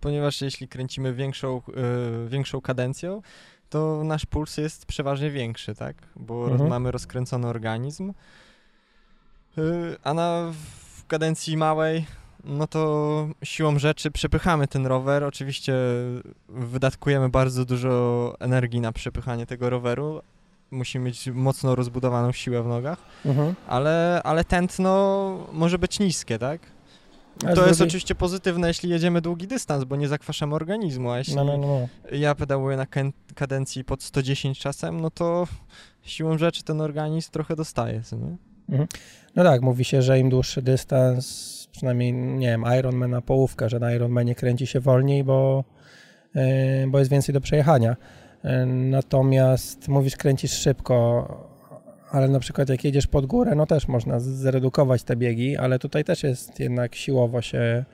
ponieważ 0.01 0.41
jeśli 0.41 0.69
kręcimy 0.69 1.15
większą, 1.15 1.61
yy, 2.23 2.29
większą 2.29 2.61
kadencją, 2.61 3.23
to 3.71 4.05
nasz 4.05 4.27
puls 4.27 4.57
jest 4.57 4.87
przeważnie 4.87 5.31
większy, 5.31 5.75
tak? 5.75 5.97
Bo 6.17 6.51
Mhm. 6.51 6.71
mamy 6.71 6.91
rozkręcony 6.91 7.47
organizm, 7.47 8.13
yy, 9.57 9.97
a 10.03 10.15
na 10.15 10.53
w 11.07 11.09
kadencji 11.09 11.57
małej, 11.57 12.07
no 12.45 12.67
to 12.67 13.29
siłą 13.43 13.79
rzeczy 13.79 14.11
przepychamy 14.11 14.69
ten 14.69 14.87
rower. 14.87 15.25
Oczywiście 15.25 15.75
wydatkujemy 16.49 17.29
bardzo 17.29 17.65
dużo 17.65 18.35
energii 18.41 18.81
na 18.81 18.93
przepychanie 18.93 19.47
tego 19.47 19.71
roweru. 19.71 20.23
Musimy 20.71 21.05
mieć 21.05 21.27
mocno 21.27 21.75
rozbudowaną 21.75 22.33
siłę 22.33 22.63
w 22.63 22.67
nogach 22.67 22.99
Mhm. 23.25 23.55
ale, 23.69 24.21
ale 24.25 24.45
tętno 24.45 24.91
może 25.53 25.79
być 25.79 25.99
niskie, 26.01 26.39
tak? 26.39 26.61
To 27.55 27.67
jest 27.67 27.81
oczywiście 27.81 28.15
pozytywne, 28.15 28.69
jeśli 28.69 28.91
jedziemy 28.91 29.21
długi 29.21 29.47
dystans, 29.47 29.85
bo 29.85 29.97
nie 29.97 30.09
zakwaszamy 30.09 30.55
organizmu, 30.55 31.11
a 31.11 31.19
jeśli 31.19 31.35
No, 31.37 31.45
no, 31.45 31.57
no, 31.59 31.67
no. 31.67 31.89
ja 32.17 32.35
pedałuję 32.35 32.77
na 32.77 32.87
kadencji 33.35 33.85
pod 33.85 34.03
110 34.03 34.59
czasem, 34.59 35.01
no 35.01 35.11
to 35.11 35.47
siłą 36.03 36.39
rzeczy 36.39 36.63
ten 36.63 36.81
organizm 36.81 37.31
trochę 37.31 37.57
dostaje, 37.57 38.03
co 38.03 38.17
nie? 38.69 38.87
No 39.37 39.45
tak, 39.45 39.63
mówi 39.63 39.85
się, 39.85 40.03
że 40.03 40.19
im 40.19 40.31
dłuższy 40.31 40.63
dystans, 40.63 41.57
przynajmniej, 41.73 42.13
nie 42.13 42.47
wiem, 42.47 42.65
Ironman 42.79 43.11
na 43.11 43.21
połówkę, 43.21 43.69
że 43.69 43.79
na 43.79 43.93
Ironmanie 43.95 44.35
kręci 44.35 44.67
się 44.67 44.81
wolniej, 44.81 45.25
bo, 45.25 45.65
yy, 46.35 46.43
bo 46.89 46.99
jest 46.99 47.11
więcej 47.11 47.33
do 47.33 47.41
przejechania. 47.41 47.97
Yy, 48.45 48.67
Natomiast 48.67 49.89
mówisz, 49.89 50.17
kręcisz 50.17 50.53
szybko, 50.53 51.57
ale 52.11 52.29
na 52.29 52.41
przykład 52.41 52.69
jak 52.69 52.85
jedziesz 52.85 53.07
pod 53.07 53.27
górę, 53.27 53.55
no 53.55 53.67
też 53.67 53.89
można 53.89 54.21
zredukować 54.21 55.03
te 55.03 55.17
biegi, 55.17 55.57
ale 55.57 55.79
tutaj 55.79 56.05
też 56.05 56.23
jest 56.23 56.61
jednak 56.61 56.95
siłowo 56.95 57.43
się 57.43 57.85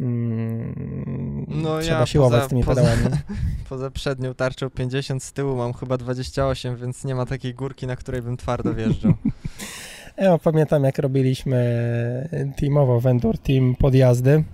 mm, 0.00 1.46
No 1.48 1.80
trzeba 1.80 2.00
ja 2.00 2.06
siłować 2.06 2.40
poza- 2.40 2.46
z 2.46 2.48
tymi 2.48 2.64
poza- 2.64 2.74
pedałami. 2.82 3.16
Poza 3.68 3.90
przednią 3.90 4.34
tarczą 4.34 4.70
50, 4.70 5.22
z 5.22 5.32
tyłu 5.32 5.56
mam 5.56 5.72
chyba 5.72 5.96
28, 5.96 6.76
więc 6.76 7.04
nie 7.04 7.14
ma 7.14 7.26
takiej 7.26 7.54
górki, 7.54 7.86
na 7.86 7.96
której 7.96 8.22
bym 8.22 8.36
twardo 8.36 8.74
wjeżdżał. 8.74 9.12
Ja 10.20 10.38
pamiętam, 10.38 10.84
jak 10.84 10.98
robiliśmy 10.98 12.28
teamowo 12.56 13.00
Venture 13.00 13.38
Team 13.38 13.74
podjazdy. 13.78 14.44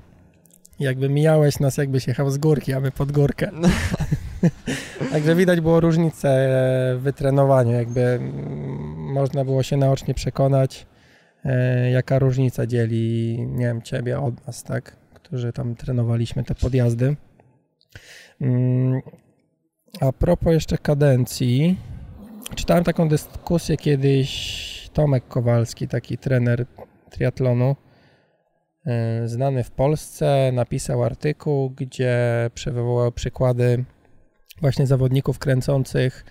Jakby 0.81 1.09
mijałeś 1.09 1.61
nas, 1.61 1.77
jakbyś 1.77 2.07
jechał 2.07 2.31
z 2.31 2.39
górki, 2.39 2.73
a 2.73 2.81
my 2.81 2.91
pod 2.91 3.13
górkę. 3.13 3.51
Także 5.13 5.35
widać 5.35 5.61
było 5.61 5.81
różnicę 5.81 6.29
w 6.99 7.01
wytrenowaniu. 7.03 7.73
Jakby 7.73 8.01
mm, 8.01 8.33
można 9.13 9.45
było 9.45 9.63
się 9.63 9.77
naocznie 9.77 10.15
przekonać, 10.15 10.87
e, 11.45 11.91
jaka 11.91 12.19
różnica 12.19 12.67
dzieli, 12.67 13.39
nie 13.51 13.67
wiem, 13.67 13.83
ciebie 13.83 14.21
od 14.21 14.47
nas, 14.47 14.63
tak? 14.63 14.97
Którzy 15.15 15.53
tam 15.53 15.75
trenowaliśmy 15.75 16.45
te 16.45 16.55
podjazdy. 16.55 17.17
Mm, 18.41 19.01
A 20.01 20.13
propos 20.13 20.53
jeszcze 20.53 20.79
kadencji, 20.79 21.77
czytałem 22.55 22.85
taką 22.85 23.09
dyskusję 23.09 23.77
kiedyś 23.77 24.74
Tomek 24.95 25.29
Kowalski, 25.29 25.89
taki 25.89 26.19
trener 26.19 26.67
triatlonu, 27.11 27.77
e, 28.87 29.29
znany 29.29 29.65
w 29.65 29.71
Polsce, 29.71 30.51
napisał 30.53 31.05
artykuł, 31.05 31.71
gdzie 31.71 32.17
przywołał 32.55 33.13
przykłady 33.13 33.85
właśnie 34.61 34.87
zawodników 34.87 35.39
kręcących 35.39 36.25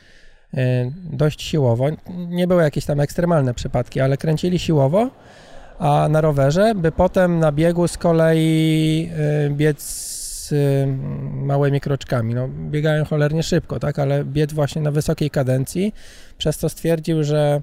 e, 0.54 0.92
dość 1.12 1.42
siłowo. 1.42 1.86
Nie 2.10 2.48
były 2.48 2.64
jakieś 2.64 2.86
tam 2.86 3.00
ekstremalne 3.00 3.54
przypadki, 3.54 4.00
ale 4.00 4.18
kręcili 4.18 4.60
siłowo, 4.60 5.10
a 5.80 6.08
na 6.10 6.22
rowerze, 6.22 6.76
by 6.76 6.92
potem 6.92 7.40
na 7.40 7.52
biegu 7.52 7.88
z 7.88 7.98
kolei 7.98 9.10
e, 9.46 9.50
biec 9.50 10.14
małymi 11.32 11.82
kroczkami. 11.82 12.36
No, 12.36 12.48
biegają 12.48 13.06
cholernie 13.06 13.44
szybko, 13.44 13.80
tak, 13.80 14.00
ale 14.00 14.26
biec 14.26 14.54
właśnie 14.54 14.82
na 14.82 14.92
wysokiej 14.92 15.30
kadencji, 15.30 15.94
przez 16.38 16.58
co 16.58 16.70
stwierdził, 16.70 17.24
że 17.24 17.62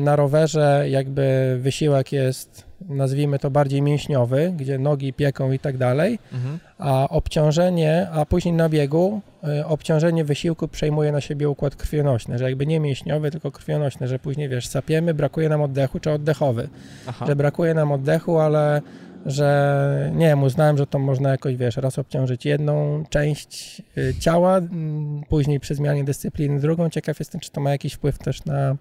na 0.00 0.16
rowerze 0.16 0.84
jakby 0.88 1.56
wysiłek 1.60 2.12
jest, 2.12 2.64
nazwijmy 2.88 3.38
to 3.38 3.50
bardziej 3.50 3.82
mięśniowy, 3.82 4.52
gdzie 4.56 4.78
nogi 4.78 5.12
pieką 5.12 5.52
i 5.52 5.58
tak 5.58 5.76
dalej, 5.76 6.18
Mhm. 6.32 6.58
a 6.78 7.08
obciążenie, 7.08 8.06
a 8.12 8.24
później 8.26 8.54
na 8.54 8.68
biegu 8.68 9.20
e, 9.44 9.66
obciążenie 9.66 10.24
wysiłku 10.24 10.68
przejmuje 10.68 11.12
na 11.12 11.20
siebie 11.20 11.48
układ 11.48 11.76
krwionośny, 11.76 12.38
że 12.38 12.44
jakby 12.44 12.66
nie 12.66 12.80
mięśniowy, 12.80 13.30
tylko 13.30 13.50
krwionośny, 13.50 14.08
że 14.08 14.18
później 14.18 14.48
wiesz, 14.48 14.66
sapiemy, 14.68 15.14
brakuje 15.14 15.48
nam 15.48 15.62
oddechu, 15.62 16.00
czy 16.00 16.10
oddechowy, 16.10 16.68
Aha. 17.06 17.26
że 17.26 17.36
brakuje 17.36 17.74
nam 17.74 17.92
oddechu, 17.92 18.38
ale 18.38 18.82
że 19.26 20.10
nie 20.14 20.26
wiem, 20.26 20.42
uznałem, 20.42 20.78
że 20.78 20.86
to 20.86 20.98
można 20.98 21.30
jakoś, 21.30 21.56
wiesz, 21.56 21.76
raz 21.76 21.98
obciążyć 21.98 22.44
jedną 22.44 23.04
część 23.10 23.82
y, 23.98 24.14
ciała, 24.20 24.60
później 25.28 25.60
przy 25.60 25.74
zmianie 25.74 26.04
dyscypliny 26.04 26.60
drugą. 26.60 26.90
Ciekaw 26.90 27.18
jestem, 27.18 27.40
czy 27.40 27.50
to 27.50 27.60
ma 27.60 27.70
jakiś 27.70 27.92
wpływ 27.92 28.18
też 28.18 28.44
na, 28.44 28.70
e, 28.70 28.76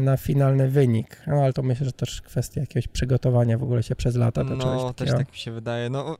na 0.00 0.16
finalny 0.16 0.68
wynik. 0.68 1.22
No 1.26 1.34
ale 1.34 1.52
to 1.52 1.62
myślę, 1.62 1.86
że 1.86 1.92
też 1.92 2.22
kwestia 2.22 2.60
jakiegoś 2.60 2.88
przygotowania 2.88 3.58
w 3.58 3.62
ogóle 3.62 3.82
się 3.82 3.96
przez 3.96 4.16
lata 4.16 4.44
do 4.44 4.56
czegoś 4.56 4.82
No, 4.82 4.94
też 4.94 5.10
tak 5.10 5.32
mi 5.32 5.38
się 5.38 5.52
wydaje. 5.52 5.90
No, 5.90 6.16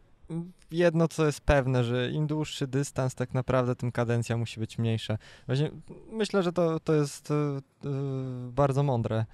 jedno 0.70 1.08
co 1.08 1.26
jest 1.26 1.40
pewne, 1.40 1.84
że 1.84 2.10
im 2.10 2.26
dłuższy 2.26 2.66
dystans, 2.66 3.14
tak 3.14 3.34
naprawdę 3.34 3.76
tym 3.76 3.92
kadencja 3.92 4.36
musi 4.36 4.60
być 4.60 4.78
mniejsza. 4.78 5.18
Właśnie 5.46 5.70
myślę, 6.12 6.42
że 6.42 6.52
to, 6.52 6.80
to 6.80 6.94
jest 6.94 7.30
e, 7.30 7.34
e, 7.34 7.60
bardzo 8.52 8.82
mądre, 8.82 9.24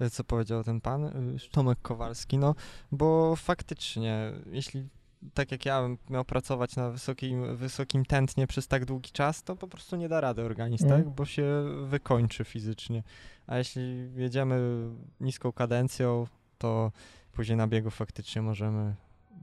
e, 0.00 0.10
co 0.10 0.24
powiedział 0.24 0.64
ten 0.64 0.80
pan, 0.80 1.04
e, 1.04 1.12
Tomek 1.50 1.78
Kowalski, 1.82 2.38
no, 2.38 2.54
bo 2.92 3.36
faktycznie, 3.36 4.32
jeśli 4.50 4.88
tak 5.34 5.52
jak 5.52 5.66
ja 5.66 5.88
miał 6.10 6.24
pracować 6.24 6.76
na 6.76 6.90
wysokim, 6.90 7.56
wysokim 7.56 8.04
tętnie 8.04 8.46
przez 8.46 8.68
tak 8.68 8.84
długi 8.84 9.10
czas, 9.10 9.42
to 9.42 9.56
po 9.56 9.68
prostu 9.68 9.96
nie 9.96 10.08
da 10.08 10.20
rady 10.20 10.42
organizm, 10.42 10.86
Mm. 10.86 10.98
tak? 10.98 11.14
Bo 11.14 11.24
się 11.24 11.44
wykończy 11.84 12.44
fizycznie. 12.44 13.02
A 13.46 13.58
jeśli 13.58 14.10
jedziemy 14.16 14.88
niską 15.20 15.52
kadencją, 15.52 16.26
to 16.58 16.92
później 17.32 17.56
na 17.56 17.66
biegu 17.66 17.90
faktycznie 17.90 18.42
możemy. 18.42 18.94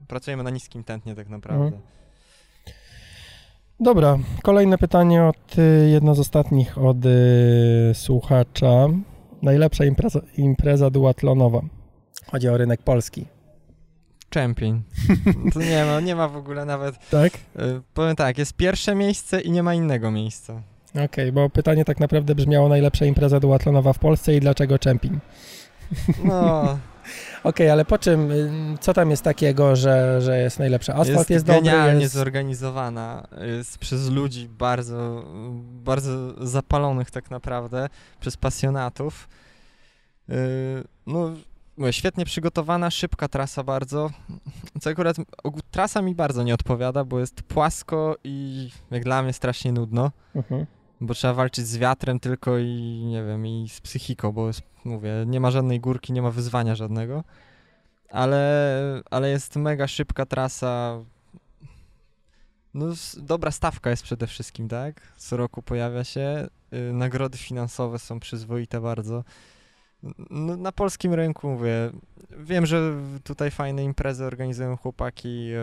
Pracujemy 0.08 0.42
na 0.42 0.50
niskim 0.50 0.84
tętnie 0.84 1.14
tak 1.14 1.28
naprawdę. 1.28 1.64
Mhm. 1.64 1.82
Dobra, 3.80 4.18
kolejne 4.42 4.78
pytanie 4.78 5.24
od 5.24 5.58
y, 5.58 5.88
jedno 5.90 6.14
z 6.14 6.20
ostatnich 6.20 6.78
od 6.78 7.04
y, 7.06 7.90
słuchacza. 7.94 8.86
Najlepsza 9.42 9.84
impreza, 9.84 10.20
impreza 10.36 10.90
duatlonowa. 10.90 11.60
Chodzi 12.30 12.48
o 12.48 12.56
rynek 12.56 12.82
polski. 12.82 13.26
Champion. 14.34 14.82
To 15.54 15.60
nie 15.60 15.84
ma, 15.84 16.00
nie 16.00 16.14
ma 16.16 16.28
w 16.28 16.36
ogóle 16.36 16.64
nawet. 16.64 17.08
Tak? 17.10 17.34
y, 17.34 17.38
powiem 17.94 18.16
tak, 18.16 18.38
jest 18.38 18.52
pierwsze 18.52 18.94
miejsce 18.94 19.40
i 19.40 19.50
nie 19.50 19.62
ma 19.62 19.74
innego 19.74 20.10
miejsca. 20.10 20.62
Okej, 21.04 21.32
bo 21.32 21.50
pytanie 21.50 21.84
tak 21.84 22.00
naprawdę 22.00 22.34
brzmiało 22.34 22.68
najlepsza 22.68 23.04
impreza 23.04 23.40
duatlonowa 23.40 23.92
w 23.92 23.98
Polsce 23.98 24.34
i 24.34 24.40
dlaczego 24.40 24.78
Czempin? 24.78 25.18
No, 26.24 26.78
Okej, 27.44 27.70
ale 27.70 27.84
po 27.84 27.98
czym, 27.98 28.30
y, 28.30 28.78
co 28.80 28.94
tam 28.94 29.10
jest 29.10 29.22
takiego, 29.22 29.76
że, 29.76 30.20
że 30.20 30.38
jest 30.38 30.58
najlepsza? 30.58 30.94
Asfalt 30.94 31.18
jest, 31.18 31.30
jest, 31.30 31.46
dobry, 31.46 31.62
genialnie 31.62 32.02
jest... 32.02 32.14
zorganizowana. 32.14 33.28
Jest 33.56 33.78
przez 33.78 34.10
ludzi 34.10 34.48
bardzo, 34.48 35.24
bardzo 35.60 36.46
zapalonych 36.46 37.10
tak 37.10 37.30
naprawdę, 37.30 37.88
przez 38.20 38.36
pasjonatów. 38.36 39.28
Yy, 40.28 40.34
no, 41.06 41.30
mówię, 41.78 41.92
świetnie 41.92 42.24
przygotowana, 42.24 42.90
szybka 42.90 43.28
trasa 43.28 43.62
bardzo. 43.62 44.10
Co 44.80 44.90
akurat 44.90 45.16
trasa 45.70 46.02
mi 46.02 46.14
bardzo 46.14 46.42
nie 46.42 46.54
odpowiada, 46.54 47.04
bo 47.04 47.20
jest 47.20 47.42
płasko 47.42 48.16
i 48.24 48.68
jak 48.90 49.04
dla 49.04 49.22
mnie 49.22 49.32
strasznie 49.32 49.72
nudno. 49.72 50.10
Mhm. 50.34 50.66
Bo 51.00 51.14
trzeba 51.14 51.34
walczyć 51.34 51.66
z 51.66 51.76
wiatrem 51.76 52.20
tylko 52.20 52.58
i 52.58 53.02
nie 53.06 53.24
wiem, 53.24 53.46
i 53.46 53.68
z 53.68 53.80
psychiką, 53.80 54.32
bo 54.32 54.46
jest, 54.46 54.62
mówię, 54.84 55.10
nie 55.26 55.40
ma 55.40 55.50
żadnej 55.50 55.80
górki, 55.80 56.12
nie 56.12 56.22
ma 56.22 56.30
wyzwania 56.30 56.74
żadnego. 56.74 57.24
Ale, 58.10 59.02
ale 59.10 59.30
jest 59.30 59.56
mega 59.56 59.86
szybka 59.86 60.26
trasa. 60.26 61.00
No, 62.74 62.86
dobra 63.16 63.50
stawka 63.50 63.90
jest 63.90 64.02
przede 64.02 64.26
wszystkim, 64.26 64.68
tak? 64.68 65.12
Co 65.16 65.36
roku 65.36 65.62
pojawia 65.62 66.04
się. 66.04 66.48
Y, 66.72 66.92
nagrody 66.92 67.38
finansowe 67.38 67.98
są 67.98 68.20
przyzwoite 68.20 68.80
bardzo. 68.80 69.24
No, 70.30 70.56
na 70.56 70.72
polskim 70.72 71.14
rynku 71.14 71.48
mówię, 71.48 71.90
wiem, 72.38 72.66
że 72.66 72.92
tutaj 73.24 73.50
fajne 73.50 73.84
imprezy 73.84 74.24
organizują 74.24 74.76
chłopaki 74.76 75.28
y, 75.28 75.58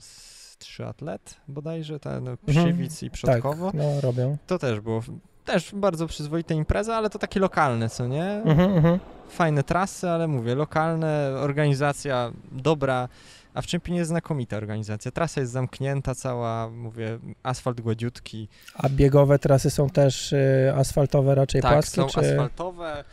z 0.00 0.56
trzy 0.58 0.86
atlet 0.86 1.36
bodajże, 1.48 2.00
ten 2.00 2.36
Przywic 2.46 3.02
i 3.02 3.10
Tak, 3.10 3.12
Przodkowo. 3.12 3.70
no 3.74 4.00
robią. 4.00 4.36
To 4.46 4.58
też 4.58 4.80
było. 4.80 5.02
Też 5.44 5.74
bardzo 5.74 6.06
przyzwoite 6.06 6.54
imprezy, 6.54 6.92
ale 6.92 7.10
to 7.10 7.18
takie 7.18 7.40
lokalne, 7.40 7.88
co 7.88 8.06
nie? 8.06 8.24
Mhm, 8.24 8.72
mhm. 8.72 8.98
Fajne 9.28 9.62
trasy, 9.62 10.10
ale 10.10 10.28
mówię, 10.28 10.54
lokalne, 10.54 11.34
organizacja 11.40 12.32
dobra, 12.52 13.08
a 13.54 13.62
w 13.62 13.66
Czempinie 13.66 13.98
jest 13.98 14.08
znakomita 14.08 14.56
organizacja. 14.56 15.10
Trasa 15.10 15.40
jest 15.40 15.52
zamknięta 15.52 16.14
cała, 16.14 16.70
mówię, 16.70 17.18
asfalt 17.42 17.80
gładziutki. 17.80 18.48
A 18.74 18.88
biegowe 18.88 19.38
trasy 19.38 19.70
są 19.70 19.90
też 19.90 20.32
y, 20.32 20.72
asfaltowe, 20.76 21.34
raczej 21.34 21.62
tak, 21.62 21.72
płaskie? 21.72 22.00
są 22.00 22.06
czy... 22.06 22.20
asfaltowe. 22.20 23.04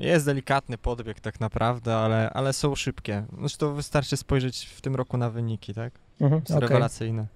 Jest 0.00 0.26
delikatny 0.26 0.78
podbieg 0.78 1.20
tak 1.20 1.40
naprawdę, 1.40 1.96
ale, 1.96 2.30
ale 2.30 2.52
są 2.52 2.74
szybkie. 2.74 3.24
Zresztą 3.38 3.74
wystarczy 3.74 4.16
spojrzeć 4.16 4.66
w 4.66 4.80
tym 4.80 4.94
roku 4.94 5.16
na 5.16 5.30
wyniki, 5.30 5.74
tak? 5.74 5.92
Mhm, 6.20 6.42
Są 6.46 6.56
okej. 6.56 6.68
rewelacyjne. 6.68 7.26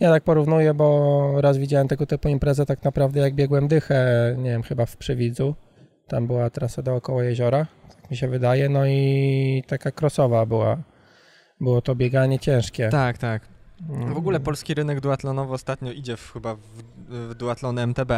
Ja 0.00 0.10
tak 0.10 0.24
porównuję, 0.24 0.74
bo 0.74 1.40
raz 1.40 1.56
widziałem 1.56 1.88
tego 1.88 2.06
typu 2.06 2.28
imprezę 2.28 2.66
tak 2.66 2.84
naprawdę 2.84 3.20
jak 3.20 3.34
biegłem 3.34 3.68
dychę, 3.68 4.34
nie 4.38 4.50
wiem, 4.50 4.62
chyba 4.62 4.86
w 4.86 4.96
Przywidzu. 4.96 5.54
Tam 6.08 6.26
była 6.26 6.50
trasa 6.50 6.82
dookoła 6.82 7.24
jeziora, 7.24 7.66
tak 7.88 8.10
mi 8.10 8.16
się 8.16 8.28
wydaje, 8.28 8.68
no 8.68 8.86
i 8.86 9.64
taka 9.66 9.90
crossowa 10.00 10.46
była. 10.46 10.78
Było 11.60 11.82
to 11.82 11.94
bieganie 11.94 12.38
ciężkie. 12.38 12.88
Tak, 12.88 13.18
tak. 13.18 13.42
Mm. 13.88 14.14
W 14.14 14.16
ogóle 14.16 14.40
polski 14.40 14.74
rynek 14.74 15.00
duatlonowy 15.00 15.54
ostatnio 15.54 15.92
idzie 15.92 16.16
w, 16.16 16.32
chyba 16.32 16.54
w, 16.54 16.60
w 17.08 17.34
duatlony 17.34 17.82
MTB. 17.82 18.12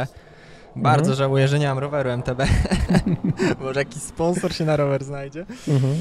Bardzo 0.76 1.00
Mhm. 1.10 1.16
żałuję, 1.16 1.48
że 1.48 1.58
nie 1.58 1.68
mam 1.68 1.78
roweru 1.78 2.10
MTB. 2.10 2.38
Może 3.60 3.80
jakiś 3.84 4.02
sponsor 4.02 4.54
się 4.54 4.64
na 4.64 4.76
rower 4.76 5.04
znajdzie, 5.04 5.46
Mhm. 5.68 5.94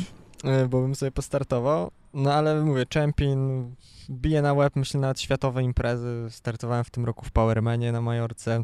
y, 0.64 0.68
bo 0.68 0.82
bym 0.82 0.96
sobie 0.96 1.12
postartował. 1.12 1.92
No 2.14 2.34
ale 2.34 2.62
mówię, 2.64 2.86
Champion 2.94 3.72
bije 4.10 4.42
na 4.42 4.54
łeb, 4.54 4.76
myślę, 4.76 5.00
nawet 5.00 5.22
światowe 5.22 5.64
imprezy. 5.64 6.28
Startowałem 6.30 6.84
w 6.84 6.90
tym 6.90 7.06
roku 7.06 7.26
w 7.26 7.32
Powermanie 7.32 7.92
na 7.92 8.02
Majorce. 8.02 8.64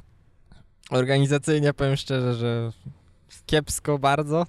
Organizacyjnie 0.89 1.73
powiem 1.73 1.95
szczerze, 1.95 2.33
że 2.33 2.71
kiepsko 3.45 3.99
bardzo 3.99 4.45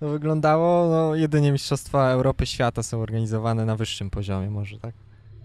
to 0.00 0.08
wyglądało. 0.08 0.88
No, 0.88 1.14
jedynie 1.14 1.52
Mistrzostwa 1.52 2.10
Europy 2.10 2.46
Świata 2.46 2.82
są 2.82 3.00
organizowane 3.00 3.64
na 3.64 3.76
wyższym 3.76 4.10
poziomie 4.10 4.50
może, 4.50 4.78
tak? 4.78 4.94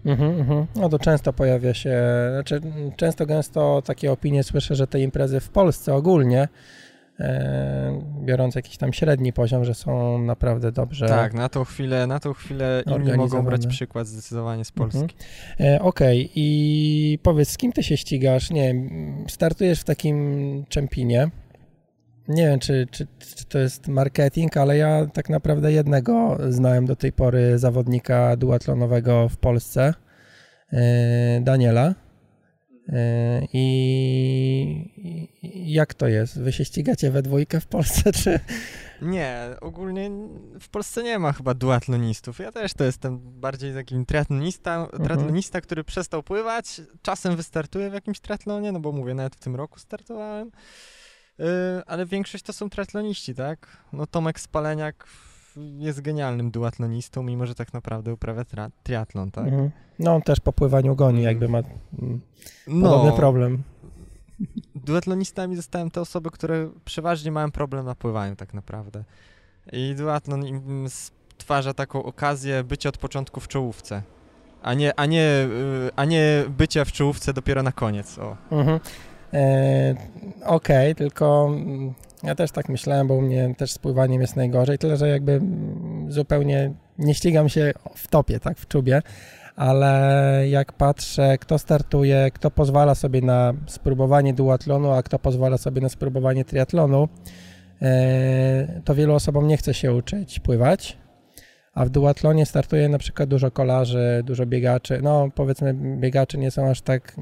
Mhm, 0.04 0.40
mhm. 0.40 0.66
No 0.76 0.88
to 0.88 0.98
często 0.98 1.32
pojawia 1.32 1.74
się, 1.74 2.00
znaczy 2.32 2.60
często 2.96 3.26
gęsto 3.26 3.82
takie 3.84 4.12
opinie 4.12 4.42
słyszę, 4.42 4.74
że 4.74 4.86
te 4.86 5.00
imprezy 5.00 5.40
w 5.40 5.50
Polsce 5.50 5.94
ogólnie, 5.94 6.48
e, 7.20 8.02
biorąc 8.24 8.54
jakiś 8.54 8.76
tam 8.76 8.92
średni 8.92 9.32
poziom, 9.32 9.64
że 9.64 9.74
są 9.74 10.18
naprawdę 10.18 10.72
dobrze. 10.72 11.06
Tak, 11.08 11.34
na 11.34 11.48
tą 11.48 11.64
chwilę, 11.64 12.06
na 12.06 12.20
tą 12.20 12.32
chwilę 12.32 12.82
inni 12.86 13.12
mogą 13.12 13.42
brać 13.42 13.66
przykład 13.66 14.06
zdecydowanie 14.06 14.64
z 14.64 14.72
Polski. 14.72 15.02
Mhm. 15.58 15.74
E, 15.74 15.82
Okej, 15.82 16.30
i 16.34 17.18
powiedz, 17.22 17.48
z 17.48 17.56
kim 17.56 17.72
ty 17.72 17.82
się 17.82 17.96
ścigasz? 17.96 18.50
Nie 18.50 18.74
startujesz 19.28 19.80
w 19.80 19.84
takim 19.84 20.64
czempinie. 20.68 21.30
Nie 22.28 22.46
wiem, 22.46 22.58
czy, 22.60 22.86
czy, 22.90 23.06
czy 23.36 23.44
to 23.44 23.58
jest 23.58 23.88
marketing, 23.88 24.56
ale 24.56 24.76
ja 24.76 25.06
tak 25.06 25.28
naprawdę 25.28 25.72
jednego 25.72 26.38
znałem 26.48 26.86
do 26.86 26.96
tej 26.96 27.12
pory 27.12 27.58
zawodnika 27.58 28.36
duatlonowego 28.36 29.28
w 29.28 29.36
Polsce, 29.36 29.94
e, 30.72 31.40
Daniela. 31.40 31.94
I 33.52 35.18
i 35.42 35.72
jak 35.72 35.94
to 35.94 36.08
jest? 36.08 36.40
Wy 36.40 36.52
się 36.52 36.64
ścigacie 36.64 37.10
we 37.10 37.22
dwójkę 37.22 37.60
w 37.60 37.66
Polsce, 37.66 38.12
czy... 38.22 38.40
Nie, 39.02 39.46
ogólnie 39.60 40.10
w 40.60 40.68
Polsce 40.68 41.02
nie 41.02 41.18
ma 41.18 41.32
chyba 41.32 41.54
duatlonistów. 41.54 42.38
Ja 42.38 42.52
też 42.52 42.74
to 42.74 42.84
jestem 42.84 43.18
bardziej 43.40 43.74
takim 43.74 44.06
triatlonista, 44.06 44.74
Mhm. 44.76 45.04
triatlonista, 45.04 45.60
który 45.60 45.84
przestał 45.84 46.22
pływać. 46.22 46.80
Czasem 47.02 47.36
wystartuję 47.36 47.90
w 47.90 47.94
jakimś 47.94 48.20
triatlonie, 48.20 48.72
no 48.72 48.80
bo 48.80 48.92
mówię, 48.92 49.14
nawet 49.14 49.36
w 49.36 49.40
tym 49.40 49.56
roku 49.56 49.78
startowałem. 49.78 50.50
Yy, 51.38 51.44
ale 51.86 52.06
większość 52.06 52.44
to 52.44 52.52
są 52.52 52.70
triatloniści, 52.70 53.34
tak? 53.34 53.76
No 53.92 54.06
Tomek 54.06 54.40
Spaleniak 54.40 55.06
jest 55.78 56.00
genialnym 56.00 56.50
duatlonistą, 56.50 57.22
mimo 57.22 57.46
że 57.46 57.54
tak 57.54 57.72
naprawdę 57.72 58.12
uprawia 58.12 58.42
tra- 58.42 58.70
triatlon, 58.82 59.30
tak? 59.30 59.44
Mhm. 59.44 59.70
No 59.98 60.14
on 60.14 60.22
też 60.22 60.40
po 60.40 60.52
pływaniu 60.52 60.96
goni, 60.96 61.22
jakby 61.22 61.48
ma 61.48 61.58
mm, 62.02 62.20
podobny 62.82 63.12
problem. 63.12 63.62
duatlonistami 64.74 65.56
zostałem 65.56 65.90
te 65.90 66.00
osoby, 66.00 66.30
które 66.30 66.68
przeważnie 66.84 67.32
mają 67.32 67.50
problem 67.50 67.86
na 67.86 67.94
pływaniu 67.94 68.36
tak 68.36 68.54
naprawdę. 68.54 69.04
I 69.72 69.94
duatlon 69.94 70.46
im 70.46 70.86
stwarza 70.88 71.74
taką 71.74 72.02
okazję 72.02 72.64
bycia 72.64 72.88
od 72.88 72.98
początku 72.98 73.40
w 73.40 73.48
czołówce, 73.48 74.02
a 74.62 74.74
nie, 74.74 75.00
a 75.00 75.06
nie, 75.06 75.48
y, 75.86 75.90
a 75.96 76.04
nie 76.04 76.44
bycia 76.48 76.84
w 76.84 76.92
czołówce 76.92 77.32
dopiero 77.32 77.62
na 77.62 77.72
koniec. 77.72 78.18
O. 78.18 78.36
Mhm. 78.50 78.80
E, 79.34 79.94
Okej, 80.46 80.94
tylko 80.94 81.46
mm, 81.50 81.94
ja 82.22 82.34
też 82.34 82.50
tak 82.50 82.68
myślałem, 82.68 83.06
bo 83.06 83.14
u 83.14 83.20
mnie 83.20 83.54
też 83.58 83.72
z 83.72 83.78
pływaniem 83.78 84.20
jest 84.20 84.36
najgorzej, 84.36 84.78
tyle 84.78 84.96
że 84.96 85.08
jakby 85.08 85.40
zupełnie 86.08 86.72
nie 86.98 87.14
ścigam 87.14 87.48
się 87.48 87.72
w 87.94 88.08
topie, 88.08 88.40
tak, 88.40 88.58
w 88.58 88.68
czubie, 88.68 89.02
ale 89.56 90.42
jak 90.48 90.72
patrzę, 90.72 91.38
kto 91.38 91.58
startuje, 91.58 92.30
kto 92.30 92.50
pozwala 92.50 92.94
sobie 92.94 93.22
na 93.22 93.54
spróbowanie 93.66 94.34
duatlonu, 94.34 94.90
a 94.90 95.02
kto 95.02 95.18
pozwala 95.18 95.58
sobie 95.58 95.80
na 95.80 95.88
spróbowanie 95.88 96.44
triatlonu, 96.44 97.08
e, 97.82 98.80
to 98.84 98.94
wielu 98.94 99.14
osobom 99.14 99.46
nie 99.46 99.56
chce 99.56 99.74
się 99.74 99.92
uczyć 99.92 100.40
pływać. 100.40 100.96
A 101.78 101.84
w 101.84 101.90
duatlonie 101.90 102.46
startuje 102.46 102.88
na 102.88 102.98
przykład 102.98 103.28
dużo 103.28 103.50
kolarzy, 103.50 104.22
dużo 104.24 104.46
biegaczy. 104.46 105.00
No, 105.02 105.28
powiedzmy, 105.34 105.74
biegacze 105.74 106.38
nie 106.38 106.50
są 106.50 106.70
aż 106.70 106.80
tak 106.80 107.16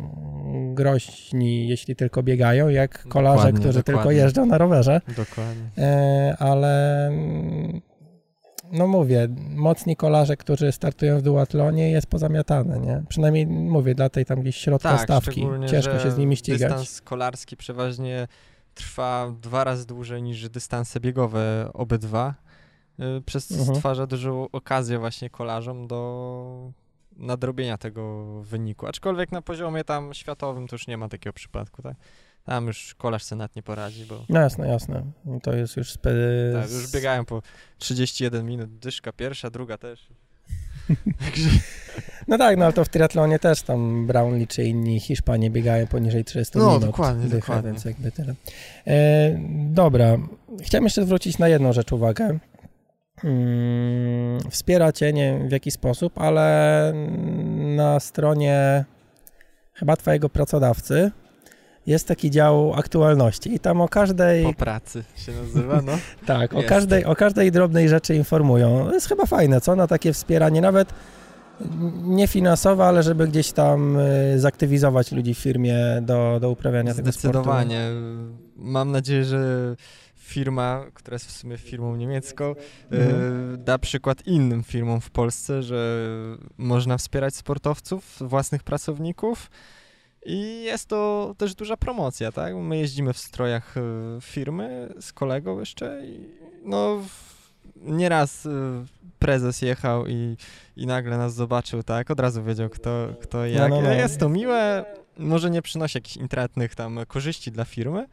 groźni, 0.75 1.69
jeśli 1.69 1.97
tylko 1.97 2.23
biegają, 2.23 2.69
jak 2.69 3.09
kolarze, 3.09 3.37
Dokładnie, 3.37 3.61
którzy 3.61 3.83
tylko 3.83 4.01
dokładnie. 4.01 4.21
jeżdżą 4.23 4.47
na 4.47 4.59
rowerze. 4.59 5.01
Dokładnie. 5.17 5.71
E, 5.79 6.37
ale 6.39 7.11
no 8.73 8.87
mówię, 8.87 9.29
mocni 9.55 9.97
kolarze, 9.97 10.37
którzy 10.37 10.73
startują 10.73 11.19
w 11.19 11.23
duatlonie 11.23 11.91
jest 11.91 12.07
pozamiatane, 12.07 12.81
nie? 12.81 13.03
Przynajmniej 13.09 13.47
mówię, 13.47 13.95
dla 13.95 14.09
tej 14.09 14.25
tam 14.25 14.41
gdzieś 14.41 14.57
środka 14.57 14.91
Tak, 14.93 15.01
stawki. 15.01 15.47
Ciężko 15.71 15.99
się 15.99 16.11
z 16.11 16.19
nimi 16.19 16.37
ścigać. 16.37 16.61
Dystans 16.61 17.01
kolarski 17.01 17.57
przeważnie 17.57 18.29
trwa 18.75 19.33
dwa 19.43 19.65
razy 19.65 19.87
dłużej 19.87 20.23
niż 20.23 20.49
dystanse 20.49 21.01
biegowe 21.01 21.71
obydwa, 21.75 22.35
przez 23.27 23.47
co 23.47 23.55
Mhm. 23.55 23.77
stwarza 23.77 24.07
dużą 24.07 24.49
okazję 24.53 24.99
właśnie 24.99 25.31
kolarzom 25.31 25.87
do 25.87 26.73
nadrobienia 27.17 27.79
tego 27.79 28.25
wyniku. 28.43 28.87
Aczkolwiek 28.87 29.33
na 29.33 29.43
poziomie 29.43 29.85
tam 29.85 30.15
światowym 30.15 30.67
to 30.69 30.75
już 30.75 30.87
nie 30.87 30.97
ma 30.97 31.09
takiego 31.09 31.33
przypadku, 31.33 31.83
tak? 31.83 31.97
Tam 32.45 32.67
już 32.67 32.95
kolarz 32.95 33.23
senat 33.25 33.57
nie 33.57 33.63
poradzi, 33.63 34.05
bo 34.05 34.25
No 34.29 34.41
jasne, 34.41 34.69
jasne. 34.69 35.03
To 35.43 35.53
jest 35.53 35.77
już 35.77 35.91
spe... 35.93 36.11
tak, 36.63 36.71
już 36.71 36.93
biegają 36.93 37.25
po 37.25 37.43
31 37.79 38.47
minut, 38.47 38.79
dyszka 38.79 39.13
pierwsza, 39.13 39.51
druga 39.51 39.79
też. 39.79 40.07
Także 41.21 41.49
No 42.29 42.39
tak, 42.39 42.57
no 42.57 42.65
ale 42.65 42.73
to 42.75 42.85
w 42.85 42.89
triatlonie 42.89 43.39
też 43.39 43.63
tam 43.63 44.07
Brownlee 44.07 44.47
czy 44.47 44.65
inni 44.65 45.01
Hiszpanie 45.01 45.51
biegają 45.51 45.87
poniżej 45.87 46.25
300 46.25 46.59
No, 46.59 46.67
minut. 46.67 46.81
dokładnie, 46.85 47.29
dycha, 47.29 47.41
dokładnie. 47.41 47.71
Więc 47.73 47.85
jakby 47.85 48.13
tyle. 48.13 48.35
E, 48.87 49.39
dobra, 49.71 50.17
chciałem 50.63 50.85
jeszcze 50.85 51.05
zwrócić 51.05 51.39
na 51.39 51.49
jedną 51.49 51.73
rzecz 51.73 51.93
uwagę. 51.93 52.39
Mm, 53.25 54.51
wspiera 54.51 54.93
cię, 54.93 55.13
nie 55.13 55.39
wiem 55.39 55.49
w 55.49 55.53
jaki 55.53 55.71
sposób, 55.71 56.19
ale 56.19 56.93
na 57.77 58.01
stronie 58.01 58.85
chyba 59.75 59.97
twojego 59.97 60.29
pracodawcy 60.29 61.11
jest 61.87 62.09
taki 62.09 62.31
dział 62.31 62.75
aktualności 62.75 63.55
i 63.55 63.61
tam 63.61 63.81
o 63.81 63.89
każdej, 63.89 64.45
po 64.45 64.53
pracy 64.53 65.05
się 65.17 65.33
nazywa, 65.33 65.83
no. 65.83 65.93
tak, 66.27 66.55
o 66.55 66.63
każdej, 66.63 67.05
o 67.05 67.17
każdej 67.17 67.53
drobnej 67.53 67.89
rzeczy 67.89 68.15
informują. 68.15 68.87
To 68.87 68.95
jest 68.95 69.09
chyba 69.09 69.27
fajne, 69.27 69.61
co? 69.61 69.77
Na 69.77 69.87
takie 69.87 70.13
wspieranie, 70.13 70.61
nawet 70.61 70.93
nie 72.03 72.27
finansowe, 72.27 72.85
ale 72.85 73.03
żeby 73.03 73.29
gdzieś 73.29 73.53
tam 73.53 73.99
y, 73.99 74.41
zaktywizować 74.41 75.13
ludzi 75.13 75.35
w 75.35 75.39
firmie 75.39 75.77
do, 76.03 76.39
do 76.41 76.51
uprawiania 76.51 76.95
tego 76.95 77.13
sportu. 77.13 77.29
Zdecydowanie. 77.29 77.91
Mam 78.57 78.93
nadzieję, 78.93 79.25
że 79.25 79.77
firma, 80.27 80.85
która 80.95 81.15
jest 81.15 81.27
w 81.27 81.31
sumie 81.31 81.59
firmą 81.59 81.97
niemiecką, 81.97 82.55
Mhm. 82.91 83.11
e, 83.55 83.57
da 83.57 83.79
przykład 83.79 84.27
innym 84.27 84.63
firmom 84.65 85.01
w 85.01 85.11
Polsce, 85.11 85.63
że 85.63 86.07
można 86.57 86.99
wspierać 86.99 87.35
sportowców, 87.37 88.17
własnych 88.21 88.63
pracowników. 88.63 89.51
I 90.29 90.63
jest 90.63 90.89
to 90.89 91.35
też 91.39 91.55
duża 91.55 91.77
promocja, 91.77 92.33
tak? 92.33 92.55
My 92.55 92.79
jeździmy 92.79 93.13
w 93.13 93.19
strojach 93.19 93.77
e, 93.77 93.81
firmy 94.21 94.95
z 95.01 95.13
kolegą 95.13 95.61
jeszcze 95.61 96.07
i 96.07 96.21
no 96.65 97.01
nieraz 97.77 98.47
e, 98.47 98.51
prezes 99.19 99.63
jechał 99.63 100.07
i, 100.07 100.37
i 100.77 100.87
nagle 100.87 101.19
nas 101.19 101.35
zobaczył, 101.35 101.83
tak? 101.83 102.11
Od 102.11 102.21
razu 102.21 102.45
wiedział 102.45 102.69
kto, 102.69 103.09
kto 103.23 103.47
i 103.47 103.53
jak. 103.53 103.71
no, 103.71 103.81
no. 103.83 103.93
Jest 103.93 104.21
to 104.21 104.29
miłe, 104.29 104.85
może 105.19 105.51
nie 105.51 105.63
przynosi 105.63 105.97
jakichś 105.99 106.17
intratnych 106.17 106.75
tam 106.75 106.99
korzyści 107.09 107.53
dla 107.53 107.65
firmy, 107.65 108.07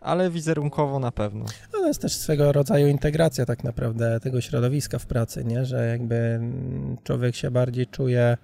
ale 0.00 0.30
wizerunkowo 0.30 0.98
na 0.98 1.12
pewno. 1.12 1.44
No, 1.72 1.78
to 1.80 1.86
jest 1.88 2.02
też 2.02 2.16
swego 2.16 2.52
rodzaju 2.52 2.86
integracja 2.88 3.46
tak 3.46 3.64
naprawdę 3.64 4.20
tego 4.20 4.40
środowiska 4.40 4.98
w 4.98 5.06
pracy, 5.06 5.44
nie? 5.44 5.64
Że 5.64 5.86
jakby 5.88 6.14
mm, 6.16 6.96
człowiek 7.04 7.36
się 7.36 7.50
bardziej 7.50 7.86
czuje 7.86 8.36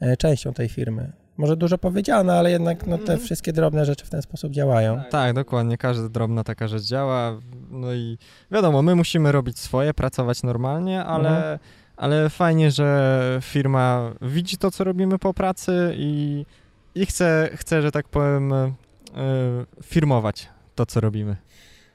e, 0.00 0.16
częścią 0.16 0.52
tej 0.52 0.68
firmy. 0.68 1.12
Może 1.36 1.56
dużo 1.56 1.78
powiedziane, 1.78 2.38
ale 2.38 2.50
jednak 2.50 2.86
no, 2.86 2.96
te 2.96 3.02
Mhm. 3.02 3.20
wszystkie 3.20 3.52
drobne 3.52 3.84
rzeczy 3.84 4.04
w 4.06 4.10
ten 4.10 4.22
sposób 4.22 4.52
działają. 4.52 5.00
Tak, 5.10 5.32
dokładnie. 5.34 5.78
Każda 5.78 6.08
drobna 6.08 6.44
taka 6.44 6.68
rzecz 6.68 6.82
działa. 6.82 7.40
No 7.70 7.92
i 7.94 8.18
wiadomo, 8.50 8.82
my 8.82 8.94
musimy 8.94 9.32
robić 9.32 9.58
swoje, 9.58 9.94
pracować 9.94 10.42
normalnie, 10.42 11.04
ale, 11.04 11.28
Mhm. 11.28 11.58
ale 11.96 12.30
fajnie, 12.30 12.70
że 12.70 13.38
firma 13.42 14.12
widzi 14.22 14.56
to, 14.56 14.70
co 14.70 14.84
robimy 14.84 15.18
po 15.18 15.34
pracy 15.34 15.92
i, 15.96 16.44
i 16.94 17.06
chce, 17.06 17.48
chce, 17.54 17.82
że 17.82 17.90
tak 17.90 18.08
powiem, 18.08 18.52
e, 18.52 18.72
firmować 19.82 20.48
to, 20.78 20.86
co 20.86 21.00
robimy. 21.00 21.36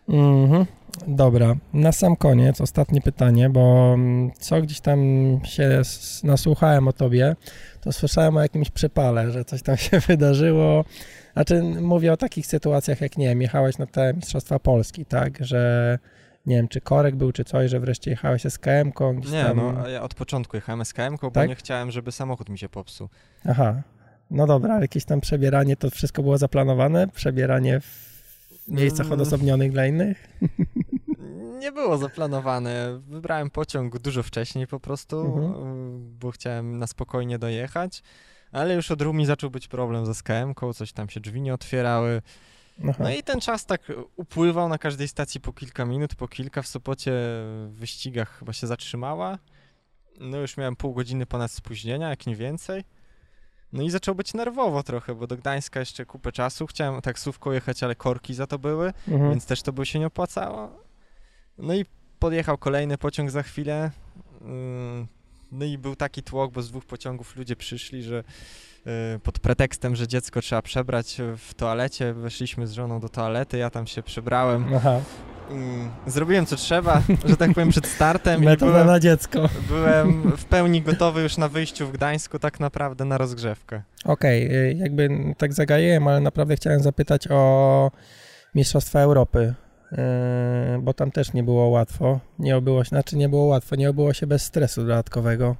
Mhm. 0.09 0.65
Dobra, 1.07 1.55
na 1.73 1.91
sam 1.91 2.15
koniec 2.15 2.61
ostatnie 2.61 3.01
pytanie, 3.01 3.49
bo 3.49 3.93
mm, 3.93 4.31
co 4.39 4.61
gdzieś 4.61 4.81
tam 4.81 4.99
się 5.43 5.81
nasłuchałem 6.23 6.87
o 6.87 6.93
tobie, 6.93 7.35
to 7.81 7.93
słyszałem 7.93 8.37
o 8.37 8.41
jakimś 8.41 8.69
przepale, 8.69 9.31
że 9.31 9.45
coś 9.45 9.61
tam 9.61 9.77
się 9.85 9.99
wydarzyło. 9.99 10.85
Znaczy, 11.33 11.63
mówię 11.63 12.13
o 12.13 12.17
takich 12.17 12.47
sytuacjach, 12.47 13.01
jak 13.01 13.17
nie 13.17 13.27
wiem, 13.27 13.41
jechałeś 13.41 13.77
na 13.77 13.85
te 13.85 14.13
Mistrzostwa 14.13 14.59
Polski, 14.59 15.05
tak, 15.05 15.45
że 15.45 15.99
nie 16.45 16.55
wiem, 16.55 16.67
czy 16.67 16.81
korek 16.81 17.15
był, 17.15 17.31
czy 17.31 17.43
coś, 17.43 17.71
że 17.71 17.79
wreszcie 17.79 18.11
jechałeś 18.11 18.45
SKM-ką. 18.45 19.31
Nie, 19.31 19.43
tam... 19.43 19.57
no 19.57 19.87
ja 19.87 20.01
od 20.01 20.13
początku 20.13 20.57
jechałem 20.57 20.81
SKM-ką, 20.81 21.31
tak? 21.31 21.43
bo 21.43 21.45
nie 21.45 21.55
chciałem, 21.55 21.91
żeby 21.91 22.11
samochód 22.11 22.49
mi 22.49 22.59
się 22.59 22.69
popsuł. 22.69 23.09
Aha, 23.45 23.81
no 24.31 24.47
dobra, 24.47 24.73
ale 24.73 24.81
jakieś 24.81 25.05
tam 25.05 25.21
przebieranie, 25.21 25.75
to 25.75 25.89
wszystko 25.89 26.23
było 26.23 26.37
zaplanowane? 26.37 27.07
Przebieranie 27.07 27.79
w 27.79 28.12
miejscach 28.67 29.05
mm. 29.05 29.13
odosobnionych 29.13 29.71
dla 29.71 29.87
innych? 29.87 30.27
Nie 31.59 31.71
było 31.71 31.97
zaplanowane. 31.97 33.01
Wybrałem 33.07 33.49
pociąg 33.49 33.99
dużo 33.99 34.23
wcześniej 34.23 34.67
po 34.67 34.79
prostu, 34.79 35.21
mhm. 35.21 36.17
bo 36.19 36.31
chciałem 36.31 36.79
na 36.79 36.87
spokojnie 36.87 37.39
dojechać, 37.39 38.03
ale 38.51 38.75
już 38.75 38.91
od 38.91 39.01
Rumi 39.01 39.25
zaczął 39.25 39.49
być 39.49 39.67
problem 39.67 40.05
ze 40.05 40.13
SKM-ką, 40.13 40.73
coś 40.73 40.93
tam 40.93 41.09
się 41.09 41.19
drzwi 41.19 41.41
nie 41.41 41.53
otwierały. 41.53 42.21
Aha. 42.89 43.03
No 43.03 43.09
i 43.09 43.23
ten 43.23 43.41
czas 43.41 43.65
tak 43.65 43.91
upływał 44.15 44.69
na 44.69 44.77
każdej 44.77 45.07
stacji 45.07 45.41
po 45.41 45.53
kilka 45.53 45.85
minut, 45.85 46.15
po 46.15 46.27
kilka. 46.27 46.61
W 46.61 46.67
Sopocie 46.67 47.11
w 47.67 47.73
wyścigach 47.73 48.39
chyba 48.39 48.53
się 48.53 48.67
zatrzymała. 48.67 49.39
No 50.19 50.37
już 50.37 50.57
miałem 50.57 50.75
pół 50.75 50.93
godziny 50.93 51.25
ponad 51.25 51.51
spóźnienia, 51.51 52.09
jak 52.09 52.27
nie 52.27 52.35
więcej. 52.35 52.83
No 53.73 53.83
i 53.83 53.89
zaczął 53.89 54.15
być 54.15 54.33
nerwowo 54.33 54.83
trochę, 54.83 55.15
bo 55.15 55.27
do 55.27 55.37
Gdańska 55.37 55.79
jeszcze 55.79 56.05
kupę 56.05 56.31
czasu. 56.31 56.67
Chciałem 56.67 57.01
taksówką 57.01 57.51
jechać, 57.51 57.83
ale 57.83 57.95
korki 57.95 58.33
za 58.33 58.47
to 58.47 58.59
były, 58.59 58.93
mhm. 59.07 59.29
więc 59.29 59.45
też 59.45 59.61
to 59.61 59.73
by 59.73 59.85
się 59.85 59.99
nie 59.99 60.07
opłacało. 60.07 60.69
No 61.57 61.75
i 61.75 61.85
podjechał 62.19 62.57
kolejny 62.57 62.97
pociąg 62.97 63.31
za 63.31 63.43
chwilę. 63.43 63.91
Mm, 64.41 65.07
no 65.51 65.65
i 65.65 65.77
był 65.77 65.95
taki 65.95 66.23
tłok, 66.23 66.51
bo 66.51 66.61
z 66.61 66.69
dwóch 66.69 66.85
pociągów 66.85 67.35
ludzie 67.35 67.55
przyszli, 67.55 68.03
że 68.03 68.23
pod 69.23 69.39
pretekstem, 69.39 69.95
że 69.95 70.07
dziecko 70.07 70.41
trzeba 70.41 70.61
przebrać 70.61 71.17
w 71.37 71.53
toalecie, 71.53 72.13
weszliśmy 72.13 72.67
z 72.67 72.71
żoną 72.71 72.99
do 72.99 73.09
toalety, 73.09 73.57
ja 73.57 73.69
tam 73.69 73.87
się 73.87 74.03
przebrałem. 74.03 74.65
Aha. 74.75 74.99
Zrobiłem 76.07 76.45
co 76.45 76.55
trzeba, 76.55 77.01
że 77.25 77.37
tak 77.37 77.53
powiem, 77.53 77.69
przed 77.69 77.87
startem. 77.87 78.41
Metoda 78.41 78.71
byłem, 78.71 78.87
na 78.87 78.99
dziecko. 78.99 79.49
Byłem 79.67 80.31
w 80.37 80.45
pełni 80.45 80.81
gotowy 80.81 81.21
już 81.21 81.37
na 81.37 81.49
wyjściu 81.49 81.87
w 81.87 81.91
Gdańsku, 81.91 82.39
tak 82.39 82.59
naprawdę 82.59 83.05
na 83.05 83.17
rozgrzewkę. 83.17 83.81
Okej, 84.05 84.47
okay, 84.47 84.73
jakby 84.73 85.09
tak 85.37 85.53
zagajem, 85.53 86.07
ale 86.07 86.19
naprawdę 86.19 86.55
chciałem 86.55 86.79
zapytać 86.79 87.27
o 87.31 87.91
Mistrzostwa 88.55 88.99
Europy, 88.99 89.53
yy, 89.91 89.97
bo 90.81 90.93
tam 90.93 91.11
też 91.11 91.33
nie 91.33 91.43
było 91.43 91.67
łatwo. 91.67 92.19
Nie 92.39 92.57
obyło 92.57 92.83
się, 92.83 92.89
znaczy 92.89 93.17
nie 93.17 93.29
było 93.29 93.45
łatwo, 93.45 93.75
nie 93.75 93.89
obyło 93.89 94.13
się 94.13 94.27
bez 94.27 94.43
stresu 94.43 94.81
dodatkowego. 94.81 95.55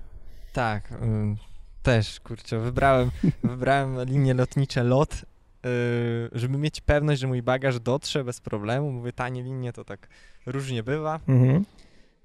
Tak, 0.53 0.91
yy, 0.91 1.52
też, 1.83 2.19
kurczę, 2.19 2.59
wybrałem, 2.59 3.11
wybrałem 3.43 4.03
linie 4.03 4.33
lotnicze 4.33 4.83
LOT 4.83 5.25
Y, 5.65 6.29
żeby 6.31 6.57
mieć 6.57 6.81
pewność, 6.81 7.21
że 7.21 7.27
mój 7.27 7.41
bagaż 7.41 7.79
dotrze 7.79 8.23
bez 8.23 8.41
problemu. 8.41 8.91
Mówię, 8.91 9.13
tanie 9.13 9.43
linie 9.43 9.73
to 9.73 9.83
tak 9.85 10.07
różnie 10.45 10.83
bywa. 10.83 11.19
Mhm. 11.27 11.65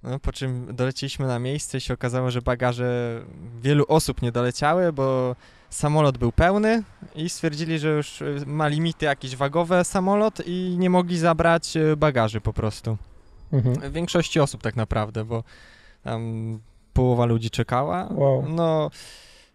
No, 0.02 0.18
po 0.18 0.32
czym 0.32 0.76
doleciliśmy 0.76 1.26
na 1.26 1.38
miejsce 1.38 1.78
i 1.78 1.80
się 1.80 1.94
okazało, 1.94 2.30
że 2.30 2.42
bagaże 2.42 3.20
wielu 3.62 3.84
osób 3.88 4.22
nie 4.22 4.32
doleciały, 4.32 4.92
bo 4.92 5.36
samolot 5.70 6.18
był 6.18 6.32
pełny 6.32 6.82
i 7.14 7.28
stwierdzili, 7.28 7.78
że 7.78 7.88
już 7.88 8.22
y, 8.22 8.42
ma 8.46 8.68
limity 8.68 9.06
jakieś 9.06 9.36
wagowe 9.36 9.84
samolot 9.84 10.40
i 10.46 10.76
nie 10.78 10.90
mogli 10.90 11.18
zabrać 11.18 11.76
y, 11.76 11.96
bagaży 11.96 12.40
po 12.40 12.52
prostu. 12.52 12.96
Mhm. 13.52 13.92
Większości 13.92 14.40
osób 14.40 14.62
tak 14.62 14.76
naprawdę, 14.76 15.24
bo 15.24 15.44
tam 16.04 16.58
połowa 16.92 17.24
ludzi 17.24 17.50
czekała. 17.50 18.08
Wow. 18.10 18.44
No, 18.48 18.90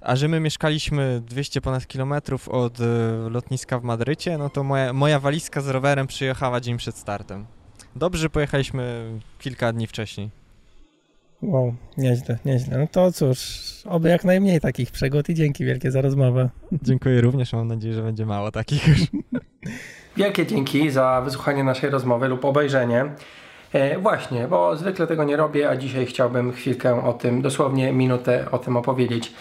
a 0.03 0.15
że 0.15 0.27
my 0.27 0.39
mieszkaliśmy 0.39 1.21
200 1.25 1.61
ponad 1.61 1.87
kilometrów 1.87 2.49
od 2.49 2.79
y, 2.79 2.83
lotniska 3.29 3.79
w 3.79 3.83
Madrycie, 3.83 4.37
no 4.37 4.49
to 4.49 4.63
moja, 4.63 4.93
moja 4.93 5.19
walizka 5.19 5.61
z 5.61 5.67
rowerem 5.67 6.07
przyjechała 6.07 6.61
dzień 6.61 6.77
przed 6.77 6.97
startem. 6.97 7.45
Dobrze, 7.95 8.21
że 8.21 8.29
pojechaliśmy 8.29 9.05
kilka 9.39 9.73
dni 9.73 9.87
wcześniej. 9.87 10.29
Wow, 11.41 11.75
nieźle, 11.97 12.37
nieźle. 12.45 12.77
No 12.77 12.87
to 12.91 13.11
cóż, 13.11 13.37
oby 13.85 14.09
jak 14.09 14.23
najmniej 14.23 14.61
takich 14.61 14.91
przygód 14.91 15.29
i 15.29 15.33
dzięki 15.33 15.65
wielkie 15.65 15.91
za 15.91 16.01
rozmowę. 16.01 16.49
Dziękuję 16.71 17.21
również, 17.21 17.53
mam 17.53 17.67
nadzieję, 17.67 17.93
że 17.93 18.01
będzie 18.01 18.25
mało 18.25 18.51
takich 18.51 18.87
już. 18.87 18.99
Wielkie 20.17 20.45
dzięki 20.45 20.91
za 20.91 21.21
wysłuchanie 21.21 21.63
naszej 21.63 21.89
rozmowy 21.89 22.27
lub 22.27 22.45
obejrzenie. 22.45 23.05
E, 23.73 23.99
właśnie, 23.99 24.47
bo 24.47 24.77
zwykle 24.77 25.07
tego 25.07 25.23
nie 25.23 25.37
robię, 25.37 25.69
a 25.69 25.77
dzisiaj 25.77 26.05
chciałbym 26.05 26.51
chwilkę 26.51 27.03
o 27.03 27.13
tym, 27.13 27.41
dosłownie 27.41 27.93
minutę 27.93 28.51
o 28.51 28.57
tym 28.57 28.77
opowiedzieć. 28.77 29.33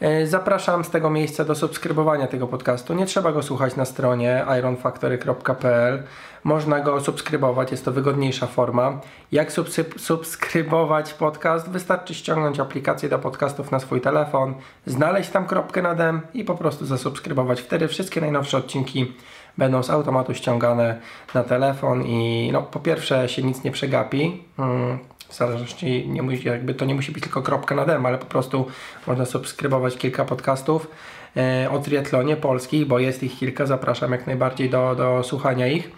E, 0.00 0.26
zapraszam 0.26 0.84
z 0.84 0.90
tego 0.90 1.10
miejsca 1.10 1.44
do 1.44 1.54
subskrybowania 1.54 2.26
tego 2.26 2.46
podcastu. 2.46 2.94
Nie 2.94 3.06
trzeba 3.06 3.32
go 3.32 3.42
słuchać 3.42 3.76
na 3.76 3.84
stronie 3.84 4.44
ironfactory.pl. 4.58 6.02
Można 6.44 6.80
go 6.80 7.00
subskrybować, 7.00 7.70
jest 7.70 7.84
to 7.84 7.92
wygodniejsza 7.92 8.46
forma. 8.46 9.00
Jak 9.32 9.52
subskrybować 9.96 11.14
podcast? 11.14 11.68
Wystarczy 11.68 12.14
ściągnąć 12.14 12.60
aplikację 12.60 13.08
do 13.08 13.18
podcastów 13.18 13.70
na 13.70 13.80
swój 13.80 14.00
telefon, 14.00 14.54
znaleźć 14.86 15.30
tam 15.30 15.46
kropkę 15.46 15.82
na 15.82 15.94
dem 15.94 16.20
i 16.34 16.44
po 16.44 16.54
prostu 16.54 16.86
zasubskrybować. 16.86 17.60
Wtedy 17.60 17.88
wszystkie 17.88 18.20
najnowsze 18.20 18.58
odcinki 18.58 19.12
będą 19.58 19.82
z 19.82 19.90
automatu 19.90 20.34
ściągane 20.34 21.00
na 21.34 21.42
telefon 21.42 22.02
i 22.02 22.50
no, 22.52 22.62
po 22.62 22.80
pierwsze 22.80 23.28
się 23.28 23.42
nic 23.42 23.64
nie 23.64 23.70
przegapi. 23.70 24.44
Hmm 24.56 25.13
w 25.28 25.34
zależności, 25.34 26.08
nie 26.08 26.36
jakby 26.44 26.74
to 26.74 26.84
nie 26.84 26.94
musi 26.94 27.12
być 27.12 27.22
tylko 27.22 27.42
kropka 27.42 27.74
na 27.74 27.84
dem, 27.84 28.06
ale 28.06 28.18
po 28.18 28.26
prostu 28.26 28.66
można 29.06 29.24
subskrybować 29.24 29.96
kilka 29.96 30.24
podcastów 30.24 30.90
e, 31.36 31.70
o 31.70 31.78
triatlonie 31.78 32.36
polskich, 32.36 32.86
bo 32.86 32.98
jest 32.98 33.22
ich 33.22 33.38
kilka, 33.38 33.66
zapraszam 33.66 34.12
jak 34.12 34.26
najbardziej 34.26 34.70
do, 34.70 34.94
do 34.94 35.22
słuchania 35.22 35.66
ich. 35.66 35.90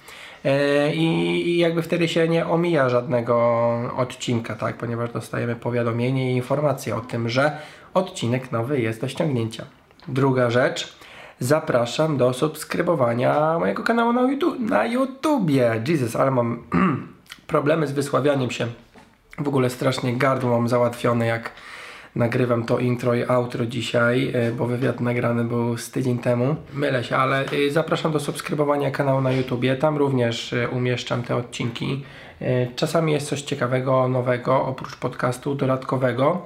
E, 0.44 0.94
I, 0.94 1.48
I 1.48 1.58
jakby 1.58 1.82
wtedy 1.82 2.08
się 2.08 2.28
nie 2.28 2.46
omija 2.46 2.88
żadnego 2.88 3.36
odcinka, 3.96 4.54
tak, 4.54 4.76
ponieważ 4.76 5.12
dostajemy 5.12 5.56
powiadomienie 5.56 6.32
i 6.32 6.36
informacje 6.36 6.96
o 6.96 7.00
tym, 7.00 7.28
że 7.28 7.58
odcinek 7.94 8.52
nowy 8.52 8.80
jest 8.80 9.00
do 9.00 9.08
ściągnięcia. 9.08 9.64
Druga 10.08 10.50
rzecz, 10.50 10.96
zapraszam 11.40 12.16
do 12.16 12.32
subskrybowania 12.32 13.58
mojego 13.58 13.82
kanału 13.82 14.12
na, 14.12 14.22
YouTube, 14.22 14.60
na 14.60 14.86
YouTubie. 14.86 15.82
Jesus, 15.88 16.16
ale 16.16 16.30
mam 16.30 16.62
problemy 17.46 17.86
z 17.86 17.92
wysławianiem 17.92 18.50
się 18.50 18.66
w 19.38 19.48
ogóle 19.48 19.70
strasznie 19.70 20.16
gardło 20.16 20.50
mam 20.50 20.68
załatwione, 20.68 21.26
jak 21.26 21.52
nagrywam 22.16 22.64
to 22.64 22.78
intro 22.78 23.14
i 23.14 23.24
outro 23.24 23.66
dzisiaj, 23.66 24.32
e, 24.34 24.52
bo 24.52 24.66
wywiad 24.66 25.00
nagrany 25.00 25.44
był 25.44 25.76
z 25.76 25.90
tydzień 25.90 26.18
temu. 26.18 26.56
Mylę 26.74 27.04
się, 27.04 27.16
ale 27.16 27.44
e, 27.44 27.70
zapraszam 27.70 28.12
do 28.12 28.20
subskrybowania 28.20 28.90
kanału 28.90 29.20
na 29.20 29.32
YouTubie. 29.32 29.76
Tam 29.76 29.96
również 29.96 30.52
e, 30.52 30.68
umieszczam 30.68 31.22
te 31.22 31.36
odcinki. 31.36 32.04
Czasami 32.76 33.12
jest 33.12 33.28
coś 33.28 33.42
ciekawego, 33.42 34.08
nowego, 34.08 34.62
oprócz 34.62 34.96
podcastu 34.96 35.54
dodatkowego 35.54 36.44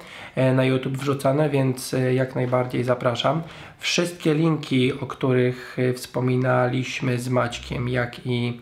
na 0.55 0.65
YouTube 0.65 0.97
wrzucane, 0.97 1.51
więc 1.51 1.95
jak 2.13 2.35
najbardziej 2.35 2.85
zapraszam. 2.85 3.43
Wszystkie 3.79 4.35
linki, 4.35 4.93
o 4.93 5.07
których 5.07 5.77
wspominaliśmy 5.95 7.19
z 7.19 7.29
Maćkiem, 7.29 7.89
jak 7.89 8.27
i 8.27 8.61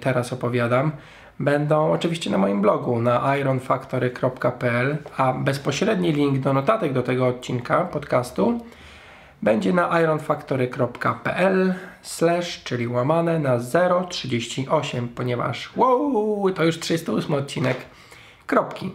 teraz 0.00 0.32
opowiadam, 0.32 0.92
będą 1.40 1.92
oczywiście 1.92 2.30
na 2.30 2.38
moim 2.38 2.62
blogu 2.62 3.00
na 3.02 3.36
ironfactory.pl, 3.36 4.96
a 5.16 5.32
bezpośredni 5.32 6.12
link 6.12 6.38
do 6.38 6.52
notatek 6.52 6.92
do 6.92 7.02
tego 7.02 7.26
odcinka 7.26 7.84
podcastu 7.84 8.60
będzie 9.42 9.72
na 9.72 10.00
ironfactory.pl 10.00 11.74
slash, 12.02 12.62
czyli 12.64 12.88
łamane 12.88 13.38
na 13.38 13.58
038, 14.08 15.08
ponieważ 15.08 15.70
wow, 15.76 16.50
to 16.50 16.64
już 16.64 16.78
308 16.78 17.34
odcinek. 17.34 17.76
Kropki. 18.46 18.90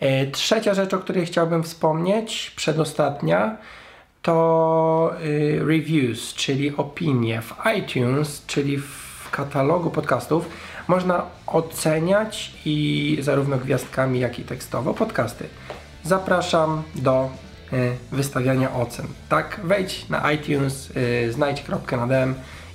E, 0.00 0.26
trzecia 0.26 0.74
rzecz, 0.74 0.94
o 0.94 0.98
której 0.98 1.26
chciałbym 1.26 1.62
wspomnieć, 1.62 2.52
przedostatnia, 2.56 3.56
to 4.22 5.12
y, 5.24 5.64
reviews, 5.64 6.34
czyli 6.34 6.76
opinie 6.76 7.42
w 7.42 7.54
iTunes, 7.78 8.46
czyli 8.46 8.78
w 8.78 9.30
katalogu 9.30 9.90
podcastów 9.90 10.48
można 10.88 11.22
oceniać 11.46 12.52
i 12.64 13.18
zarówno 13.20 13.56
gwiazdkami, 13.56 14.20
jak 14.20 14.38
i 14.38 14.42
tekstowo 14.42 14.94
podcasty. 14.94 15.48
Zapraszam 16.04 16.82
do 16.94 17.30
y, 17.72 17.96
wystawiania 18.12 18.74
ocen. 18.74 19.06
Tak, 19.28 19.60
wejdź 19.64 20.08
na 20.08 20.32
iTunes, 20.32 20.90
y, 20.96 21.32
znajdź 21.32 21.62
kropkę 21.62 21.96
na 21.96 22.26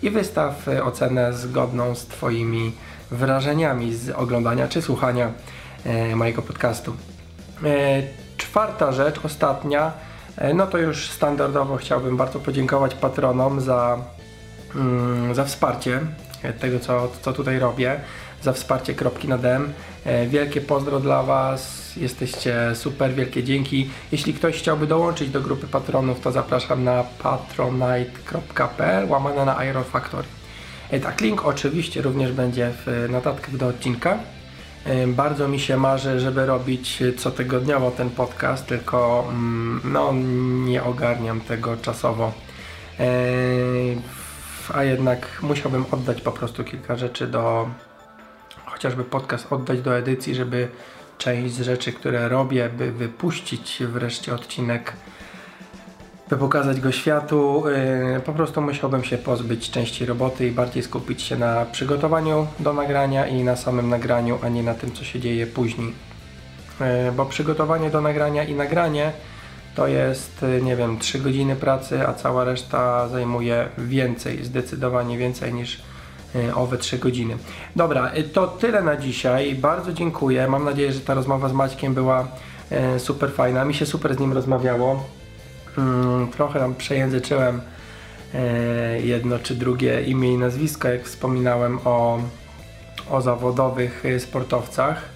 i 0.01 0.09
wystaw 0.09 0.67
y, 0.67 0.83
ocenę 0.83 1.33
zgodną 1.33 1.95
z 1.95 2.05
Twoimi 2.05 2.71
wrażeniami 3.11 3.95
z 3.95 4.09
oglądania 4.09 4.67
czy 4.67 4.81
słuchania 4.81 5.31
mojego 6.15 6.41
podcastu. 6.41 6.95
Czwarta 8.37 8.91
rzecz, 8.91 9.25
ostatnia, 9.25 9.91
no 10.53 10.67
to 10.67 10.77
już 10.77 11.09
standardowo 11.09 11.77
chciałbym 11.77 12.17
bardzo 12.17 12.39
podziękować 12.39 12.95
patronom 12.95 13.61
za, 13.61 13.97
mm, 14.75 15.35
za 15.35 15.45
wsparcie 15.45 16.01
tego, 16.59 16.79
co, 16.79 17.11
co 17.21 17.33
tutaj 17.33 17.59
robię, 17.59 17.99
za 18.43 18.53
wsparcie 18.53 18.93
kropki 18.93 19.27
na 19.27 19.37
dem. 19.37 19.73
E, 20.05 20.27
wielkie 20.27 20.61
pozdro 20.61 20.99
dla 20.99 21.23
Was, 21.23 21.93
jesteście 21.97 22.55
super, 22.75 23.13
wielkie 23.13 23.43
dzięki. 23.43 23.89
Jeśli 24.11 24.33
ktoś 24.33 24.57
chciałby 24.57 24.87
dołączyć 24.87 25.29
do 25.29 25.41
grupy 25.41 25.67
patronów, 25.67 26.19
to 26.19 26.31
zapraszam 26.31 26.83
na 26.83 27.03
patronite.pl 27.23 29.09
łamane 29.09 29.45
na 29.45 29.65
Iron 29.65 29.83
Factory. 29.83 30.27
E, 30.89 30.99
tak, 30.99 31.21
link 31.21 31.45
oczywiście 31.45 32.01
również 32.01 32.31
będzie 32.31 32.71
w 32.85 33.07
notatkach 33.11 33.57
do 33.57 33.67
odcinka. 33.67 34.17
E, 34.85 35.07
bardzo 35.07 35.47
mi 35.47 35.59
się 35.59 35.77
marzy, 35.77 36.19
żeby 36.19 36.45
robić 36.45 37.03
cotygodniowo 37.17 37.91
ten 37.91 38.09
podcast, 38.09 38.65
tylko 38.65 39.25
mm, 39.29 39.81
no, 39.83 40.13
nie 40.65 40.83
ogarniam 40.83 41.41
tego 41.41 41.77
czasowo. 41.77 42.31
A 44.73 44.83
jednak 44.83 45.39
musiałbym 45.41 45.85
oddać 45.91 46.21
po 46.21 46.31
prostu 46.31 46.63
kilka 46.63 46.95
rzeczy 46.95 47.27
do 47.27 47.69
chociażby 48.65 49.03
podcast 49.03 49.53
oddać 49.53 49.81
do 49.81 49.97
edycji, 49.97 50.35
żeby 50.35 50.67
część 51.17 51.53
z 51.53 51.61
rzeczy, 51.61 51.93
które 51.93 52.29
robię, 52.29 52.69
by 52.77 52.91
wypuścić 52.91 53.83
wreszcie 53.87 54.33
odcinek, 54.33 54.93
by 56.29 56.37
pokazać 56.37 56.81
go 56.81 56.91
światu. 56.91 57.63
Yy, 58.13 58.19
po 58.19 58.33
prostu 58.33 58.61
musiałbym 58.61 59.03
się 59.03 59.17
pozbyć 59.17 59.71
części 59.71 60.05
roboty 60.05 60.47
i 60.47 60.51
bardziej 60.51 60.83
skupić 60.83 61.21
się 61.21 61.37
na 61.37 61.65
przygotowaniu 61.65 62.47
do 62.59 62.73
nagrania 62.73 63.27
i 63.27 63.43
na 63.43 63.55
samym 63.55 63.89
nagraniu, 63.89 64.39
a 64.43 64.49
nie 64.49 64.63
na 64.63 64.73
tym, 64.73 64.91
co 64.91 65.03
się 65.03 65.19
dzieje 65.19 65.47
później. 65.47 65.93
Yy, 66.79 67.11
bo 67.11 67.25
przygotowanie 67.25 67.89
do 67.89 68.01
nagrania 68.01 68.43
i 68.43 68.53
nagranie 68.53 69.11
to 69.75 69.87
jest, 69.87 70.41
yy, 70.41 70.61
nie 70.61 70.75
wiem, 70.75 70.99
3 70.99 71.19
godziny 71.19 71.55
pracy, 71.55 72.07
a 72.07 72.13
cała 72.13 72.43
reszta 72.43 73.07
zajmuje 73.07 73.67
więcej, 73.77 74.45
zdecydowanie 74.45 75.17
więcej 75.17 75.53
niż 75.53 75.81
E, 76.35 76.55
owe 76.55 76.77
3 76.77 76.97
godziny. 76.97 77.37
Dobra, 77.75 78.09
e, 78.09 78.23
to 78.23 78.47
tyle 78.47 78.81
na 78.81 78.95
dzisiaj. 78.97 79.55
Bardzo 79.55 79.93
dziękuję. 79.93 80.47
Mam 80.47 80.65
nadzieję, 80.65 80.93
że 80.93 80.99
ta 80.99 81.13
rozmowa 81.13 81.49
z 81.49 81.53
Maćkiem 81.53 81.93
była 81.93 82.27
super 82.97 83.31
fajna. 83.31 83.65
Mi 83.65 83.73
się 83.73 83.85
super 83.85 84.15
z 84.15 84.19
nim 84.19 84.33
rozmawiało. 84.33 85.03
Mm, 85.77 86.27
trochę 86.27 86.59
tam 86.59 86.75
przejęzyczyłem 86.75 87.61
jedno 89.03 89.39
czy 89.39 89.55
drugie 89.55 90.01
imię 90.01 90.33
i 90.33 90.37
nazwisko, 90.37 90.87
jak 90.87 91.03
wspominałem 91.03 91.79
o, 91.85 92.19
o 93.09 93.21
zawodowych 93.21 94.03
sportowcach. 94.19 95.12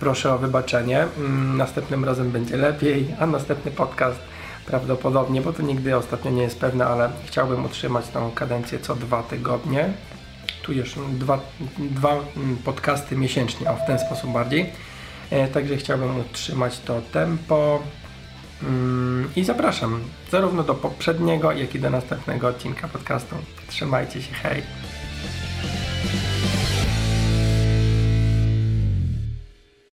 Proszę 0.00 0.34
o 0.34 0.38
wybaczenie. 0.38 1.06
Mm, 1.18 1.56
następnym 1.56 2.04
razem 2.04 2.30
będzie 2.30 2.56
lepiej, 2.56 3.14
a 3.18 3.26
następny 3.26 3.70
podcast 3.70 4.18
prawdopodobnie, 4.66 5.40
bo 5.40 5.52
to 5.52 5.62
nigdy 5.62 5.96
ostatnio 5.96 6.30
nie 6.30 6.42
jest 6.42 6.60
pewne, 6.60 6.86
ale 6.86 7.10
chciałbym 7.26 7.64
utrzymać 7.64 8.08
tą 8.08 8.30
kadencję 8.30 8.78
co 8.78 8.94
dwa 8.94 9.22
tygodnie. 9.22 9.92
Tu 10.62 10.72
już 10.72 10.94
dwa, 11.12 11.40
dwa 11.78 12.14
podcasty 12.64 13.16
miesięcznie, 13.16 13.70
a 13.70 13.72
w 13.72 13.86
ten 13.86 13.98
sposób 13.98 14.32
bardziej. 14.32 14.72
E, 15.30 15.48
także 15.48 15.76
chciałbym 15.76 16.20
utrzymać 16.20 16.78
to 16.80 17.00
tempo. 17.12 17.82
Mm, 18.62 19.30
I 19.36 19.44
zapraszam 19.44 20.00
zarówno 20.30 20.62
do 20.62 20.74
poprzedniego, 20.74 21.52
jak 21.52 21.74
i 21.74 21.80
do 21.80 21.90
następnego 21.90 22.48
odcinka 22.48 22.88
podcastu. 22.88 23.36
Trzymajcie 23.68 24.22
się, 24.22 24.32
hej! 24.34 24.62